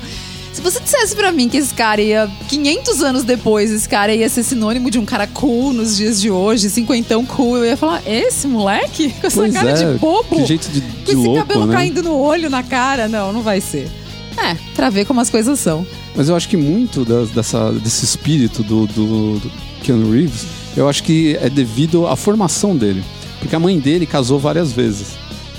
[0.53, 4.29] Se você dissesse pra mim que esse cara ia, 500 anos depois, esse cara ia
[4.29, 8.03] ser sinônimo de um cara cool nos dias de hoje, cinquentão cool, eu ia falar,
[8.07, 9.15] esse moleque?
[9.21, 10.37] Com essa pois cara é, de bobo?
[10.37, 11.75] que jeito de, de com esse louco, cabelo né?
[11.75, 13.09] caindo no olho, na cara?
[13.09, 13.91] Não, não vai ser.
[14.37, 15.87] É, pra ver como as coisas são.
[16.15, 19.51] Mas eu acho que muito da- dessa, desse espírito do, do, do
[19.83, 20.45] Keanu Reeves,
[20.77, 23.03] eu acho que é devido à formação dele.
[23.41, 25.09] Porque a mãe dele casou várias vezes.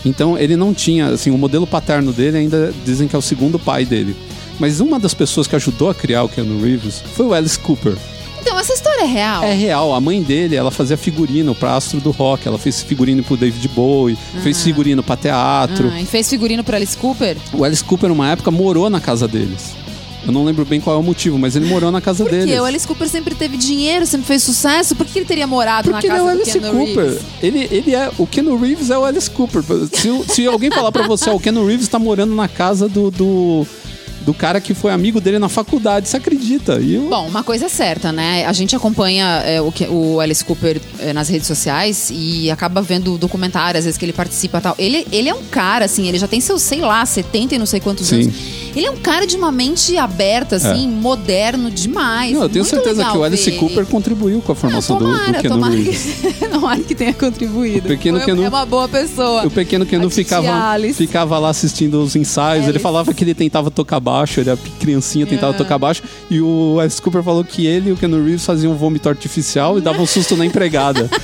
[0.06, 3.58] Então ele não tinha, assim, o modelo paterno dele ainda dizem que é o segundo
[3.58, 4.16] pai dele.
[4.64, 7.98] Mas uma das pessoas que ajudou a criar o Keanu Reeves foi o Alice Cooper.
[8.42, 9.44] Então, essa história é real?
[9.44, 13.22] É real, a mãe dele, ela fazia figurino pra astro do rock, ela fez figurino
[13.26, 15.92] pro David Bowie, fez figurino pra teatro.
[15.94, 17.36] Ah, e fez figurino pra Alice Cooper?
[17.52, 19.72] O Alice Cooper, numa época, morou na casa deles.
[20.26, 22.46] Eu não lembro bem qual é o motivo, mas ele morou na casa Por deles.
[22.46, 22.58] quê?
[22.58, 24.96] O Alice Cooper sempre teve dinheiro, sempre fez sucesso.
[24.96, 27.06] Por que ele teria morado Porque na ele é casa o Alice Cooper.
[27.06, 27.22] Reeves?
[27.42, 28.10] Ele, ele é.
[28.18, 29.62] O Keanu Reeves é o Alice Cooper.
[29.92, 33.12] Se, se alguém falar pra você, ó, o Keanu Reeves tá morando na casa do,
[33.12, 33.68] do,
[34.26, 36.80] do cara que foi amigo dele na faculdade, você acredita?
[36.80, 38.46] E eu, Bom, uma coisa é certa, né?
[38.46, 42.82] A gente acompanha é, o, que- o Alice Cooper é, nas redes sociais e acaba
[42.82, 44.76] vendo documentários, às vezes que ele participa e tal.
[44.78, 47.66] Ele, ele é um cara, assim, ele já tem seus, sei lá, 70 e não
[47.66, 48.16] sei quantos Sim.
[48.20, 48.24] É.
[48.24, 48.36] anos.
[48.76, 52.34] Ele é um cara de uma mente aberta, assim, moderno demais.
[52.34, 53.86] não, eu tenho certeza que o Alice ver Cooper ele.
[53.86, 56.04] contribuiu com a Não, formação do, do tomara, Keanu tomara Reeves.
[56.40, 57.86] que, tomara que tenha contribuído.
[57.86, 59.46] O pequeno Foi- Keanu- É uma boa pessoa.
[59.46, 60.96] O pequeno Keanu ficava, Alice.
[60.98, 62.64] ficava lá assistindo os ensaios.
[62.64, 62.82] Ele Alice.
[62.84, 65.58] falava que ele tentava tocar baixo, ele era criancinha, tentava É.
[65.58, 66.04] tocar baixo.
[66.30, 69.78] E o Alice Cooper falou que ele e o Keanu Reeves faziam um vômito artificial
[69.78, 71.10] e davam um susto na empregada.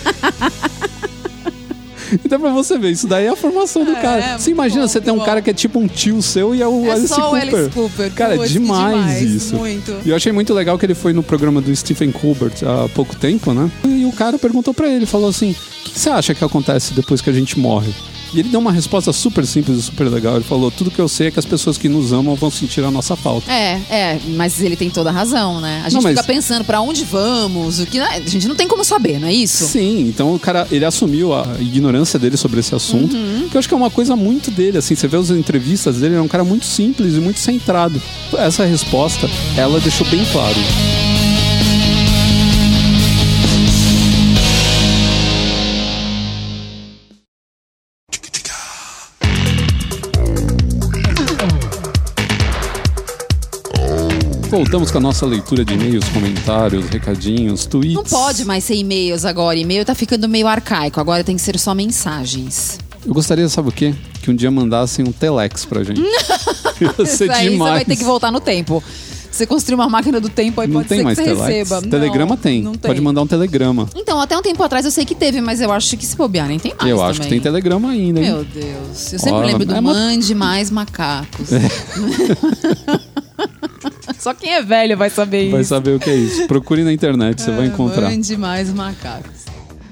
[2.25, 4.23] Então pra você ver, isso daí é a formação do É, cara.
[4.23, 6.61] é Você imagina, bom, você tem um cara que é tipo um tio seu e
[6.61, 7.55] é o É Alice só o Cooper.
[7.59, 8.11] Alice Cooper.
[8.13, 9.55] Cara, que demais, demais, isso.
[9.55, 9.95] muito.
[10.03, 13.15] E eu achei muito legal que ele foi no programa do Stephen Colbert há pouco
[13.15, 13.69] tempo, né?
[13.85, 17.21] E o cara perguntou pra ele, falou assim: "O que você acha que acontece depois
[17.21, 17.93] que a gente morre?"
[18.33, 20.35] E ele deu uma resposta super simples e super legal.
[20.35, 22.83] Ele falou: "Tudo que eu sei é que as pessoas que nos amam vão sentir
[22.83, 25.79] a nossa falta." É, é, mas ele tem toda a razão, né?
[25.85, 28.67] A gente Não, mas- fica pensando pra onde vamos, o que a gente não tem
[28.67, 29.65] como saber, não é isso?
[29.67, 33.47] Sim, então o cara, ele assumiu a ignorância dele sobre esse assunto, Uhum.
[33.49, 36.13] que eu acho que é uma coisa muito dele, assim, você vê as entrevistas dele,
[36.13, 38.01] ele é um cara muito simples e muito centrado.
[38.37, 40.57] Essa resposta, ela deixou bem claro.
[54.59, 57.93] Voltamos com a nossa leitura de e-mails, comentários, recadinhos, tweets.
[57.95, 59.57] Não pode mais ser e-mails agora.
[59.57, 60.99] E-mail tá ficando meio arcaico.
[60.99, 62.77] Agora tem que ser só mensagens.
[63.05, 63.95] Eu gostaria, sabe o quê?
[64.21, 66.01] Que um dia mandassem um telex pra gente.
[66.81, 67.71] Ia ser Isso aí demais.
[67.71, 68.83] você vai ter que voltar no tempo.
[69.31, 71.47] Você construir uma máquina do tempo, aí Não pode tem ser mais que você telex.
[71.55, 71.81] receba.
[71.81, 72.61] Não, Telegrama tem.
[72.61, 72.89] Não tem.
[72.89, 73.87] Pode mandar um telegrama.
[73.95, 76.47] Então, até um tempo atrás eu sei que teve, mas eu acho que se bobear
[76.49, 77.61] nem tem mais eu acho que tem também.
[77.61, 78.25] telegrama ainda, hein?
[78.25, 79.13] Meu Deus.
[79.13, 81.47] Eu sempre lembro do é uma- Mande Mais Macacos.
[84.19, 85.69] Só quem é velho vai saber Vai isso.
[85.69, 86.47] saber o que é isso.
[86.47, 88.09] Procure na internet, você vai Ah, encontrar.
[88.11, 89.39] Mande Mais Macacos.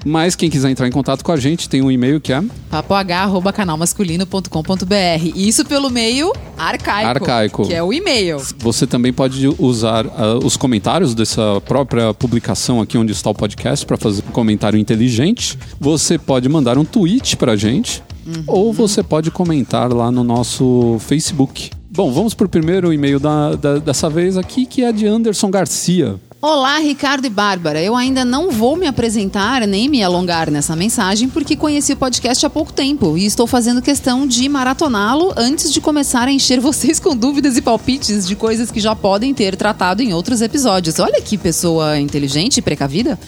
[0.06, 2.40] Mas quem quiser entrar em contato com a gente, tem um e-mail que é
[2.70, 5.32] papoh.canalmasculino.com.br.
[5.34, 7.08] Isso pelo meio arcaico.
[7.08, 7.66] Arcaico.
[7.66, 8.38] Que é o e-mail.
[8.58, 13.84] Você também pode usar uh, os comentários dessa própria publicação aqui onde está o podcast
[13.84, 15.58] para fazer um comentário inteligente.
[15.80, 18.44] Você pode mandar um tweet pra gente Uhum.
[18.46, 21.70] ou você pode comentar lá no nosso Facebook.
[21.98, 26.14] Bom, vamos pro primeiro e-mail da, da- dessa vez aqui, que é de Anderson Garcia.
[26.40, 27.82] Olá, Ricardo e Bárbara.
[27.82, 32.46] Eu ainda não vou me apresentar nem me alongar nessa mensagem porque conheci o podcast
[32.46, 37.00] há pouco tempo e estou fazendo questão de maratoná-lo antes de começar a encher vocês
[37.00, 41.00] com dúvidas e palpites de coisas que já podem ter tratado em outros episódios.
[41.00, 43.18] Olha que pessoa inteligente e precavida.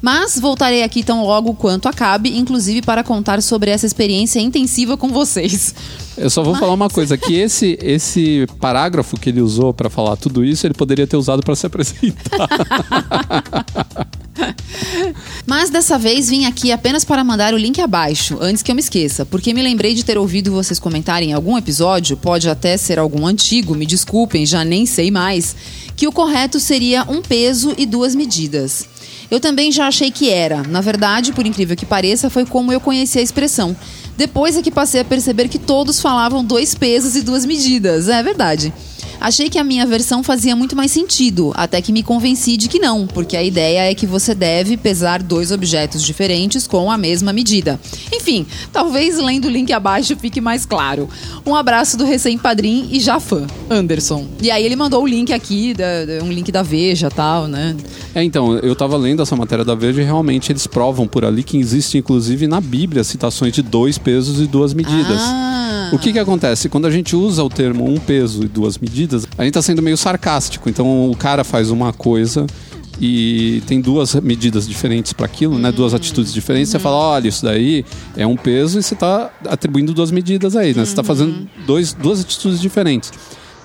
[0.00, 5.08] Mas voltarei aqui tão logo quanto acabe, inclusive para contar sobre essa experiência intensiva com
[5.08, 5.74] vocês.
[6.16, 10.16] Eu só vou falar uma coisa, que esse, esse parágrafo que ele usou para falar
[10.16, 12.48] tudo isso, ele poderia ter usado para se apresentar.
[15.46, 18.80] Mas dessa vez vim aqui apenas para mandar o link abaixo, antes que eu me
[18.80, 22.98] esqueça, porque me lembrei de ter ouvido vocês comentarem em algum episódio, pode até ser
[22.98, 25.56] algum antigo, me desculpem, já nem sei mais,
[25.96, 28.88] que o correto seria um peso e duas medidas.
[29.30, 30.62] Eu também já achei que era.
[30.64, 33.76] Na verdade, por incrível que pareça, foi como eu conheci a expressão.
[34.16, 38.08] Depois é que passei a perceber que todos falavam dois pesos e duas medidas.
[38.08, 38.72] É verdade.
[39.20, 42.78] Achei que a minha versão fazia muito mais sentido, até que me convenci de que
[42.78, 47.32] não, porque a ideia é que você deve pesar dois objetos diferentes com a mesma
[47.32, 47.78] medida.
[48.12, 51.08] Enfim, talvez lendo o link abaixo fique mais claro.
[51.44, 54.26] Um abraço do recém-padrim e já fã, Anderson.
[54.40, 55.74] E aí ele mandou o link aqui,
[56.22, 57.76] um link da Veja e tal, né?
[58.14, 61.42] É, então, eu tava lendo essa matéria da Veja e realmente eles provam por ali
[61.42, 65.20] que existe, inclusive, na Bíblia, citações de dois pesos e duas medidas.
[65.20, 65.59] Ah.
[65.92, 66.68] O que que acontece?
[66.68, 69.82] Quando a gente usa o termo um peso e duas medidas, a gente tá sendo
[69.82, 70.70] meio sarcástico.
[70.70, 72.46] Então, o cara faz uma coisa
[73.00, 75.72] e tem duas medidas diferentes para aquilo, né?
[75.72, 76.70] Duas atitudes diferentes.
[76.70, 77.84] Você fala, olha, isso daí
[78.16, 80.84] é um peso e você tá atribuindo duas medidas aí, né?
[80.84, 83.12] Você tá fazendo dois, duas atitudes diferentes.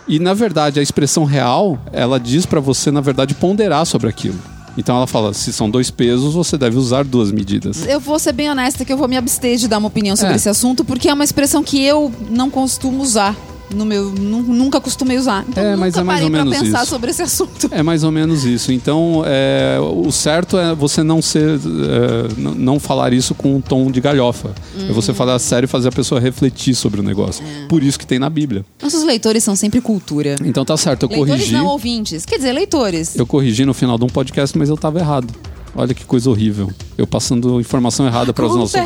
[0.08, 4.40] E na verdade, a expressão real, ela diz para você, na verdade, ponderar sobre aquilo.
[4.78, 7.86] Então ela fala, se são dois pesos, você deve usar duas medidas.
[7.88, 10.34] Eu vou ser bem honesta que eu vou me abster de dar uma opinião sobre
[10.34, 10.36] É.
[10.36, 13.36] esse assunto, porque é uma expressão que eu não costumo usar.
[13.74, 15.44] No meu, nu- nunca costumei usar.
[15.50, 16.90] Então É, nunca mas é mais parei ou menos pra pensar isso.
[16.92, 17.68] sobre esse assunto.
[17.72, 18.72] É mais ou menos isso.
[18.72, 23.90] Então, é, o certo é você não ser, é, não falar isso com um tom
[23.90, 24.54] de galhofa.
[24.78, 25.18] É você Uhum.
[25.18, 27.44] falar sério e fazer a pessoa refletir sobre o negócio.
[27.44, 27.68] É.
[27.68, 28.64] Por isso que tem na Bíblia.
[28.82, 30.36] Nossos leitores são sempre cultura.
[30.46, 31.54] Então tá certo, eu leitores corrigi.
[31.54, 32.24] não ouvintes.
[32.26, 33.16] Quer dizer, leitores.
[33.16, 35.34] Eu corrigi no final de um podcast, mas eu tava errado.
[35.76, 36.72] Olha que coisa horrível.
[36.98, 38.80] Eu passando informação errada para os nossos.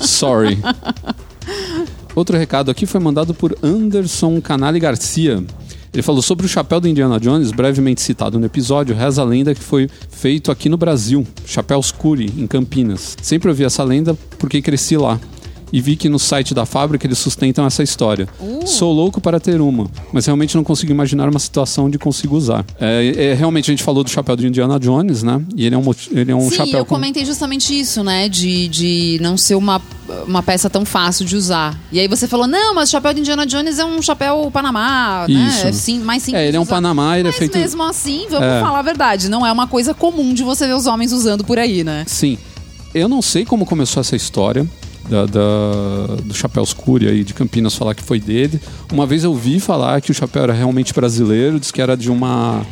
[0.00, 0.58] Sorry.
[2.14, 5.44] Outro recado aqui foi mandado por Anderson Canale Garcia.
[5.92, 9.54] Ele falou sobre o chapéu do Indiana Jones, brevemente citado no episódio, reza a lenda
[9.54, 13.16] que foi feito aqui no Brasil, Chapéu Scuri, em Campinas.
[13.22, 15.20] Sempre ouvi essa lenda porque cresci lá.
[15.74, 18.28] E vi que no site da fábrica eles sustentam essa história.
[18.38, 18.64] Uh.
[18.64, 22.64] Sou louco para ter uma, mas realmente não consigo imaginar uma situação onde consigo usar.
[22.80, 25.42] É, é, realmente a gente falou do chapéu do Indiana Jones, né?
[25.56, 25.82] E ele é um,
[26.12, 28.28] ele é um Sim, chapéu eu com- comentei justamente isso, né?
[28.28, 29.82] De, de não ser uma,
[30.28, 31.76] uma peça tão fácil de usar.
[31.90, 35.26] E aí você falou, não, mas o chapéu de Indiana Jones é um chapéu Panamá,
[35.28, 35.48] né?
[35.48, 35.66] Isso.
[35.66, 36.40] É sim, mais simples.
[36.40, 36.68] É, ele é um de.
[36.68, 37.58] Panamá, ele é Mas feito.
[37.58, 38.60] mesmo assim, vamos É.
[38.60, 41.58] falar a verdade, não é uma coisa comum de você ver os homens usando por
[41.58, 42.04] aí, né?
[42.06, 42.38] Sim.
[42.94, 44.64] Eu não sei como começou essa história
[45.08, 48.60] da, da- do Chapéu Escuro aí de Campinas falar que foi dele.
[48.92, 52.10] Uma vez eu vi falar que o chapéu era realmente brasileiro, disse que era de
[52.10, 52.62] uma.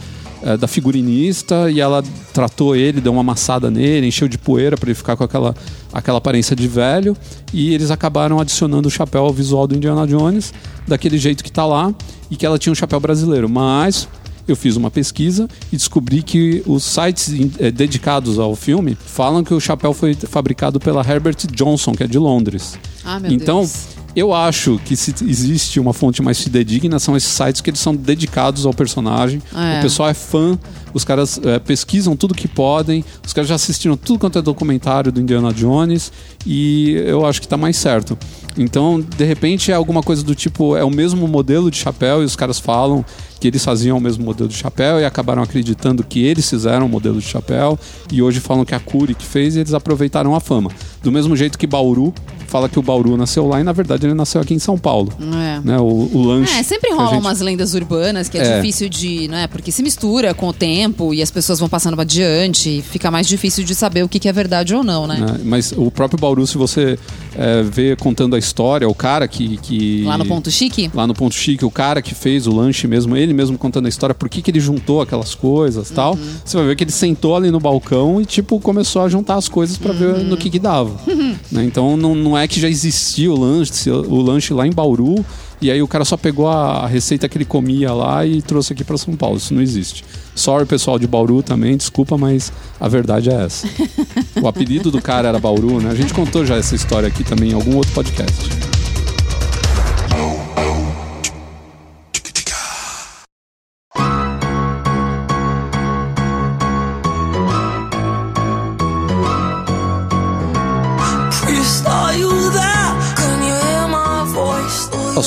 [0.42, 2.02] eh, da figurinista e ela
[2.32, 5.54] tratou ele, deu uma amassada nele, encheu de poeira para ele ficar com aquela,
[5.92, 7.16] aquela aparência de velho.
[7.52, 10.52] E eles acabaram adicionando o chapéu ao visual do Indiana Jones,
[10.88, 11.94] daquele jeito que tá lá,
[12.30, 13.48] e que ela tinha um chapéu brasileiro.
[13.48, 14.08] Mas
[14.46, 19.54] eu fiz uma pesquisa e descobri que os sites eh, dedicados ao filme falam que
[19.54, 22.78] o chapéu foi fabricado pela Herbert Johnson, que é de Londres.
[23.04, 23.88] Ah, meu então, Deus.
[24.14, 27.94] eu acho que se existe uma fonte mais fidedigna, são esses sites que eles são
[27.94, 29.42] dedicados ao personagem.
[29.54, 29.78] É.
[29.78, 30.58] O pessoal é fã,
[30.94, 35.10] os caras eh, pesquisam tudo que podem, os caras já assistiram tudo quanto é documentário
[35.12, 36.12] do Indiana Jones
[36.46, 38.16] e eu acho que tá mais certo.
[38.56, 42.24] Então, de repente, é alguma coisa do tipo, é o mesmo modelo de chapéu e
[42.26, 43.02] os caras falam
[43.40, 46.88] que eles faziam o mesmo modelo de chapéu e acabaram acreditando que eles fizeram o
[46.88, 47.78] modelo de chapéu
[48.12, 50.70] e hoje falam que a Curi que fez e eles aproveitaram a fama.
[51.02, 52.12] Do mesmo jeito que Bauru
[52.46, 55.10] fala que o Bauru nasceu lá e na verdade ele nasceu aqui em São Paulo.
[55.18, 55.60] É.
[55.64, 55.78] Né?
[55.78, 56.52] O, o lanche.
[56.56, 58.56] É, sempre rolam gente- umas lendas urbanas que é, É.
[58.56, 59.46] difícil de, né?
[59.46, 60.81] Porque se mistura com o tempo
[61.12, 64.28] e as pessoas vão passando adiante, e fica mais difícil de saber o que que
[64.28, 65.18] é verdade ou não, né?
[65.18, 65.40] né?
[65.44, 66.98] Mas o próprio Bauru, se você
[67.36, 69.56] é, vê contando a história, o cara que.
[69.58, 70.90] que Lá no Ponto Chique?
[70.94, 73.88] lá no Ponto Chique, o cara que fez o lanche mesmo, ele mesmo contando a
[73.88, 76.92] história, por que, que ele juntou aquelas coisas e tal, você vai ver que ele
[76.92, 80.50] sentou ali no balcão e, tipo, começou a juntar as coisas pra ver no que
[80.50, 80.92] que dava.
[81.50, 81.64] né?
[81.64, 85.24] Então, não, não é que já existia o lanche, o lanche lá em Bauru,
[85.62, 88.82] e aí o cara só pegou a, receita que ele comia lá e trouxe aqui
[88.82, 89.36] pra São Paulo.
[89.36, 90.04] Isso não existe.
[90.34, 93.68] Sorry, pessoal de Bauru também, desculpa, mas a verdade é essa.
[94.42, 95.90] o apelido do cara era Bauru, né?
[95.90, 98.81] A gente contou já essa história aqui também em algum outro podcast.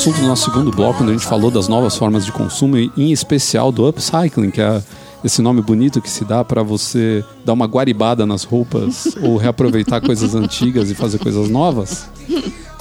[0.06, 2.92] Assunto do nosso segundo bloco, quando a gente falou das novas formas de consumo, e
[2.96, 4.84] em especial do upcycling, que é
[5.24, 10.02] esse nome bonito que se dá para você dar uma guaribada nas roupas ou reaproveitar
[10.02, 12.08] coisas antigas e fazer coisas novas.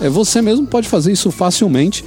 [0.02, 2.04] É, você mesmo pode fazer isso facilmente.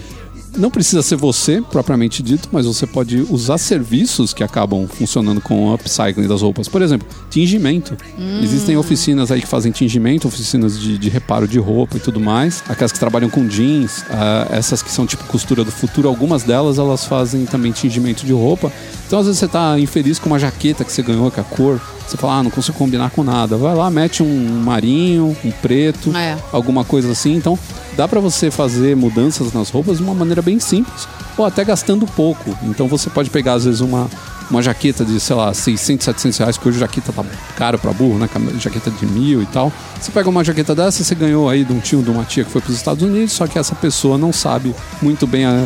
[0.57, 5.67] Não precisa ser você, propriamente dito, mas você pode usar serviços que acabam funcionando com
[5.67, 6.67] o upcycling das roupas.
[6.67, 7.95] Por exemplo, tingimento.
[8.41, 12.63] Existem oficinas aí que fazem tingimento, oficinas de, de reparo de roupa e tudo mais.
[12.67, 16.79] Aquelas que trabalham com jeans, ah, essas que são tipo costura do futuro, algumas delas
[16.79, 18.71] elas fazem também tingimento de roupa.
[19.05, 21.79] Então, às vezes, você tá infeliz com uma jaqueta que você ganhou, com a cor.
[22.07, 23.57] Você fala, ah, não consigo combinar com nada.
[23.57, 26.38] Vai lá, mete um marinho, um preto, É.
[26.51, 27.35] alguma coisa assim.
[27.35, 27.59] Então,
[27.98, 32.06] dá pra você fazer mudanças nas roupas de uma maneira bem simples, ou até gastando
[32.06, 32.56] pouco.
[32.64, 34.07] Então, você pode pegar, às vezes, uma,
[34.52, 37.26] uma jaqueta de, sei lá, 600, 700 reais, que hoje jaqueta tá
[37.57, 38.30] caro pra burro, né?
[38.60, 39.74] Jaqueta de mil e tal.
[39.99, 42.52] Você pega uma jaqueta dessa, você ganhou aí de um tio, de uma tia que
[42.52, 45.65] foi pros Estados Unidos, só que essa pessoa não sabe muito bem a-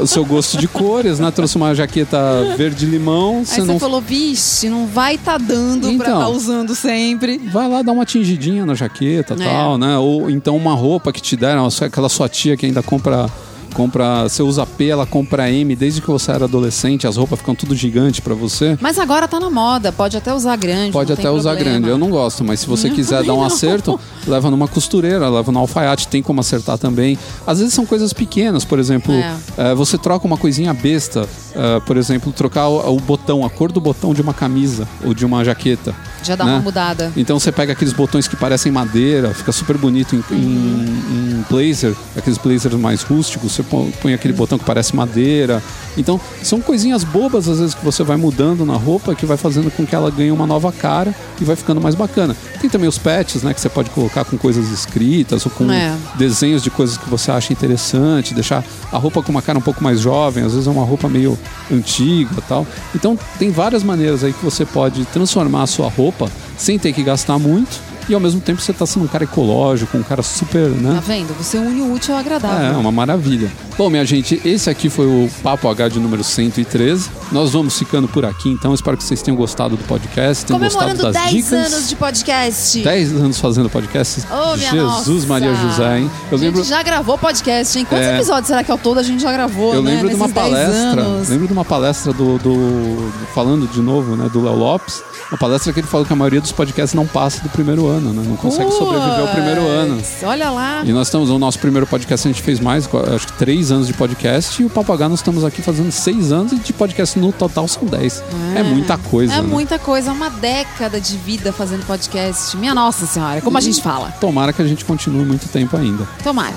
[0.00, 1.30] o seu gosto de cores, né?
[1.30, 2.18] Trouxe uma jaqueta
[2.56, 6.20] verde-limão, Aí você não falou, vixe, não vai tá dando pra Então.
[6.20, 7.38] tá usando sempre.
[7.52, 9.36] vai lá dar uma tingidinha na jaqueta É.
[9.44, 9.96] tal, né?
[9.98, 13.26] Ou então uma roupa que te deram, aquela sua tia que ainda compra.
[13.74, 17.54] Compra, você usa P, ela compra M desde que você era adolescente, as roupas ficam
[17.54, 18.76] tudo gigante pra você.
[18.80, 20.92] Mas agora tá na moda, pode até usar grande.
[20.92, 21.78] Pode até usar problema.
[21.78, 21.88] grande.
[21.88, 25.58] Eu não gosto, mas se você quiser dar um acerto, leva numa costureira, leva no
[25.60, 27.18] alfaiate, tem como acertar também.
[27.46, 29.34] Às vezes são coisas pequenas, por exemplo, É.
[29.56, 33.80] eh, você troca uma coisinha besta, eh, por exemplo, trocar o, botão, a cor do
[33.80, 35.94] botão de uma camisa ou de uma jaqueta.
[36.22, 36.52] Já dá né?
[36.54, 37.12] uma mudada.
[37.16, 41.94] Então você pega aqueles botões que parecem madeira, fica super bonito em, em- em blazer,
[42.16, 45.62] aqueles blazers mais rústicos, você põe, aquele botão que parece madeira.
[45.96, 49.70] Então são coisinhas bobas às vezes que você vai mudando na roupa que vai fazendo
[49.70, 52.36] com que ela ganhe uma nova cara e vai ficando mais bacana.
[52.60, 55.94] Tem também os patches, né, que você pode colocar com coisas escritas ou com É.
[56.16, 59.82] desenhos de coisas que você acha interessante, deixar a roupa com uma cara um pouco
[59.82, 61.38] mais jovem, às vezes é uma roupa meio
[61.70, 62.66] antiga e tal.
[62.94, 67.02] Então tem várias maneiras aí que você pode transformar a sua roupa sem ter que
[67.02, 70.70] gastar muito e ao mesmo tempo você tá sendo um cara ecológico, um cara super,
[70.70, 71.02] Tá né?
[71.06, 71.34] vendo?
[71.36, 72.78] Você une o útil ao É, agradável.
[72.80, 73.50] uma maravilha.
[73.76, 77.10] Bom, minha gente, esse aqui foi o Papo H de número 113.
[77.30, 80.94] Nós vamos ficando por aqui, então espero que vocês tenham gostado do podcast, tenham gostado
[81.00, 81.52] das 10 dicas.
[81.72, 82.82] anos de podcast.
[82.82, 84.22] 10 anos fazendo podcast.
[84.30, 85.26] Ô, minha Jesus nossa.
[85.28, 86.10] Maria José, hein?
[86.30, 87.84] Eu a lembro, gente já gravou podcast, hein?
[87.88, 88.16] Quantos É.
[88.16, 89.92] episódios será que ao todo a gente já gravou, eu né?
[89.92, 94.28] lembro de uma 10 palestra, lembro de uma palestra do, do- falando de novo, né,
[94.32, 95.02] do Léo Lopes.
[95.30, 97.97] Uma palestra que ele falou que a maioria dos podcasts não passa do primeiro ano,
[98.00, 98.22] né?
[98.26, 99.96] Não consegue sobreviver ao primeiro ano.
[99.96, 100.82] Puts, Olha lá.
[100.84, 103.86] E nós estamos, o nosso primeiro podcast a gente fez mais, acho que três anos
[103.86, 107.32] de podcast, e o Papagaio nós estamos aqui fazendo seis anos, e de podcast no
[107.32, 108.22] total são dez.
[108.54, 109.34] É, muita coisa.
[109.34, 109.42] É né?
[109.42, 112.56] muita coisa, uma década de vida fazendo podcast.
[112.56, 114.10] Minha nossa senhora, como a gente fala.
[114.20, 116.06] Tomara que a gente continue muito tempo ainda.
[116.22, 116.54] Tomara.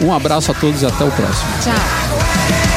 [0.00, 1.48] Um abraço a todos e até o próximo.
[1.62, 2.71] Tchau.